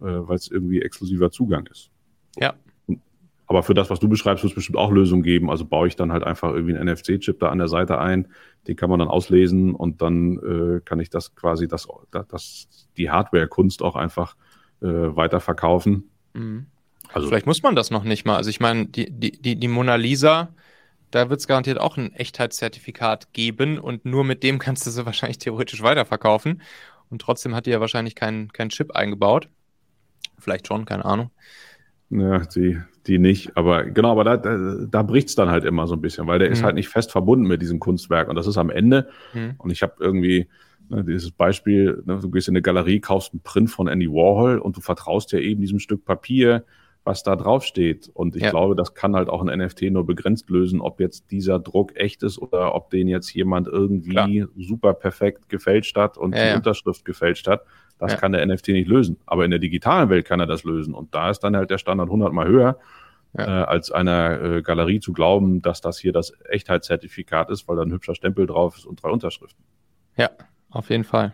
äh, 0.00 0.04
weil 0.04 0.36
es 0.36 0.50
irgendwie 0.50 0.82
exklusiver 0.82 1.30
Zugang 1.30 1.66
ist. 1.70 1.90
Ja. 2.38 2.54
Aber 3.46 3.62
für 3.62 3.74
das, 3.74 3.90
was 3.90 4.00
du 4.00 4.08
beschreibst, 4.08 4.42
wird 4.42 4.52
es 4.52 4.54
bestimmt 4.54 4.78
auch 4.78 4.90
Lösungen 4.90 5.22
geben. 5.22 5.50
Also 5.50 5.64
baue 5.64 5.86
ich 5.86 5.96
dann 5.96 6.12
halt 6.12 6.24
einfach 6.24 6.52
irgendwie 6.52 6.76
einen 6.76 6.88
NFC-Chip 6.88 7.38
da 7.38 7.50
an 7.50 7.58
der 7.58 7.68
Seite 7.68 7.98
ein, 7.98 8.28
den 8.66 8.76
kann 8.76 8.88
man 8.88 8.98
dann 8.98 9.08
auslesen 9.08 9.74
und 9.74 10.00
dann 10.00 10.38
äh, 10.38 10.80
kann 10.84 11.00
ich 11.00 11.10
das 11.10 11.34
quasi, 11.34 11.68
das, 11.68 11.86
das, 12.10 12.88
die 12.96 13.10
Hardware-Kunst 13.10 13.82
auch 13.82 13.96
einfach 13.96 14.36
äh, 14.80 14.86
weiterverkaufen. 14.86 16.10
Mhm. 16.32 16.66
Also 17.12 17.28
Vielleicht 17.28 17.46
muss 17.46 17.62
man 17.62 17.76
das 17.76 17.90
noch 17.90 18.04
nicht 18.04 18.24
mal. 18.24 18.36
Also 18.36 18.48
ich 18.48 18.60
meine, 18.60 18.86
die, 18.86 19.10
die, 19.10 19.32
die, 19.32 19.56
die 19.56 19.68
Mona 19.68 19.96
Lisa, 19.96 20.54
da 21.10 21.28
wird 21.28 21.40
es 21.40 21.46
garantiert 21.46 21.78
auch 21.78 21.96
ein 21.98 22.12
Echtheitszertifikat 22.12 23.32
geben 23.34 23.78
und 23.78 24.04
nur 24.06 24.24
mit 24.24 24.42
dem 24.42 24.58
kannst 24.58 24.86
du 24.86 24.90
sie 24.90 25.04
wahrscheinlich 25.06 25.38
theoretisch 25.38 25.82
weiterverkaufen. 25.82 26.62
Und 27.10 27.20
trotzdem 27.20 27.54
hat 27.54 27.66
die 27.66 27.70
ja 27.70 27.80
wahrscheinlich 27.80 28.14
keinen 28.14 28.52
kein 28.52 28.70
Chip 28.70 28.92
eingebaut. 28.96 29.48
Vielleicht 30.38 30.66
schon, 30.66 30.86
keine 30.86 31.04
Ahnung. 31.04 31.30
Ja, 32.10 32.38
die, 32.40 32.80
die 33.06 33.18
nicht. 33.18 33.56
Aber 33.56 33.84
genau, 33.84 34.12
aber 34.12 34.24
da, 34.24 34.36
da, 34.36 34.76
da 34.88 35.02
bricht 35.02 35.28
es 35.28 35.34
dann 35.34 35.50
halt 35.50 35.64
immer 35.64 35.86
so 35.86 35.94
ein 35.94 36.00
bisschen, 36.00 36.26
weil 36.26 36.38
der 36.38 36.48
ist 36.50 36.60
Mhm. 36.60 36.64
halt 36.64 36.74
nicht 36.76 36.88
fest 36.88 37.12
verbunden 37.12 37.46
mit 37.46 37.60
diesem 37.62 37.78
Kunstwerk. 37.80 38.28
Und 38.28 38.36
das 38.36 38.46
ist 38.46 38.56
am 38.58 38.70
Ende. 38.70 39.08
Mhm. 39.34 39.54
Und 39.58 39.70
ich 39.70 39.82
habe 39.82 39.94
irgendwie 40.00 40.48
ne, 40.88 41.04
dieses 41.04 41.30
Beispiel, 41.30 42.02
ne, 42.04 42.18
du 42.20 42.30
gehst 42.30 42.48
in 42.48 42.52
eine 42.52 42.62
Galerie, 42.62 43.00
kaufst 43.00 43.32
einen 43.32 43.40
Print 43.42 43.70
von 43.70 43.88
Andy 43.88 44.08
Warhol 44.10 44.58
und 44.58 44.76
du 44.76 44.80
vertraust 44.80 45.32
ja 45.32 45.38
eben 45.38 45.60
diesem 45.60 45.78
Stück 45.78 46.04
Papier, 46.04 46.64
was 47.04 47.22
da 47.22 47.36
drauf 47.36 47.64
steht. 47.64 48.10
Und 48.14 48.36
ich 48.36 48.42
Ja. 48.42 48.50
glaube, 48.50 48.74
das 48.76 48.94
kann 48.94 49.14
halt 49.16 49.28
auch 49.28 49.42
ein 49.42 49.48
NFT 49.58 49.90
nur 49.90 50.06
begrenzt 50.06 50.48
lösen, 50.50 50.80
ob 50.80 51.00
jetzt 51.00 51.30
dieser 51.30 51.58
Druck 51.58 51.96
echt 51.96 52.22
ist 52.22 52.38
oder 52.38 52.74
ob 52.74 52.88
den 52.90 53.08
jetzt 53.08 53.32
jemand 53.34 53.66
irgendwie 53.68 54.46
super 54.58 54.94
perfekt 54.94 55.48
gefälscht 55.50 55.96
hat 55.96 56.16
und 56.16 56.34
Ja, 56.34 56.42
die 56.44 56.48
ja. 56.50 56.56
Unterschrift 56.56 57.04
gefälscht 57.04 57.46
hat. 57.46 57.62
Das 57.98 58.12
Ja. 58.12 58.18
kann 58.18 58.32
der 58.32 58.42
NFT 58.46 58.68
nicht 58.68 58.88
lösen. 58.88 59.18
Aber 59.26 59.44
in 59.44 59.50
der 59.50 59.60
digitalen 59.60 60.08
Welt 60.10 60.26
kann 60.26 60.40
er 60.40 60.46
das 60.46 60.64
lösen. 60.64 60.94
Und 60.94 61.14
da 61.14 61.30
ist 61.30 61.40
dann 61.40 61.56
halt 61.56 61.70
der 61.70 61.78
Standard 61.78 62.08
100 62.10 62.32
mal 62.32 62.46
höher, 62.48 62.78
Ja. 63.38 63.62
äh, 63.62 63.64
als 63.64 63.90
einer 63.90 64.40
äh, 64.42 64.62
Galerie 64.62 65.00
zu 65.00 65.12
glauben, 65.12 65.62
dass 65.62 65.80
das 65.80 65.98
hier 65.98 66.12
das 66.12 66.32
Echtheitszertifikat 66.48 67.50
ist, 67.50 67.68
weil 67.68 67.76
da 67.76 67.82
ein 67.82 67.92
hübscher 67.92 68.14
Stempel 68.14 68.46
drauf 68.46 68.76
ist 68.76 68.84
und 68.86 69.02
drei 69.02 69.10
Unterschriften. 69.10 69.64
Ja, 70.16 70.30
auf 70.70 70.90
jeden 70.90 71.04
Fall. 71.04 71.32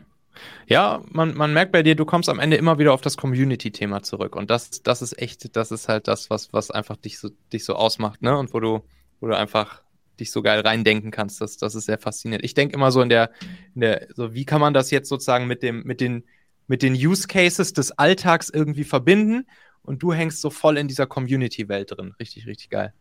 Ja, 0.66 1.02
man, 1.10 1.34
man 1.36 1.52
merkt 1.52 1.72
bei 1.72 1.82
dir, 1.82 1.96
du 1.96 2.04
kommst 2.04 2.28
am 2.28 2.38
Ende 2.38 2.56
immer 2.56 2.78
wieder 2.78 2.92
auf 2.92 3.00
das 3.00 3.16
Community-Thema 3.16 4.02
zurück. 4.02 4.36
Und 4.36 4.48
das, 4.50 4.82
das 4.82 5.02
ist 5.02 5.20
echt, 5.20 5.56
das 5.56 5.72
ist 5.72 5.88
halt 5.88 6.08
das, 6.08 6.30
was, 6.30 6.52
was 6.52 6.70
einfach 6.70 6.96
dich 6.96 7.18
so, 7.18 7.30
dich 7.52 7.64
so 7.64 7.74
ausmacht, 7.74 8.22
ne? 8.22 8.36
Und 8.38 8.54
wo 8.54 8.60
du, 8.60 8.80
wo 9.20 9.26
du 9.26 9.36
einfach 9.36 9.82
dich 10.20 10.30
so 10.30 10.40
geil 10.42 10.60
reindenken 10.60 11.10
kannst. 11.10 11.40
Das, 11.40 11.56
das 11.56 11.74
ist 11.74 11.86
sehr 11.86 11.98
faszinierend. 11.98 12.44
Ich 12.44 12.54
denke 12.54 12.74
immer 12.74 12.92
so 12.92 13.00
in 13.02 13.08
der, 13.08 13.30
in 13.74 13.80
der, 13.80 14.06
so 14.14 14.32
wie 14.34 14.44
kann 14.44 14.60
man 14.60 14.72
das 14.72 14.90
jetzt 14.90 15.08
sozusagen 15.08 15.46
mit 15.46 15.62
dem, 15.62 15.82
mit 15.82 16.00
den, 16.00 16.24
mit 16.70 16.82
den 16.82 16.94
Use 16.94 17.26
Cases 17.26 17.72
des 17.72 17.90
Alltags 17.98 18.48
irgendwie 18.48 18.84
verbinden? 18.84 19.44
Und 19.82 20.04
du 20.04 20.12
hängst 20.12 20.40
so 20.40 20.50
voll 20.50 20.76
in 20.78 20.86
dieser 20.86 21.06
Community-Welt 21.06 21.90
drin. 21.90 22.14
Richtig, 22.20 22.46
richtig 22.46 22.70
geil. 22.70 22.92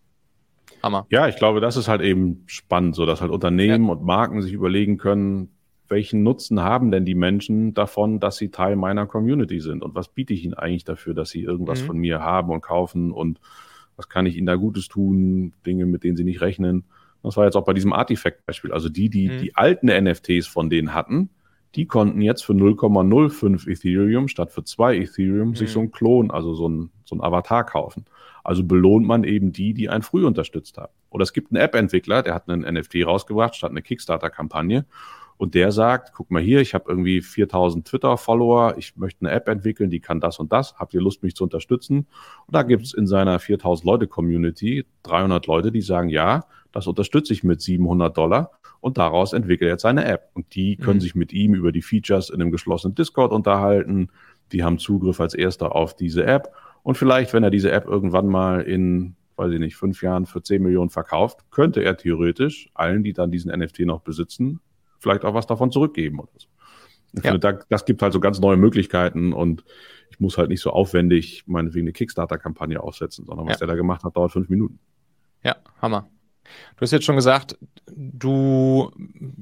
Hammer. 0.81 1.05
Ja, 1.11 1.27
ich 1.27 1.35
glaube, 1.35 1.61
das 1.61 1.77
ist 1.77 1.87
halt 1.87 2.01
eben 2.01 2.43
spannend, 2.47 2.95
so 2.95 3.05
dass 3.05 3.21
halt 3.21 3.29
Unternehmen 3.29 3.85
ja. 3.85 3.91
und 3.91 4.01
Marken 4.01 4.41
sich 4.41 4.53
überlegen 4.53 4.97
können, 4.97 5.49
welchen 5.87 6.23
Nutzen 6.23 6.61
haben 6.61 6.89
denn 6.89 7.05
die 7.05 7.13
Menschen 7.13 7.75
davon, 7.75 8.19
dass 8.19 8.37
sie 8.37 8.49
Teil 8.49 8.75
meiner 8.75 9.05
Community 9.05 9.59
sind? 9.59 9.83
Und 9.83 9.93
was 9.93 10.09
biete 10.09 10.33
ich 10.33 10.43
ihnen 10.43 10.55
eigentlich 10.55 10.83
dafür, 10.83 11.13
dass 11.13 11.29
sie 11.29 11.43
irgendwas 11.43 11.83
mhm. 11.83 11.85
von 11.85 11.97
mir 11.99 12.21
haben 12.21 12.49
und 12.51 12.61
kaufen? 12.61 13.11
Und 13.11 13.39
was 13.95 14.09
kann 14.09 14.25
ich 14.25 14.35
ihnen 14.35 14.47
da 14.47 14.55
Gutes 14.55 14.87
tun? 14.87 15.53
Dinge, 15.63 15.85
mit 15.85 16.03
denen 16.03 16.17
sie 16.17 16.23
nicht 16.23 16.41
rechnen. 16.41 16.85
Das 17.21 17.37
war 17.37 17.45
jetzt 17.45 17.55
auch 17.55 17.65
bei 17.65 17.73
diesem 17.73 17.93
Artifact-Beispiel. 17.93 18.71
Also 18.71 18.89
die, 18.89 19.11
die 19.11 19.29
mhm. 19.29 19.39
die 19.39 19.55
alten 19.55 19.87
NFTs 19.87 20.47
von 20.47 20.71
denen 20.71 20.95
hatten, 20.95 21.29
die 21.75 21.85
konnten 21.85 22.21
jetzt 22.21 22.43
für 22.43 22.53
0,05 22.53 23.67
Ethereum 23.69 24.27
statt 24.27 24.51
für 24.51 24.63
2 24.63 24.97
Ethereum 24.97 25.49
mhm. 25.49 25.55
sich 25.55 25.71
so 25.71 25.79
einen 25.79 25.91
Klon, 25.91 26.31
also 26.31 26.53
so 26.53 26.67
ein, 26.67 26.91
so 27.05 27.15
ein 27.15 27.21
Avatar 27.21 27.65
kaufen. 27.65 28.05
Also 28.43 28.63
belohnt 28.63 29.05
man 29.05 29.23
eben 29.23 29.51
die, 29.51 29.73
die 29.73 29.89
einen 29.89 30.01
früh 30.01 30.25
unterstützt 30.25 30.77
haben. 30.77 30.93
Oder 31.09 31.23
es 31.23 31.33
gibt 31.33 31.51
einen 31.51 31.61
App-Entwickler, 31.61 32.23
der 32.23 32.33
hat 32.33 32.49
einen 32.49 32.61
NFT 32.61 33.05
rausgebracht 33.05 33.55
statt 33.55 33.71
eine 33.71 33.81
Kickstarter-Kampagne 33.81 34.85
und 35.39 35.55
der 35.55 35.71
sagt, 35.71 36.11
guck 36.13 36.31
mal 36.31 36.41
hier, 36.41 36.59
ich 36.59 36.73
habe 36.73 36.85
irgendwie 36.89 37.21
4000 37.21 37.87
Twitter-Follower, 37.87 38.75
ich 38.77 38.97
möchte 38.97 39.25
eine 39.25 39.33
App 39.33 39.47
entwickeln, 39.47 39.89
die 39.89 40.01
kann 40.01 40.19
das 40.19 40.37
und 40.37 40.51
das, 40.51 40.75
habt 40.75 40.93
ihr 40.93 41.01
Lust, 41.01 41.23
mich 41.23 41.33
zu 41.33 41.45
unterstützen? 41.45 42.07
Und 42.45 42.55
da 42.55 42.63
gibt 42.63 42.83
es 42.83 42.93
in 42.93 43.07
seiner 43.07 43.39
4000 43.39 43.85
Leute-Community 43.85 44.85
300 45.03 45.47
Leute, 45.47 45.71
die 45.71 45.81
sagen, 45.81 46.09
ja, 46.09 46.43
das 46.71 46.87
unterstütze 46.87 47.33
ich 47.33 47.43
mit 47.43 47.61
700 47.61 48.15
Dollar 48.17 48.51
und 48.79 48.97
daraus 48.97 49.33
entwickelt 49.33 49.67
er 49.67 49.73
jetzt 49.73 49.81
seine 49.81 50.05
App. 50.05 50.29
Und 50.33 50.55
die 50.55 50.77
können 50.77 50.97
mhm. 50.97 51.01
sich 51.01 51.15
mit 51.15 51.33
ihm 51.33 51.53
über 51.53 51.71
die 51.71 51.81
Features 51.81 52.29
in 52.29 52.41
einem 52.41 52.51
geschlossenen 52.51 52.95
Discord 52.95 53.31
unterhalten, 53.31 54.09
die 54.51 54.63
haben 54.63 54.79
Zugriff 54.79 55.19
als 55.19 55.33
erster 55.33 55.75
auf 55.75 55.95
diese 55.95 56.25
App 56.25 56.53
und 56.81 56.97
vielleicht, 56.97 57.33
wenn 57.33 57.43
er 57.43 57.51
diese 57.51 57.71
App 57.71 57.85
irgendwann 57.85 58.27
mal 58.27 58.61
in 58.61 59.15
weiß 59.39 59.53
ich 59.53 59.59
nicht, 59.59 59.77
fünf 59.77 60.03
Jahren 60.03 60.25
für 60.25 60.43
10 60.43 60.61
Millionen 60.61 60.89
verkauft, 60.89 61.49
könnte 61.49 61.81
er 61.81 61.95
theoretisch 61.95 62.69
allen, 62.73 63.03
die 63.03 63.13
dann 63.13 63.31
diesen 63.31 63.57
NFT 63.57 63.79
noch 63.81 64.01
besitzen, 64.01 64.59
vielleicht 64.99 65.23
auch 65.23 65.33
was 65.33 65.47
davon 65.47 65.71
zurückgeben 65.71 66.19
oder 66.19 66.31
so. 66.35 66.49
Ich 67.13 67.23
ja. 67.23 67.31
finde, 67.31 67.39
da, 67.39 67.59
das 67.69 67.85
gibt 67.85 68.01
halt 68.01 68.11
so 68.11 68.19
ganz 68.19 68.39
neue 68.39 68.57
Möglichkeiten 68.57 69.31
und 69.31 69.63
ich 70.11 70.19
muss 70.19 70.37
halt 70.37 70.49
nicht 70.49 70.61
so 70.61 70.71
aufwendig 70.71 71.45
meinetwegen 71.47 71.85
eine 71.85 71.93
Kickstarter-Kampagne 71.93 72.83
aufsetzen, 72.83 73.25
sondern 73.25 73.47
was 73.47 73.55
ja. 73.55 73.59
der 73.59 73.67
da 73.67 73.75
gemacht 73.75 74.03
hat, 74.03 74.17
dauert 74.17 74.33
fünf 74.33 74.49
Minuten. 74.49 74.79
Ja, 75.41 75.55
Hammer. 75.81 76.09
Du 76.75 76.81
hast 76.81 76.91
jetzt 76.91 77.05
schon 77.05 77.15
gesagt, 77.15 77.57
du 77.87 78.91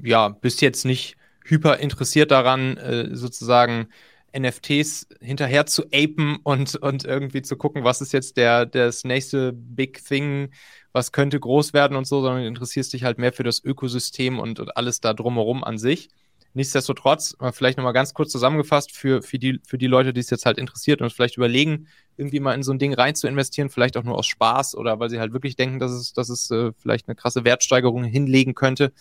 ja, 0.02 0.28
bist 0.28 0.60
jetzt 0.60 0.84
nicht 0.84 1.16
hyper 1.44 1.78
interessiert 1.78 2.30
daran, 2.30 2.76
äh, 2.76 3.14
sozusagen 3.14 3.88
NFTs 4.36 5.08
hinterher 5.20 5.66
zu 5.66 5.84
apen 5.92 6.38
und, 6.42 6.76
und 6.76 7.04
irgendwie 7.04 7.42
zu 7.42 7.56
gucken, 7.56 7.84
was 7.84 8.00
ist 8.00 8.12
jetzt 8.12 8.36
der, 8.36 8.66
das 8.66 9.04
nächste 9.04 9.52
Big 9.52 10.04
Thing, 10.04 10.50
was 10.92 11.12
könnte 11.12 11.40
groß 11.40 11.72
werden 11.72 11.96
und 11.96 12.06
so, 12.06 12.20
sondern 12.20 12.44
interessierst 12.44 12.92
dich 12.92 13.04
halt 13.04 13.18
mehr 13.18 13.32
für 13.32 13.42
das 13.42 13.62
Ökosystem 13.64 14.38
und, 14.38 14.60
und 14.60 14.76
alles 14.76 15.00
da 15.00 15.14
drumherum 15.14 15.64
an 15.64 15.78
sich. 15.78 16.10
Nichtsdestotrotz, 16.54 17.36
vielleicht 17.52 17.78
nochmal 17.78 17.92
ganz 17.92 18.14
kurz 18.14 18.32
zusammengefasst 18.32 18.92
für, 18.92 19.22
für, 19.22 19.38
die, 19.38 19.60
für 19.66 19.78
die 19.78 19.86
Leute, 19.86 20.12
die 20.12 20.20
es 20.20 20.30
jetzt 20.30 20.46
halt 20.46 20.58
interessiert 20.58 21.00
und 21.02 21.12
vielleicht 21.12 21.36
überlegen, 21.36 21.88
irgendwie 22.18 22.40
mal 22.40 22.54
in 22.54 22.62
so 22.62 22.72
ein 22.72 22.78
Ding 22.78 22.92
rein 22.92 23.14
zu 23.14 23.28
investieren, 23.28 23.70
vielleicht 23.70 23.96
auch 23.96 24.02
nur 24.02 24.16
aus 24.16 24.26
Spaß 24.26 24.74
oder 24.74 24.98
weil 24.98 25.08
sie 25.08 25.20
halt 25.20 25.32
wirklich 25.32 25.56
denken, 25.56 25.78
dass 25.78 25.92
es, 25.92 26.12
dass 26.12 26.28
es 26.28 26.50
äh, 26.50 26.72
vielleicht 26.76 27.08
eine 27.08 27.14
krasse 27.14 27.44
Wertsteigerung 27.44 28.04
hinlegen 28.04 28.54
könnte. 28.54 28.92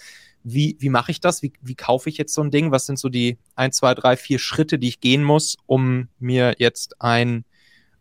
Wie, 0.44 0.78
wie 0.80 0.90
mache 0.90 1.12
ich 1.12 1.20
das? 1.20 1.42
Wie, 1.42 1.52
wie 1.62 1.76
kaufe 1.76 2.10
ich 2.10 2.18
jetzt 2.18 2.34
so 2.34 2.42
ein 2.42 2.52
Ding? 2.52 2.72
Was 2.72 2.86
sind 2.86 3.00
so 3.00 3.10
die 3.10 3.38
ein, 3.56 3.72
zwei, 3.72 3.96
drei, 3.96 4.16
vier 4.16 4.40
Schritte, 4.40 4.80
die 4.80 4.88
ich 4.88 5.02
gehen 5.02 5.24
muss, 5.24 5.58
um 5.66 6.08
mir 6.20 6.56
jetzt 6.60 7.02
ein, 7.02 7.44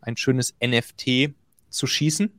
ein 0.01 0.17
schönes 0.17 0.55
NFT 0.65 1.35
zu 1.71 1.87
schießen? 1.87 2.31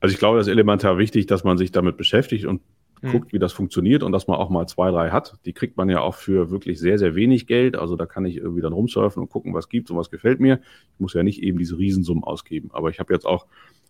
Also 0.00 0.12
ich 0.12 0.18
glaube, 0.18 0.38
das 0.38 0.46
ist 0.46 0.52
elementar 0.52 0.98
wichtig, 0.98 1.26
dass 1.26 1.44
man 1.44 1.58
sich 1.58 1.72
damit 1.72 1.96
beschäftigt 1.96 2.46
und 2.46 2.62
mhm. 3.02 3.12
guckt, 3.12 3.32
wie 3.32 3.38
das 3.38 3.52
funktioniert 3.52 4.02
und 4.02 4.12
dass 4.12 4.26
man 4.26 4.36
auch 4.36 4.50
mal 4.50 4.66
zwei, 4.66 4.90
drei 4.90 5.10
hat. 5.10 5.38
Die 5.44 5.52
kriegt 5.52 5.76
man 5.76 5.88
ja 5.88 6.00
auch 6.00 6.14
für 6.14 6.50
wirklich 6.50 6.78
sehr, 6.78 6.98
sehr 6.98 7.14
wenig 7.14 7.46
Geld. 7.46 7.76
Also 7.76 7.96
da 7.96 8.06
kann 8.06 8.24
ich 8.24 8.36
irgendwie 8.36 8.62
dann 8.62 8.72
rumsurfen 8.72 9.22
und 9.22 9.28
gucken, 9.28 9.54
was 9.54 9.68
gibt 9.68 9.90
und 9.90 9.96
was 9.96 10.10
gefällt 10.10 10.40
mir. 10.40 10.60
Ich 10.94 11.00
muss 11.00 11.14
ja 11.14 11.22
nicht 11.22 11.42
eben 11.42 11.58
diese 11.58 11.78
Riesensummen 11.78 12.24
ausgeben. 12.24 12.70
Aber 12.72 12.90
ich 12.90 12.98
habe 12.98 13.12
jetzt 13.12 13.26
auch 13.26 13.46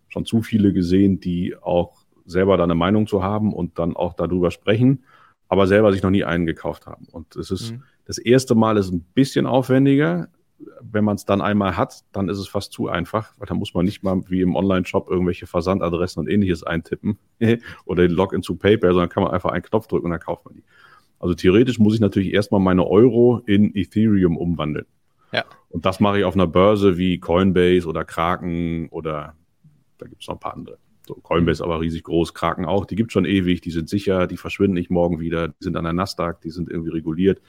schon 0.08 0.24
zu 0.24 0.42
viele 0.42 0.72
gesehen, 0.72 1.20
die 1.20 1.56
auch 1.60 2.04
selber 2.24 2.56
da 2.56 2.64
eine 2.64 2.74
Meinung 2.74 3.06
zu 3.06 3.22
haben 3.22 3.52
und 3.52 3.78
dann 3.78 3.96
auch 3.96 4.14
darüber 4.14 4.50
sprechen, 4.50 5.04
aber 5.48 5.66
selber 5.66 5.92
sich 5.92 6.02
noch 6.02 6.10
nie 6.10 6.24
einen 6.24 6.46
gekauft 6.46 6.86
haben. 6.86 7.06
Und 7.10 7.36
es 7.36 7.50
ist 7.50 7.72
mhm. 7.72 7.82
das 8.04 8.18
erste 8.18 8.54
Mal 8.54 8.76
ist 8.76 8.90
ein 8.90 9.04
bisschen 9.14 9.46
aufwendiger 9.46 10.28
wenn 10.80 11.04
man 11.04 11.16
es 11.16 11.24
dann 11.24 11.40
einmal 11.40 11.76
hat, 11.76 12.04
dann 12.12 12.28
ist 12.28 12.38
es 12.38 12.48
fast 12.48 12.72
zu 12.72 12.88
einfach, 12.88 13.34
weil 13.38 13.46
da 13.46 13.54
muss 13.54 13.74
man 13.74 13.84
nicht 13.84 14.02
mal 14.02 14.22
wie 14.28 14.40
im 14.40 14.56
Online-Shop 14.56 15.08
irgendwelche 15.10 15.46
Versandadressen 15.46 16.20
und 16.20 16.28
ähnliches 16.28 16.62
eintippen 16.62 17.18
oder 17.84 18.06
den 18.06 18.16
Login 18.16 18.42
zu 18.42 18.56
PayPal, 18.56 18.92
sondern 18.92 19.08
kann 19.08 19.22
man 19.22 19.32
einfach 19.32 19.50
einen 19.50 19.62
Knopf 19.62 19.86
drücken 19.86 20.06
und 20.06 20.12
dann 20.12 20.20
kauft 20.20 20.44
man 20.44 20.54
die. 20.54 20.64
Also 21.18 21.34
theoretisch 21.34 21.78
muss 21.78 21.94
ich 21.94 22.00
natürlich 22.00 22.32
erstmal 22.32 22.60
meine 22.60 22.86
Euro 22.86 23.42
in 23.46 23.74
Ethereum 23.74 24.36
umwandeln. 24.36 24.86
Ja. 25.32 25.44
Und 25.68 25.84
das 25.84 26.00
mache 26.00 26.18
ich 26.18 26.24
auf 26.24 26.34
einer 26.34 26.46
Börse 26.46 26.96
wie 26.96 27.18
Coinbase 27.18 27.86
oder 27.86 28.04
Kraken 28.04 28.88
oder 28.90 29.34
da 29.98 30.06
gibt 30.06 30.22
es 30.22 30.28
noch 30.28 30.36
ein 30.36 30.40
paar 30.40 30.54
andere. 30.54 30.78
So, 31.06 31.14
Coinbase 31.14 31.62
aber 31.62 31.80
riesig 31.80 32.02
groß, 32.04 32.34
Kraken 32.34 32.64
auch, 32.64 32.84
die 32.84 32.96
gibt 32.96 33.10
es 33.10 33.12
schon 33.12 33.24
ewig, 33.24 33.60
die 33.60 33.70
sind 33.70 33.88
sicher, 33.88 34.26
die 34.26 34.36
verschwinden 34.36 34.74
nicht 34.74 34.90
morgen 34.90 35.20
wieder, 35.20 35.48
die 35.48 35.54
sind 35.60 35.76
an 35.76 35.84
der 35.84 35.92
Nasdaq, 35.92 36.40
die 36.40 36.50
sind 36.50 36.68
irgendwie 36.68 36.90
reguliert, 36.90 37.40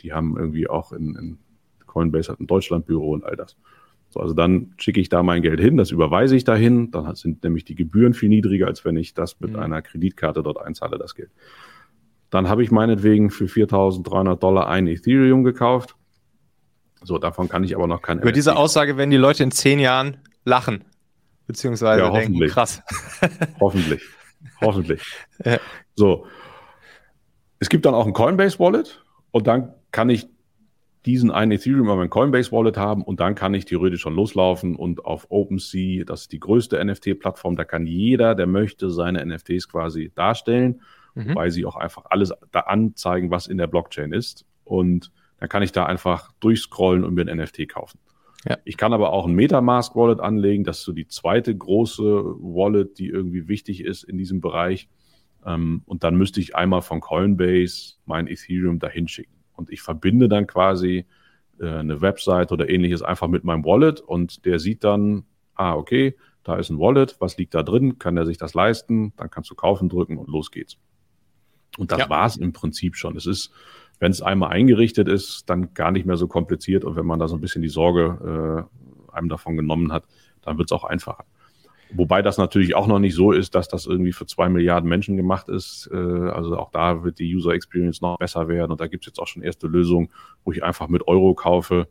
die 0.00 0.12
haben 0.12 0.36
irgendwie 0.36 0.68
auch 0.68 0.92
in, 0.92 1.14
in 1.16 1.38
Coinbase 1.92 2.32
hat 2.32 2.40
ein 2.40 2.46
Deutschlandbüro 2.46 3.12
und 3.12 3.24
all 3.24 3.36
das. 3.36 3.56
So, 4.10 4.20
also 4.20 4.34
dann 4.34 4.74
schicke 4.76 5.00
ich 5.00 5.08
da 5.08 5.22
mein 5.22 5.42
Geld 5.42 5.60
hin, 5.60 5.76
das 5.76 5.90
überweise 5.90 6.36
ich 6.36 6.44
dahin, 6.44 6.90
dann 6.90 7.14
sind 7.14 7.42
nämlich 7.44 7.64
die 7.64 7.74
Gebühren 7.74 8.12
viel 8.12 8.28
niedriger, 8.28 8.66
als 8.66 8.84
wenn 8.84 8.96
ich 8.96 9.14
das 9.14 9.40
mit 9.40 9.52
mhm. 9.52 9.58
einer 9.58 9.80
Kreditkarte 9.80 10.42
dort 10.42 10.60
einzahle, 10.60 10.98
das 10.98 11.14
Geld. 11.14 11.30
Dann 12.28 12.48
habe 12.48 12.62
ich 12.62 12.70
meinetwegen 12.70 13.30
für 13.30 13.44
4.300 13.44 14.36
Dollar 14.36 14.68
ein 14.68 14.86
Ethereum 14.86 15.44
gekauft. 15.44 15.96
So, 17.02 17.18
davon 17.18 17.48
kann 17.48 17.64
ich 17.64 17.74
aber 17.74 17.86
noch 17.86 18.02
kein. 18.02 18.18
Über 18.18 18.28
NFT 18.28 18.36
diese 18.36 18.56
Aussage 18.56 18.96
werden 18.96 19.10
die 19.10 19.16
Leute 19.16 19.42
in 19.42 19.50
zehn 19.50 19.78
Jahren 19.78 20.18
lachen, 20.44 20.84
beziehungsweise 21.46 22.02
ja, 22.02 22.10
denken, 22.10 22.38
krass. 22.48 22.82
hoffentlich, 23.60 24.02
hoffentlich. 24.60 25.02
Ja. 25.44 25.58
So, 25.96 26.26
es 27.58 27.68
gibt 27.68 27.86
dann 27.86 27.94
auch 27.94 28.06
ein 28.06 28.12
Coinbase 28.12 28.58
Wallet 28.58 29.04
und 29.30 29.46
dann 29.46 29.72
kann 29.90 30.10
ich 30.10 30.28
diesen 31.06 31.30
einen 31.30 31.52
Ethereum 31.52 31.88
auf 31.88 31.96
mein 31.96 32.10
Coinbase 32.10 32.52
Wallet 32.52 32.76
haben 32.76 33.02
und 33.02 33.18
dann 33.20 33.34
kann 33.34 33.54
ich 33.54 33.64
theoretisch 33.64 34.00
schon 34.00 34.14
loslaufen 34.14 34.76
und 34.76 35.04
auf 35.04 35.26
OpenSea, 35.30 36.04
das 36.04 36.22
ist 36.22 36.32
die 36.32 36.40
größte 36.40 36.82
NFT-Plattform, 36.84 37.56
da 37.56 37.64
kann 37.64 37.86
jeder, 37.86 38.34
der 38.34 38.46
möchte, 38.46 38.90
seine 38.90 39.24
NFTs 39.24 39.68
quasi 39.68 40.12
darstellen, 40.14 40.80
mhm. 41.14 41.34
weil 41.34 41.50
sie 41.50 41.64
auch 41.64 41.76
einfach 41.76 42.04
alles 42.10 42.32
da 42.52 42.60
anzeigen, 42.60 43.30
was 43.30 43.48
in 43.48 43.58
der 43.58 43.66
Blockchain 43.66 44.12
ist. 44.12 44.46
Und 44.64 45.10
dann 45.38 45.48
kann 45.48 45.64
ich 45.64 45.72
da 45.72 45.86
einfach 45.86 46.30
durchscrollen 46.38 47.04
und 47.04 47.14
mir 47.14 47.26
ein 47.26 47.36
NFT 47.36 47.68
kaufen. 47.68 47.98
Ja. 48.48 48.58
Ich 48.64 48.76
kann 48.76 48.92
aber 48.92 49.12
auch 49.12 49.26
ein 49.26 49.34
Metamask 49.34 49.96
Wallet 49.96 50.20
anlegen, 50.20 50.62
das 50.62 50.78
ist 50.78 50.84
so 50.84 50.92
die 50.92 51.08
zweite 51.08 51.56
große 51.56 52.02
Wallet, 52.04 52.98
die 52.98 53.08
irgendwie 53.08 53.48
wichtig 53.48 53.84
ist 53.84 54.04
in 54.04 54.18
diesem 54.18 54.40
Bereich. 54.40 54.88
Ähm, 55.44 55.82
und 55.86 56.04
dann 56.04 56.14
müsste 56.14 56.40
ich 56.40 56.54
einmal 56.54 56.82
von 56.82 57.00
Coinbase 57.00 57.94
mein 58.06 58.28
Ethereum 58.28 58.78
dahin 58.78 59.08
schicken 59.08 59.41
und 59.62 59.70
ich 59.70 59.80
verbinde 59.80 60.28
dann 60.28 60.48
quasi 60.48 61.06
äh, 61.60 61.68
eine 61.68 62.00
Website 62.00 62.50
oder 62.50 62.68
ähnliches 62.68 63.02
einfach 63.02 63.28
mit 63.28 63.44
meinem 63.44 63.64
Wallet 63.64 64.00
und 64.00 64.44
der 64.44 64.58
sieht 64.58 64.82
dann, 64.82 65.24
ah, 65.54 65.74
okay, 65.74 66.16
da 66.42 66.56
ist 66.56 66.70
ein 66.70 66.80
Wallet, 66.80 67.16
was 67.20 67.38
liegt 67.38 67.54
da 67.54 67.62
drin, 67.62 68.00
kann 68.00 68.16
er 68.16 68.26
sich 68.26 68.38
das 68.38 68.54
leisten, 68.54 69.12
dann 69.16 69.30
kannst 69.30 69.50
du 69.50 69.54
kaufen 69.54 69.88
drücken 69.88 70.18
und 70.18 70.28
los 70.28 70.50
geht's. 70.50 70.78
Und 71.78 71.92
das 71.92 72.00
ja. 72.00 72.10
war 72.10 72.26
es 72.26 72.36
im 72.36 72.52
Prinzip 72.52 72.96
schon. 72.96 73.16
Es 73.16 73.26
ist, 73.26 73.52
wenn 74.00 74.10
es 74.10 74.20
einmal 74.20 74.50
eingerichtet 74.50 75.06
ist, 75.06 75.48
dann 75.48 75.72
gar 75.74 75.92
nicht 75.92 76.06
mehr 76.06 76.16
so 76.16 76.26
kompliziert 76.26 76.84
und 76.84 76.96
wenn 76.96 77.06
man 77.06 77.20
da 77.20 77.28
so 77.28 77.36
ein 77.36 77.40
bisschen 77.40 77.62
die 77.62 77.68
Sorge 77.68 78.66
äh, 79.08 79.14
einem 79.14 79.28
davon 79.28 79.56
genommen 79.56 79.92
hat, 79.92 80.04
dann 80.42 80.58
wird 80.58 80.68
es 80.68 80.72
auch 80.72 80.82
einfacher. 80.82 81.24
Wobei 81.94 82.22
das 82.22 82.38
natürlich 82.38 82.74
auch 82.74 82.86
noch 82.86 82.98
nicht 82.98 83.14
so 83.14 83.32
ist, 83.32 83.54
dass 83.54 83.68
das 83.68 83.86
irgendwie 83.86 84.12
für 84.12 84.26
zwei 84.26 84.48
Milliarden 84.48 84.88
Menschen 84.88 85.16
gemacht 85.16 85.48
ist. 85.48 85.90
Äh, 85.92 85.96
also 85.96 86.56
auch 86.56 86.70
da 86.70 87.04
wird 87.04 87.18
die 87.18 87.34
User 87.34 87.52
Experience 87.52 88.00
noch 88.00 88.18
besser 88.18 88.48
werden. 88.48 88.72
Und 88.72 88.80
da 88.80 88.86
gibt 88.86 89.04
es 89.04 89.08
jetzt 89.08 89.18
auch 89.18 89.26
schon 89.26 89.42
erste 89.42 89.66
Lösungen, 89.66 90.10
wo 90.44 90.52
ich 90.52 90.64
einfach 90.64 90.88
mit 90.88 91.06
Euro 91.06 91.34
kaufe 91.34 91.88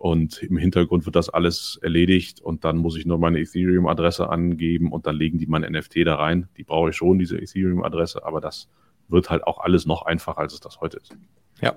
und 0.00 0.42
im 0.42 0.56
Hintergrund 0.56 1.04
wird 1.04 1.14
das 1.14 1.28
alles 1.28 1.78
erledigt 1.82 2.40
und 2.40 2.64
dann 2.64 2.78
muss 2.78 2.96
ich 2.96 3.04
nur 3.04 3.18
meine 3.18 3.38
Ethereum-Adresse 3.38 4.30
angeben 4.30 4.92
und 4.92 5.06
dann 5.06 5.14
legen 5.14 5.36
die 5.36 5.46
mein 5.46 5.60
NFT 5.60 6.06
da 6.06 6.14
rein. 6.14 6.48
Die 6.56 6.64
brauche 6.64 6.88
ich 6.88 6.96
schon, 6.96 7.18
diese 7.18 7.36
Ethereum-Adresse, 7.36 8.24
aber 8.24 8.40
das 8.40 8.70
wird 9.08 9.28
halt 9.28 9.44
auch 9.46 9.58
alles 9.58 9.84
noch 9.84 10.06
einfacher, 10.06 10.38
als 10.38 10.54
es 10.54 10.60
das 10.60 10.80
heute 10.80 10.96
ist. 10.96 11.14
Ja, 11.60 11.76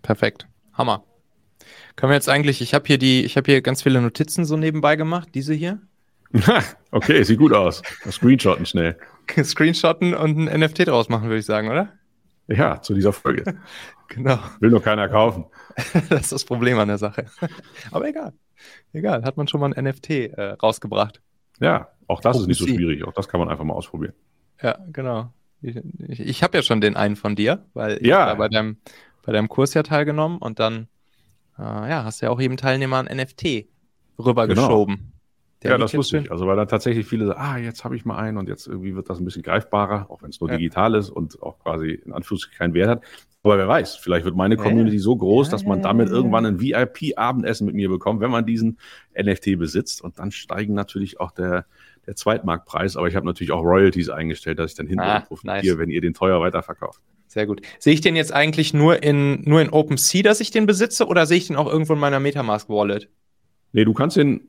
perfekt. 0.00 0.48
Hammer. 0.72 1.04
Können 1.94 2.10
wir 2.10 2.14
jetzt 2.14 2.30
eigentlich, 2.30 2.62
ich 2.62 2.72
habe 2.72 2.86
hier 2.86 2.96
die, 2.96 3.22
ich 3.26 3.36
habe 3.36 3.52
hier 3.52 3.60
ganz 3.60 3.82
viele 3.82 4.00
Notizen 4.00 4.46
so 4.46 4.56
nebenbei 4.56 4.96
gemacht, 4.96 5.28
diese 5.34 5.52
hier. 5.52 5.82
okay, 6.90 7.22
sieht 7.22 7.38
gut 7.38 7.52
aus. 7.52 7.82
Screenshotten 8.10 8.66
schnell. 8.66 8.98
Screenshotten 9.42 10.14
und 10.14 10.48
ein 10.48 10.60
NFT 10.60 10.88
draus 10.88 11.08
machen, 11.08 11.24
würde 11.24 11.38
ich 11.38 11.46
sagen, 11.46 11.68
oder? 11.68 11.92
Ja, 12.48 12.80
zu 12.80 12.94
dieser 12.94 13.12
Folge. 13.12 13.44
genau. 14.08 14.38
Will 14.60 14.70
nur 14.70 14.82
keiner 14.82 15.08
kaufen. 15.08 15.46
das 16.08 16.22
ist 16.22 16.32
das 16.32 16.44
Problem 16.44 16.78
an 16.78 16.88
der 16.88 16.98
Sache. 16.98 17.26
Aber 17.90 18.08
egal. 18.08 18.32
Egal, 18.92 19.24
hat 19.24 19.36
man 19.36 19.48
schon 19.48 19.60
mal 19.60 19.72
ein 19.72 19.84
NFT 19.84 20.10
äh, 20.10 20.56
rausgebracht. 20.62 21.20
Ja, 21.60 21.88
auch 22.06 22.20
das 22.20 22.38
ist 22.38 22.46
nicht 22.46 22.58
so 22.58 22.66
schwierig. 22.66 23.04
Auch 23.04 23.12
das 23.12 23.28
kann 23.28 23.40
man 23.40 23.48
einfach 23.48 23.64
mal 23.64 23.74
ausprobieren. 23.74 24.14
Ja, 24.62 24.78
genau. 24.92 25.32
Ich, 25.60 25.76
ich, 26.08 26.20
ich 26.20 26.42
habe 26.42 26.58
ja 26.58 26.62
schon 26.62 26.80
den 26.80 26.96
einen 26.96 27.16
von 27.16 27.34
dir, 27.34 27.64
weil 27.74 27.98
ich 27.98 28.06
ja. 28.06 28.34
bei 28.34 28.48
deinem, 28.48 28.78
bei 29.24 29.32
deinem 29.32 29.48
Kurs 29.48 29.74
ja 29.74 29.82
teilgenommen 29.82 30.38
und 30.38 30.60
dann 30.60 30.88
äh, 31.58 31.62
ja, 31.62 32.04
hast 32.04 32.22
du 32.22 32.26
ja 32.26 32.32
auch 32.32 32.40
jedem 32.40 32.56
Teilnehmer 32.56 32.98
ein 32.98 33.16
NFT 33.16 33.66
rübergeschoben. 34.18 34.96
Genau. 34.96 35.15
Der 35.62 35.72
ja, 35.72 35.78
das 35.78 35.94
wusste 35.94 36.18
ich. 36.18 36.30
Also 36.30 36.46
weil 36.46 36.56
da 36.56 36.66
tatsächlich 36.66 37.06
viele 37.06 37.26
sagen, 37.26 37.40
ah, 37.40 37.56
jetzt 37.56 37.84
habe 37.84 37.96
ich 37.96 38.04
mal 38.04 38.16
einen 38.16 38.36
und 38.36 38.48
jetzt 38.48 38.66
irgendwie 38.66 38.94
wird 38.94 39.08
das 39.08 39.18
ein 39.18 39.24
bisschen 39.24 39.42
greifbarer, 39.42 40.10
auch 40.10 40.22
wenn 40.22 40.30
es 40.30 40.40
nur 40.40 40.50
ja. 40.50 40.56
digital 40.56 40.94
ist 40.94 41.08
und 41.08 41.42
auch 41.42 41.58
quasi 41.60 41.92
in 42.04 42.12
Anführungszeichen 42.12 42.58
keinen 42.58 42.74
Wert 42.74 42.88
hat. 42.88 43.02
Aber 43.42 43.58
wer 43.58 43.68
weiß, 43.68 43.94
vielleicht 43.96 44.24
wird 44.24 44.34
meine 44.34 44.56
Community 44.56 44.96
ja. 44.96 45.02
so 45.02 45.16
groß, 45.16 45.48
dass 45.50 45.64
man 45.64 45.80
damit 45.80 46.08
irgendwann 46.08 46.44
ein 46.44 46.60
VIP-Abendessen 46.60 47.64
mit 47.64 47.76
mir 47.76 47.88
bekommt, 47.88 48.20
wenn 48.20 48.30
man 48.30 48.44
diesen 48.44 48.78
NFT 49.16 49.56
besitzt. 49.56 50.02
Und 50.02 50.18
dann 50.18 50.32
steigen 50.32 50.74
natürlich 50.74 51.20
auch 51.20 51.30
der, 51.30 51.64
der 52.06 52.16
Zweitmarktpreis. 52.16 52.96
Aber 52.96 53.06
ich 53.06 53.14
habe 53.14 53.24
natürlich 53.24 53.52
auch 53.52 53.62
Royalties 53.62 54.10
eingestellt, 54.10 54.58
dass 54.58 54.72
ich 54.72 54.76
dann 54.76 54.88
hinterher 54.88 55.18
ah, 55.18 55.20
profitiere, 55.20 55.76
nice. 55.76 55.78
wenn 55.78 55.90
ihr 55.90 56.00
den 56.00 56.12
teuer 56.12 56.40
weiterverkauft. 56.40 57.00
Sehr 57.28 57.46
gut. 57.46 57.62
Sehe 57.78 57.94
ich 57.94 58.00
den 58.00 58.16
jetzt 58.16 58.32
eigentlich 58.32 58.74
nur 58.74 59.04
in, 59.04 59.42
nur 59.42 59.60
in 59.60 59.70
OpenSea, 59.70 60.22
dass 60.22 60.40
ich 60.40 60.50
den 60.50 60.66
besitze, 60.66 61.06
oder 61.06 61.24
sehe 61.26 61.38
ich 61.38 61.46
den 61.46 61.54
auch 61.54 61.70
irgendwo 61.70 61.92
in 61.92 62.00
meiner 62.00 62.18
Metamask-Wallet? 62.18 63.08
Nee, 63.72 63.84
du 63.84 63.92
kannst 63.92 64.16
den, 64.16 64.48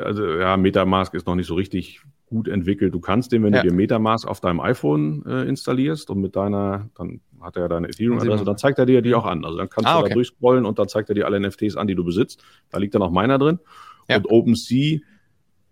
also 0.00 0.26
ja, 0.36 0.56
Metamask 0.56 1.12
ist 1.14 1.26
noch 1.26 1.34
nicht 1.34 1.46
so 1.46 1.54
richtig 1.54 2.00
gut 2.26 2.48
entwickelt. 2.48 2.94
Du 2.94 3.00
kannst 3.00 3.32
den, 3.32 3.42
wenn 3.42 3.52
ja. 3.52 3.62
du 3.62 3.68
dir 3.68 3.74
Metamask 3.74 4.26
auf 4.26 4.40
deinem 4.40 4.60
iPhone 4.60 5.24
äh, 5.26 5.42
installierst 5.42 6.10
und 6.10 6.20
mit 6.20 6.36
deiner, 6.36 6.88
dann 6.96 7.20
hat 7.40 7.56
er 7.56 7.68
deine 7.68 7.88
Ethereum-Adresse, 7.88 8.44
dann 8.44 8.56
zeigt 8.56 8.78
er 8.78 8.86
dir 8.86 9.02
die 9.02 9.14
auch 9.14 9.26
an. 9.26 9.44
Also 9.44 9.58
dann 9.58 9.68
kannst 9.68 9.88
ah, 9.88 9.94
du 9.94 10.00
okay. 10.00 10.08
da 10.10 10.14
durchscrollen 10.14 10.64
und 10.64 10.78
dann 10.78 10.88
zeigt 10.88 11.08
er 11.08 11.14
dir 11.14 11.26
alle 11.26 11.40
NFTs 11.40 11.76
an, 11.76 11.88
die 11.88 11.94
du 11.94 12.04
besitzt. 12.04 12.42
Da 12.70 12.78
liegt 12.78 12.94
dann 12.94 13.02
auch 13.02 13.10
meiner 13.10 13.38
drin. 13.38 13.58
Ja. 14.08 14.16
Und 14.16 14.30
OpenSea, 14.30 15.00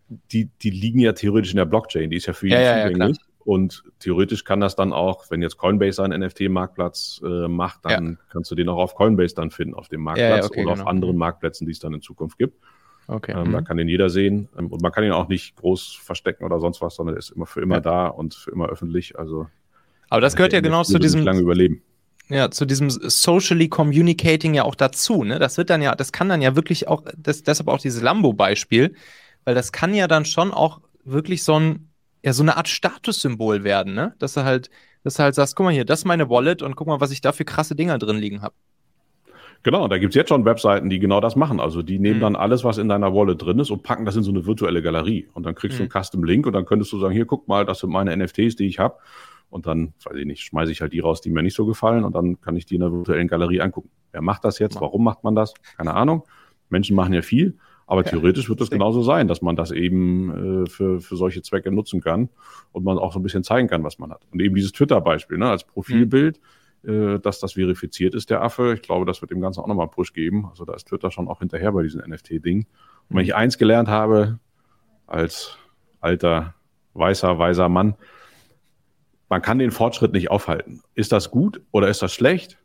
die, 0.09 0.51
die 0.63 0.71
liegen 0.71 0.99
ja 0.99 1.13
theoretisch 1.13 1.53
in 1.53 1.59
der 1.59 1.67
Blockchain, 1.67 2.11
die 2.11 2.17
ist 2.17 2.27
ja 2.27 2.33
für 2.33 2.49
jeden 2.49 2.61
ja, 2.61 2.87
zugänglich. 2.87 3.19
Und 3.45 3.85
theoretisch 3.99 4.45
kann 4.45 4.61
das 4.61 4.77
dann 4.77 4.93
auch, 4.93 5.31
wenn 5.31 5.41
jetzt 5.41 5.57
Coinbase 5.57 6.03
einen 6.03 6.23
NFT-Marktplatz 6.23 7.23
äh, 7.25 7.49
macht, 7.49 7.81
dann 7.85 8.19
kannst 8.31 8.51
du 8.51 8.55
den 8.55 8.69
auch 8.69 8.77
auf 8.77 8.95
Coinbase 8.95 9.35
dann 9.35 9.51
finden, 9.51 9.75
auf 9.75 9.89
dem 9.89 10.03
Marktplatz 10.03 10.47
okay, 10.47 10.63
oder 10.63 10.73
genau. 10.73 10.83
auf 10.83 10.89
anderen 10.89 11.17
Marktplätzen, 11.17 11.67
die 11.67 11.73
es 11.73 11.79
dann 11.79 11.95
in 11.95 12.03
Zukunft 12.03 12.37
gibt. 12.37 12.59
Okay. 13.09 13.33
Ähm, 13.33 13.49
mhm. 13.49 13.53
Da 13.53 13.63
kann 13.63 13.79
den 13.79 13.89
jeder 13.89 14.11
sehen. 14.11 14.49
Ähm, 14.57 14.69
und 14.69 14.83
man 14.83 14.93
kann 14.93 15.03
ihn 15.03 15.13
auch 15.13 15.29
nicht 15.29 15.57
groß 15.57 15.99
verstecken 16.01 16.45
oder 16.45 16.61
sonst 16.61 16.81
was, 16.81 16.95
sondern 16.95 17.17
er 17.17 17.19
ist 17.19 17.31
immer 17.31 17.47
für 17.47 17.61
immer 17.63 17.77
ja. 17.77 17.81
da 17.81 18.07
und 18.07 18.35
für 18.35 18.53
immer 18.53 18.69
öffentlich. 18.69 19.19
Also, 19.19 19.49
Aber 20.11 20.21
das 20.21 20.37
gehört 20.37 20.53
ja 20.53 20.61
genau 20.61 20.85
zu 20.85 20.99
diesem. 20.99 21.23
lange 21.25 21.41
überleben. 21.41 21.83
Ja, 22.29 22.51
zu 22.51 22.67
diesem 22.67 22.91
socially 22.91 23.69
communicating 23.69 24.53
ja 24.53 24.65
auch 24.65 24.75
dazu, 24.75 25.25
ne? 25.25 25.39
Das 25.39 25.57
wird 25.57 25.71
dann 25.71 25.81
ja, 25.81 25.95
das 25.95 26.13
kann 26.13 26.29
dann 26.29 26.43
ja 26.43 26.55
wirklich 26.55 26.87
auch, 26.87 27.03
das, 27.17 27.43
deshalb 27.43 27.69
auch 27.69 27.81
dieses 27.81 28.03
Lambo-Beispiel, 28.03 28.95
weil 29.45 29.55
das 29.55 29.73
kann 29.73 29.95
ja 29.95 30.07
dann 30.07 30.27
schon 30.27 30.53
auch 30.53 30.83
wirklich 31.05 31.43
so 31.43 31.59
ein, 31.59 31.89
ja, 32.23 32.35
so 32.35 32.43
eine 32.43 32.59
Art 32.59 32.69
Statussymbol 32.69 33.65
werden, 33.65 33.95
ne? 33.95 34.15
Dass 34.19 34.35
du 34.35 34.45
halt, 34.45 34.69
dass 35.05 35.15
du 35.15 35.23
halt 35.23 35.35
sagst, 35.35 35.57
guck 35.57 35.65
mal 35.65 35.73
hier, 35.73 35.87
das 35.87 36.01
ist 36.01 36.05
meine 36.05 36.29
Wallet 36.29 36.61
und 36.61 36.77
guck 36.77 36.87
mal, 36.87 37.01
was 37.01 37.13
ich 37.13 37.23
da 37.23 37.33
für 37.33 37.47
krasse 37.47 37.75
Dinger 37.75 37.99
drin 37.99 38.19
liegen 38.19 38.43
habe. 38.43 38.55
Genau, 39.65 39.89
da 39.89 39.99
gibt's 39.99 40.15
jetzt 40.15 40.29
schon 40.29 40.45
Webseiten, 40.45 40.89
die 40.89 40.99
genau 40.99 41.21
das 41.21 41.35
machen. 41.35 41.61
Also 41.61 41.83
die 41.83 41.99
nehmen 41.99 42.19
mhm. 42.19 42.23
dann 42.23 42.37
alles, 42.37 42.65
was 42.65 42.79
in 42.79 42.89
deiner 42.89 43.15
Wallet 43.15 43.43
drin 43.43 43.59
ist 43.59 43.71
und 43.71 43.83
packen 43.83 44.05
das 44.05 44.17
in 44.17 44.23
so 44.23 44.31
eine 44.31 44.47
virtuelle 44.47 44.83
Galerie. 44.83 45.29
Und 45.35 45.45
dann 45.45 45.55
kriegst 45.55 45.79
mhm. 45.81 45.89
du 45.89 45.95
einen 45.95 46.05
Custom-Link 46.05 46.47
und 46.47 46.53
dann 46.53 46.65
könntest 46.65 46.93
du 46.93 46.99
sagen, 46.99 47.13
hier, 47.13 47.27
guck 47.27 47.49
mal, 47.49 47.65
das 47.65 47.81
sind 47.81 47.91
meine 47.91 48.17
NFTs, 48.17 48.57
die 48.57 48.67
ich 48.67 48.79
habe. 48.79 48.97
Und 49.51 49.67
dann, 49.67 49.95
weiß 50.05 50.17
ich 50.17 50.27
nicht, 50.27 50.43
schmeiße 50.43 50.71
ich 50.71 50.81
halt 50.81 50.93
die 50.93 51.01
raus, 51.01 51.21
die 51.21 51.31
mir 51.31 51.43
nicht 51.43 51.57
so 51.57 51.67
gefallen 51.67 52.05
und 52.05 52.15
dann 52.15 52.41
kann 52.41 52.55
ich 52.57 52.67
die 52.67 52.75
in 52.75 52.83
der 52.83 52.93
virtuellen 52.93 53.29
Galerie 53.29 53.61
angucken. 53.61 53.91
Wer 54.13 54.21
macht 54.21 54.45
das 54.45 54.59
jetzt? 54.59 54.81
Warum 54.81 55.03
macht 55.03 55.25
man 55.25 55.35
das? 55.35 55.55
Keine 55.77 55.95
Ahnung. 55.95 56.25
Menschen 56.69 56.95
machen 56.95 57.15
ja 57.15 57.23
viel, 57.23 57.57
aber 57.87 58.05
ja, 58.05 58.11
theoretisch 58.11 58.51
wird 58.51 58.61
es 58.61 58.71
genauso 58.71 59.03
sein, 59.03 59.27
dass 59.27 59.41
man 59.41 59.57
das 59.57 59.71
eben 59.71 60.65
äh, 60.65 60.69
für, 60.69 61.01
für 61.01 61.17
solche 61.17 61.41
Zwecke 61.41 61.73
nutzen 61.73 62.03
kann 62.03 62.29
und 62.73 62.85
man 62.85 62.99
auch 62.99 63.15
so 63.15 63.19
ein 63.19 63.23
bisschen 63.23 63.43
zeigen 63.43 63.69
kann, 63.69 63.83
was 63.85 63.99
man 63.99 64.11
hat. 64.11 64.21
Und 64.31 64.43
eben 64.43 64.55
dieses 64.55 64.73
Twitter-Beispiel, 64.73 65.39
ne, 65.39 65.49
als 65.49 65.65
Profilbild. 65.65 66.39
Mhm 66.39 66.58
dass 66.83 67.41
das 67.41 67.55
verifiziert 67.55 68.15
ist, 68.15 68.31
der 68.31 68.43
Affe. 68.43 68.75
Ich 68.75 68.83
glaube, 68.83 69.05
das 69.05 69.21
wird 69.21 69.31
dem 69.31 69.41
Ganzen 69.41 69.61
auch 69.61 69.67
nochmal 69.67 69.89
Push 69.89 70.13
geben. 70.13 70.47
Also 70.47 70.65
da 70.65 70.75
ist 70.75 70.87
Twitter 70.89 71.11
schon 71.11 71.29
auch 71.29 71.41
hinterher 71.41 71.73
bei 71.73 71.83
diesem 71.83 72.01
NFT-Ding. 72.09 72.67
Und 73.09 73.17
wenn 73.17 73.25
ich 73.25 73.35
eins 73.35 73.59
gelernt 73.59 73.89
habe, 73.89 74.39
als 75.07 75.59
alter, 76.01 76.55
weißer, 76.95 77.39
weiser 77.39 77.69
Mann, 77.69 77.97
man 79.29 79.43
kann 79.43 79.59
den 79.59 79.71
Fortschritt 79.71 80.13
nicht 80.13 80.31
aufhalten. 80.31 80.83
Ist 80.95 81.13
das 81.13 81.31
gut 81.31 81.61
oder 81.71 81.89
ist 81.89 82.01
das 82.01 82.15
schlecht? 82.15 82.59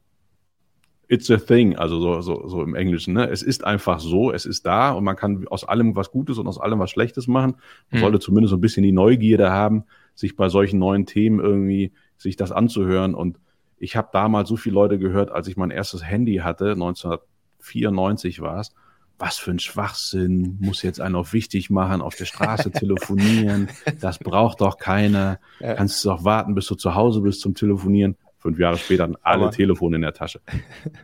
It's 1.09 1.30
a 1.30 1.38
thing, 1.38 1.76
also 1.76 1.99
so, 1.99 2.22
so, 2.22 2.47
so 2.47 2.64
im 2.64 2.76
Englischen. 2.76 3.14
Ne? 3.14 3.30
Es 3.30 3.43
ist 3.43 3.66
einfach 3.66 3.99
so, 3.99 4.32
es 4.32 4.45
ist 4.45 4.66
da 4.66 4.91
und 4.91 5.03
man 5.03 5.16
kann 5.16 5.45
aus 5.49 5.64
allem 5.66 5.95
was 5.95 6.11
Gutes 6.11 6.38
und 6.38 6.47
aus 6.47 6.59
allem 6.59 6.80
was 6.80 6.91
Schlechtes 6.91 7.28
machen. 7.28 7.55
Man 7.91 7.99
hm. 7.99 7.99
sollte 7.99 8.20
zumindest 8.20 8.51
so 8.51 8.57
ein 8.57 8.61
bisschen 8.61 8.84
die 8.84 8.93
Neugierde 8.93 9.51
haben, 9.51 9.84
sich 10.16 10.36
bei 10.36 10.49
solchen 10.49 10.80
neuen 10.80 11.05
Themen 11.05 11.39
irgendwie 11.39 11.91
sich 12.18 12.36
das 12.38 12.51
anzuhören 12.51 13.16
und 13.16 13.38
ich 13.84 13.98
habe 13.98 14.08
damals 14.14 14.48
so 14.48 14.56
viele 14.56 14.76
Leute 14.76 14.98
gehört, 14.98 15.30
als 15.30 15.48
ich 15.48 15.58
mein 15.58 15.70
erstes 15.70 16.04
Handy 16.04 16.38
hatte, 16.38 16.72
1994 16.72 18.40
war 18.42 18.62
es, 18.62 18.74
was 19.20 19.38
für 19.38 19.52
ein 19.52 19.60
Schwachsinn, 19.60 20.58
muss 20.62 20.82
jetzt 20.84 21.02
einen 21.02 21.16
auf 21.16 21.34
wichtig 21.34 21.70
machen, 21.70 22.02
auf 22.02 22.16
der 22.16 22.26
Straße 22.26 22.72
telefonieren, 22.72 23.68
das 24.00 24.20
braucht 24.20 24.62
doch 24.62 24.78
keiner, 24.78 25.40
ja. 25.60 25.74
kannst 25.74 26.04
du 26.04 26.10
doch 26.10 26.24
warten, 26.24 26.56
bis 26.56 26.68
du 26.68 26.76
zu 26.76 26.96
Hause 26.96 27.22
bist 27.22 27.42
zum 27.42 27.56
Telefonieren. 27.56 28.16
Fünf 28.38 28.60
Jahre 28.60 28.78
später 28.78 29.08
dann 29.08 29.16
alle 29.22 29.52
Telefone 29.52 29.96
in 29.96 30.02
der 30.02 30.14
Tasche. 30.14 30.42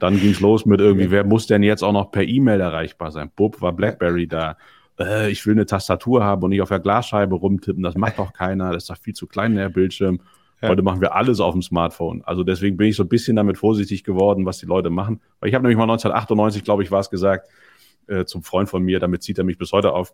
Dann 0.02 0.20
ging 0.20 0.32
es 0.32 0.42
los 0.42 0.66
mit 0.66 0.82
irgendwie, 0.82 1.10
wer 1.10 1.24
muss 1.24 1.48
denn 1.48 1.64
jetzt 1.64 1.84
auch 1.84 1.94
noch 1.94 2.12
per 2.12 2.24
E-Mail 2.24 2.60
erreichbar 2.60 3.12
sein? 3.12 3.32
Bub 3.34 3.62
war 3.62 3.72
Blackberry 3.72 4.28
da. 4.28 4.58
Äh, 5.00 5.32
ich 5.32 5.46
will 5.46 5.54
eine 5.54 5.66
Tastatur 5.66 6.22
haben 6.22 6.44
und 6.44 6.50
nicht 6.50 6.62
auf 6.62 6.68
der 6.68 6.82
Glasscheibe 6.82 7.36
rumtippen, 7.36 7.82
das 7.82 7.96
macht 7.96 8.20
doch 8.20 8.34
keiner, 8.34 8.74
das 8.74 8.84
ist 8.84 8.90
doch 8.90 8.98
viel 8.98 9.14
zu 9.14 9.26
klein 9.26 9.56
der 9.56 9.70
Bildschirm. 9.70 10.20
Ja. 10.62 10.70
Heute 10.70 10.82
machen 10.82 11.00
wir 11.00 11.16
alles 11.16 11.40
auf 11.40 11.54
dem 11.54 11.62
Smartphone. 11.62 12.22
Also 12.26 12.44
deswegen 12.44 12.76
bin 12.76 12.88
ich 12.88 12.96
so 12.96 13.04
ein 13.04 13.10
bisschen 13.10 13.36
damit 13.36 13.58
vorsichtig 13.58 14.04
geworden, 14.04 14.46
was 14.46 14.58
die 14.58 14.66
Leute 14.66 14.90
machen. 14.90 15.22
Weil 15.40 15.50
ich 15.50 15.56
habe 15.56 15.64
nämlich 15.64 15.78
mal 15.78 15.84
1998, 15.84 16.64
glaube 16.64 16.84
ich, 16.84 16.92
war 16.92 17.00
es 17.00 17.10
gesagt, 17.10 17.50
äh, 18.08 18.26
zum 18.26 18.44
Freund 18.44 18.70
von 18.70 18.84
mir, 18.84 19.00
damit 19.00 19.24
zieht 19.24 19.38
er 19.38 19.46
mich 19.46 19.58
bis 19.58 19.72
heute 19.72 19.94
auf. 19.94 20.14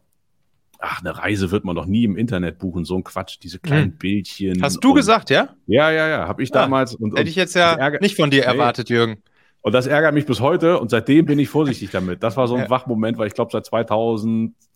Ach, 0.79 0.99
eine 0.99 1.17
Reise 1.17 1.51
wird 1.51 1.63
man 1.63 1.75
doch 1.75 1.85
nie 1.85 2.03
im 2.03 2.15
Internet 2.15 2.59
buchen, 2.59 2.85
so 2.85 2.95
ein 2.95 3.03
Quatsch, 3.03 3.37
diese 3.41 3.59
kleinen 3.59 3.91
hm. 3.91 3.97
Bildchen. 3.97 4.61
Hast 4.61 4.83
du 4.83 4.89
und, 4.89 4.95
gesagt, 4.95 5.29
ja? 5.29 5.49
Ja, 5.65 5.89
ja, 5.89 6.07
ja, 6.07 6.27
habe 6.27 6.43
ich 6.43 6.53
ah, 6.53 6.61
damals. 6.61 6.93
Und, 6.93 7.11
und, 7.11 7.19
hätte 7.19 7.29
ich 7.29 7.35
jetzt 7.35 7.55
ja 7.55 7.89
nicht 8.01 8.15
von 8.15 8.29
dir 8.29 8.41
nee. 8.41 8.45
erwartet, 8.45 8.89
Jürgen. 8.89 9.23
Und 9.61 9.71
das 9.71 9.87
ärgert 9.87 10.13
mich 10.13 10.27
bis 10.27 10.41
heute 10.41 10.79
und 10.79 10.91
seitdem 10.91 11.25
bin 11.25 11.39
ich 11.39 11.49
vorsichtig 11.49 11.89
damit. 11.89 12.21
Das 12.21 12.37
war 12.37 12.47
so 12.47 12.53
ein 12.53 12.63
ja. 12.63 12.69
Wachmoment, 12.69 13.17
weil 13.17 13.25
ich 13.25 13.33
glaube, 13.33 13.49
seit 13.51 13.65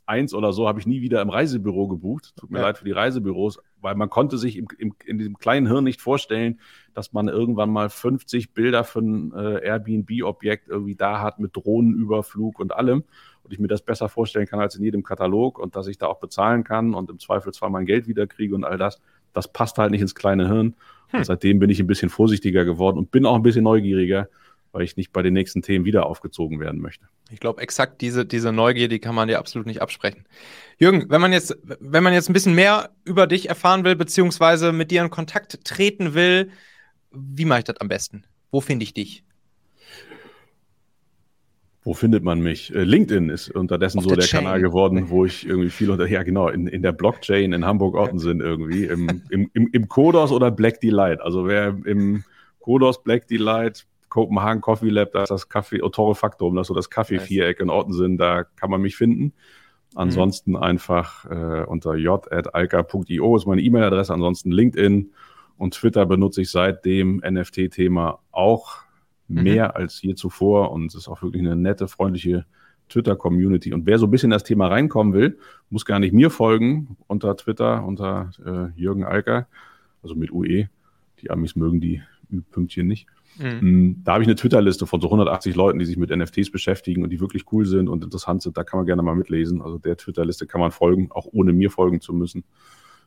2001 0.09 0.33
oder 0.33 0.53
so 0.53 0.67
habe 0.67 0.79
ich 0.79 0.87
nie 0.87 1.01
wieder 1.01 1.21
im 1.21 1.29
Reisebüro 1.29 1.87
gebucht. 1.87 2.33
Tut 2.35 2.49
mir 2.49 2.59
ja. 2.59 2.65
leid 2.65 2.77
für 2.79 2.85
die 2.85 2.91
Reisebüros, 2.91 3.59
weil 3.79 3.95
man 3.95 4.09
konnte 4.09 4.37
sich 4.37 4.57
im, 4.57 4.67
im, 4.77 4.95
in 5.05 5.17
diesem 5.17 5.37
kleinen 5.37 5.67
Hirn 5.67 5.83
nicht 5.83 6.01
vorstellen, 6.01 6.59
dass 6.93 7.13
man 7.13 7.27
irgendwann 7.27 7.69
mal 7.69 7.89
50 7.89 8.53
Bilder 8.53 8.83
für 8.83 8.99
ein 8.99 9.31
äh, 9.33 9.65
Airbnb-Objekt 9.65 10.67
irgendwie 10.67 10.95
da 10.95 11.21
hat 11.21 11.39
mit 11.39 11.55
Drohnenüberflug 11.55 12.59
und 12.59 12.73
allem. 12.73 13.03
Und 13.43 13.53
ich 13.53 13.59
mir 13.59 13.67
das 13.67 13.81
besser 13.81 14.09
vorstellen 14.09 14.47
kann 14.47 14.59
als 14.59 14.75
in 14.75 14.83
jedem 14.83 15.03
Katalog 15.03 15.59
und 15.59 15.75
dass 15.75 15.87
ich 15.87 15.97
da 15.97 16.07
auch 16.07 16.19
bezahlen 16.19 16.63
kann 16.63 16.93
und 16.93 17.09
im 17.09 17.19
Zweifelsfall 17.19 17.69
mein 17.69 17.85
Geld 17.85 18.07
wiederkriege 18.07 18.55
und 18.55 18.63
all 18.63 18.77
das. 18.77 18.99
Das 19.33 19.51
passt 19.51 19.77
halt 19.77 19.91
nicht 19.91 20.01
ins 20.01 20.15
kleine 20.15 20.47
Hirn. 20.47 20.75
Hm. 21.09 21.23
Seitdem 21.23 21.59
bin 21.59 21.69
ich 21.69 21.79
ein 21.79 21.87
bisschen 21.87 22.09
vorsichtiger 22.09 22.65
geworden 22.65 22.97
und 22.97 23.11
bin 23.11 23.25
auch 23.25 23.35
ein 23.35 23.43
bisschen 23.43 23.63
neugieriger 23.63 24.27
weil 24.71 24.83
ich 24.83 24.97
nicht 24.97 25.11
bei 25.11 25.21
den 25.21 25.33
nächsten 25.33 25.61
Themen 25.61 25.85
wieder 25.85 26.05
aufgezogen 26.05 26.59
werden 26.59 26.81
möchte. 26.81 27.07
Ich 27.31 27.39
glaube, 27.39 27.61
exakt 27.61 28.01
diese, 28.01 28.25
diese 28.25 28.51
Neugier, 28.51 28.87
die 28.87 28.99
kann 28.99 29.15
man 29.15 29.27
dir 29.27 29.39
absolut 29.39 29.67
nicht 29.67 29.81
absprechen. 29.81 30.25
Jürgen, 30.77 31.09
wenn 31.09 31.21
man 31.21 31.33
jetzt, 31.33 31.57
wenn 31.63 32.03
man 32.03 32.13
jetzt 32.13 32.29
ein 32.29 32.33
bisschen 32.33 32.55
mehr 32.55 32.91
über 33.05 33.27
dich 33.27 33.49
erfahren 33.49 33.83
will, 33.83 33.95
beziehungsweise 33.95 34.71
mit 34.71 34.91
dir 34.91 35.01
in 35.01 35.09
Kontakt 35.09 35.63
treten 35.65 36.13
will, 36.13 36.51
wie 37.11 37.45
mache 37.45 37.59
ich 37.59 37.65
das 37.65 37.77
am 37.77 37.87
besten? 37.87 38.23
Wo 38.51 38.61
finde 38.61 38.83
ich 38.83 38.93
dich? 38.93 39.23
Wo 41.81 41.93
findet 41.93 42.23
man 42.23 42.41
mich? 42.41 42.73
Äh, 42.75 42.83
LinkedIn 42.83 43.29
ist 43.29 43.49
unterdessen 43.49 43.99
Auf 43.99 44.03
so 44.03 44.09
der, 44.09 44.19
der 44.19 44.27
Kanal 44.27 44.61
geworden, 44.61 45.09
wo 45.09 45.25
ich 45.25 45.47
irgendwie 45.47 45.69
viel 45.69 45.89
unter, 45.89 46.07
ja 46.07 46.23
genau, 46.23 46.49
in, 46.49 46.67
in 46.67 46.81
der 46.81 46.91
Blockchain 46.91 47.53
in 47.53 47.65
Hamburg-Ottensen 47.65 48.41
irgendwie, 48.41 48.83
im, 48.85 49.23
im, 49.29 49.49
im, 49.53 49.69
im 49.71 49.87
Kodos 49.87 50.31
oder 50.31 50.51
Black 50.51 50.81
Delight. 50.81 51.21
Also 51.21 51.47
wer 51.47 51.75
im 51.85 52.23
Kodos 52.59 53.01
Black 53.01 53.27
Delight 53.27 53.87
Copenhagen 54.09 54.61
Coffee 54.61 54.89
Lab, 54.89 55.11
da 55.11 55.23
ist 55.23 55.29
das 55.29 55.49
Kaffee, 55.49 55.81
Otore 55.81 56.15
Faktum, 56.15 56.55
das 56.55 56.63
ist 56.63 56.67
so 56.69 56.73
das 56.73 56.89
Kaffee-Viereck 56.89 57.59
in 57.59 57.69
Ortensen, 57.69 58.17
da 58.17 58.43
kann 58.43 58.69
man 58.69 58.81
mich 58.81 58.95
finden. 58.95 59.33
Ansonsten 59.95 60.51
mhm. 60.51 60.57
einfach 60.57 61.25
äh, 61.25 61.63
unter 61.65 61.95
j.alka.io 61.95 63.35
ist 63.35 63.47
meine 63.47 63.61
E-Mail-Adresse, 63.61 64.13
ansonsten 64.13 64.51
LinkedIn 64.51 65.11
und 65.57 65.73
Twitter 65.73 66.05
benutze 66.05 66.41
ich 66.41 66.51
seit 66.51 66.85
dem 66.85 67.21
NFT-Thema 67.27 68.19
auch 68.31 68.77
mhm. 69.27 69.43
mehr 69.43 69.75
als 69.75 70.01
je 70.01 70.15
zuvor 70.15 70.71
und 70.71 70.87
es 70.87 70.95
ist 70.95 71.07
auch 71.07 71.21
wirklich 71.21 71.41
eine 71.41 71.55
nette, 71.55 71.87
freundliche 71.87 72.45
Twitter-Community. 72.89 73.73
Und 73.73 73.85
wer 73.85 73.99
so 73.99 74.07
ein 74.07 74.11
bisschen 74.11 74.27
in 74.27 74.31
das 74.31 74.43
Thema 74.43 74.67
reinkommen 74.67 75.13
will, 75.13 75.37
muss 75.69 75.85
gar 75.85 75.99
nicht 75.99 76.13
mir 76.13 76.29
folgen 76.29 76.97
unter 77.07 77.35
Twitter, 77.37 77.85
unter 77.85 78.31
äh, 78.45 78.79
Jürgen 78.79 79.03
Alker, 79.03 79.47
also 80.01 80.15
mit 80.15 80.31
UE. 80.31 80.69
Die 81.21 81.29
Amis 81.29 81.55
mögen 81.55 81.79
die 81.79 82.01
Ü-Pünktchen 82.31 82.87
nicht. 82.87 83.07
Mhm. 83.39 83.59
Mm, 83.61 84.03
da 84.03 84.13
habe 84.13 84.23
ich 84.23 84.27
eine 84.27 84.35
Twitter-Liste 84.35 84.85
von 84.85 85.01
so 85.01 85.07
180 85.07 85.55
Leuten, 85.55 85.79
die 85.79 85.85
sich 85.85 85.97
mit 85.97 86.09
NFTs 86.09 86.51
beschäftigen 86.51 87.03
und 87.03 87.09
die 87.09 87.19
wirklich 87.19 87.45
cool 87.51 87.65
sind 87.65 87.89
und 87.89 88.03
interessant 88.03 88.41
sind. 88.41 88.57
Da 88.57 88.63
kann 88.63 88.79
man 88.79 88.85
gerne 88.85 89.01
mal 89.01 89.15
mitlesen. 89.15 89.61
Also 89.61 89.77
der 89.77 89.97
Twitter-Liste 89.97 90.45
kann 90.45 90.61
man 90.61 90.71
folgen, 90.71 91.09
auch 91.11 91.27
ohne 91.31 91.53
mir 91.53 91.71
folgen 91.71 92.01
zu 92.01 92.13
müssen. 92.13 92.43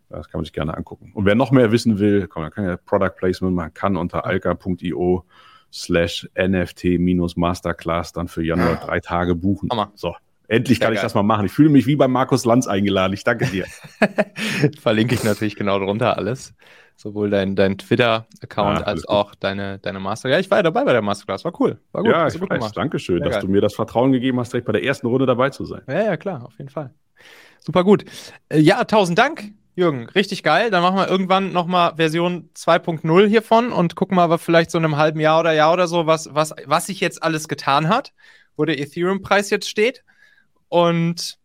Das 0.09 0.29
kann 0.29 0.41
man 0.41 0.45
sich 0.45 0.53
gerne 0.53 0.77
angucken. 0.77 1.13
Und 1.15 1.25
wer 1.25 1.35
noch 1.35 1.53
mehr 1.53 1.73
wissen 1.73 1.99
will, 1.99 2.29
komm, 2.29 2.43
man 2.43 2.51
kann 2.51 2.65
ja 2.65 2.77
Product 2.77 3.13
Placement, 3.17 3.55
man 3.55 3.73
kann 3.73 3.97
unter 3.97 4.27
alka.io 4.27 5.25
slash 5.73 6.29
NFT-Masterclass 6.37 8.13
dann 8.13 8.29
für 8.29 8.45
Januar 8.45 8.77
drei 8.77 9.01
Tage 9.01 9.35
buchen. 9.35 9.71
Hammer. 9.71 9.91
So, 9.95 10.15
endlich 10.53 10.81
kann 10.81 10.89
Sehr 10.89 10.93
ich 10.93 10.97
geil. 10.99 11.05
das 11.05 11.15
mal 11.15 11.23
machen. 11.23 11.47
Ich 11.47 11.53
fühle 11.53 11.69
mich 11.69 11.87
wie 11.87 11.97
bei 11.97 12.09
Markus 12.09 12.45
Lanz 12.45 12.67
eingeladen. 12.67 13.13
Ich 13.13 13.25
danke 13.25 13.47
dir. 13.47 13.67
Verlinke 14.81 15.15
ich 15.15 15.25
natürlich 15.25 15.57
genau 15.57 15.79
drunter 15.79 16.17
alles. 16.17 16.55
Sowohl 16.97 17.31
dein, 17.31 17.57
dein 17.57 17.79
Twitter-Account 17.79 18.81
ja, 18.81 18.85
als 18.85 19.09
auch 19.09 19.35
deine, 19.35 19.79
deine 19.79 19.99
Master. 19.99 20.29
Ja, 20.29 20.39
ich 20.39 20.51
war 20.51 20.59
ja 20.59 20.63
dabei 20.63 20.85
bei 20.85 20.93
der 20.93 21.03
Masterclass. 21.03 21.45
War 21.45 21.59
cool. 21.59 21.79
War 21.93 22.03
gut. 22.03 22.13
Ja, 22.13 22.29
ich 22.29 22.41
weiß. 22.41 22.73
Dankeschön, 22.73 23.19
Sehr 23.19 23.25
dass 23.25 23.37
geil. 23.37 23.47
du 23.47 23.49
mir 23.49 23.61
das 23.61 23.75
Vertrauen 23.75 24.13
gegeben 24.13 24.39
hast, 24.39 24.53
direkt 24.53 24.67
bei 24.67 24.73
der 24.73 24.85
ersten 24.85 25.07
Runde 25.07 25.27
dabei 25.27 25.51
zu 25.51 25.65
sein. 25.65 25.83
Ja, 25.89 26.05
ja, 26.05 26.17
klar, 26.17 26.45
auf 26.45 26.57
jeden 26.59 26.71
Fall. 26.71 26.93
Super 27.59 27.83
gut. 27.83 28.05
Äh, 28.49 28.61
ja, 28.61 28.85
tausend 28.85 29.19
Dank 29.19 29.53
Jürgen, 29.75 30.07
richtig 30.11 30.43
geil. 30.43 30.71
Dann 30.71 30.83
machen 30.83 30.97
wir 30.97 31.09
irgendwann 31.09 31.53
nochmal 31.53 31.97
Version 31.97 32.51
2.0 32.55 33.27
hiervon 33.27 33.73
und 33.73 33.97
gucken 33.97 34.17
mal, 34.17 34.29
was 34.29 34.43
vielleicht 34.43 34.71
so 34.71 34.77
in 34.77 34.85
einem 34.85 34.99
halben 34.99 35.19
Jahr 35.19 35.41
oder 35.41 35.53
Jahr 35.53 35.73
oder 35.73 35.89
so, 35.89 36.07
was, 36.07 36.29
was, 36.35 36.55
was 36.67 36.87
sich 36.87 37.01
jetzt 37.01 37.23
alles 37.23 37.49
getan 37.49 37.89
hat, 37.89 38.13
wo 38.57 38.67
der 38.67 38.79
Ethereum-Preis 38.79 39.49
jetzt 39.49 39.69
steht. 39.69 40.05
Und 40.73 41.39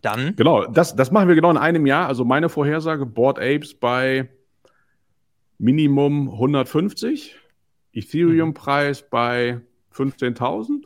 dann. 0.00 0.34
Genau, 0.34 0.64
das, 0.64 0.96
das 0.96 1.10
machen 1.10 1.28
wir 1.28 1.34
genau 1.34 1.50
in 1.50 1.58
einem 1.58 1.84
Jahr. 1.84 2.08
Also 2.08 2.24
meine 2.24 2.48
Vorhersage: 2.48 3.04
Board 3.04 3.38
Apes 3.38 3.74
bei 3.74 4.30
Minimum 5.58 6.30
150, 6.30 7.36
Ethereum-Preis 7.92 9.02
mhm. 9.02 9.06
bei 9.10 9.60
15.000. 9.94 10.84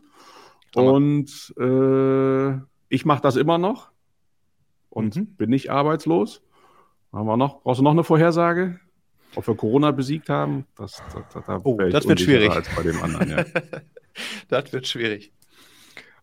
Und 0.75 1.55
äh, 1.61 2.61
ich 2.89 3.05
mache 3.05 3.23
das 3.23 3.37
immer 3.37 3.57
noch 3.57 3.93
und 4.91 5.15
mhm. 5.15 5.27
bin 5.37 5.51
nicht 5.51 5.71
arbeitslos. 5.71 6.43
Haben 7.13 7.27
wir 7.29 7.37
noch? 7.37 7.63
Brauchst 7.63 7.79
du 7.79 7.85
noch 7.85 7.93
eine 7.93 8.03
Vorhersage? 8.03 8.81
Ob 9.37 9.47
wir 9.47 9.55
Corona 9.55 9.93
besiegt 9.93 10.29
haben? 10.29 10.67
Das, 10.77 11.01
das, 11.15 11.45
das, 11.47 11.65
oh, 11.65 11.77
das 11.77 12.09
wird 12.09 12.19
schwierig. 12.19 12.51
Als 12.51 12.69
bei 12.75 12.83
dem 12.83 13.01
anderen, 13.01 13.31
ja. 13.31 13.45
das 14.49 14.73
wird 14.73 14.89
schwierig. 14.89 15.33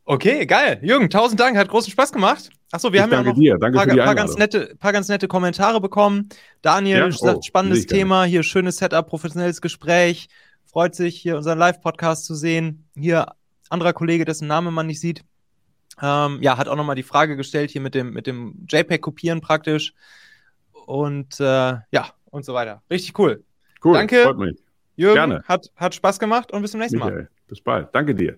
Okay, 0.05 0.45
geil. 0.45 0.79
Jürgen, 0.83 1.09
tausend 1.09 1.39
Dank, 1.39 1.57
hat 1.57 1.67
großen 1.67 1.91
Spaß 1.91 2.11
gemacht. 2.11 2.49
Achso, 2.71 2.93
wir 2.93 2.97
ich 2.97 3.03
haben 3.03 3.11
ja 3.11 3.23
noch. 3.23 3.59
Danke 3.59 3.77
paar, 3.77 3.87
paar, 3.87 4.15
ganz 4.15 4.35
nette, 4.37 4.75
paar 4.79 4.93
ganz 4.93 5.07
nette 5.07 5.27
Kommentare 5.27 5.81
bekommen. 5.81 6.29
Daniel 6.61 6.99
ja? 6.99 7.11
sagt, 7.11 7.37
oh, 7.37 7.41
spannendes 7.41 7.87
Thema, 7.87 8.23
hier 8.23 8.43
schönes 8.43 8.77
Setup, 8.77 9.07
professionelles 9.07 9.61
Gespräch. 9.61 10.27
Freut 10.65 10.93
sich, 10.93 11.15
hier 11.15 11.37
unseren 11.37 11.57
Live-Podcast 11.57 12.25
zu 12.25 12.35
sehen. 12.35 12.87
Hier 12.95 13.27
anderer 13.69 13.93
Kollege, 13.93 14.25
dessen 14.25 14.47
Name 14.47 14.71
man 14.71 14.87
nicht 14.87 14.99
sieht, 14.99 15.23
ähm, 16.01 16.39
ja, 16.41 16.57
hat 16.57 16.67
auch 16.67 16.75
nochmal 16.75 16.95
die 16.95 17.03
Frage 17.03 17.37
gestellt 17.37 17.71
hier 17.71 17.81
mit 17.81 17.95
dem, 17.95 18.11
mit 18.11 18.27
dem 18.27 18.65
JPEG-Kopieren 18.69 19.41
praktisch. 19.41 19.93
Und 20.85 21.39
äh, 21.39 21.43
ja, 21.43 22.09
und 22.25 22.45
so 22.45 22.53
weiter. 22.53 22.83
Richtig 22.89 23.17
cool. 23.17 23.43
Cool, 23.83 23.93
Danke. 23.93 24.23
Freut 24.23 24.37
mich. 24.37 24.59
Jürgen, 24.95 25.15
Gerne. 25.15 25.43
Hat, 25.47 25.71
hat 25.75 25.95
Spaß 25.95 26.19
gemacht 26.19 26.51
und 26.51 26.61
bis 26.61 26.71
zum 26.71 26.79
nächsten 26.79 26.97
Michael, 26.97 27.15
Mal. 27.15 27.29
Bis 27.47 27.61
bald. 27.61 27.89
Danke 27.93 28.13
dir. 28.13 28.37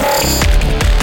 Yeah. 0.00 0.99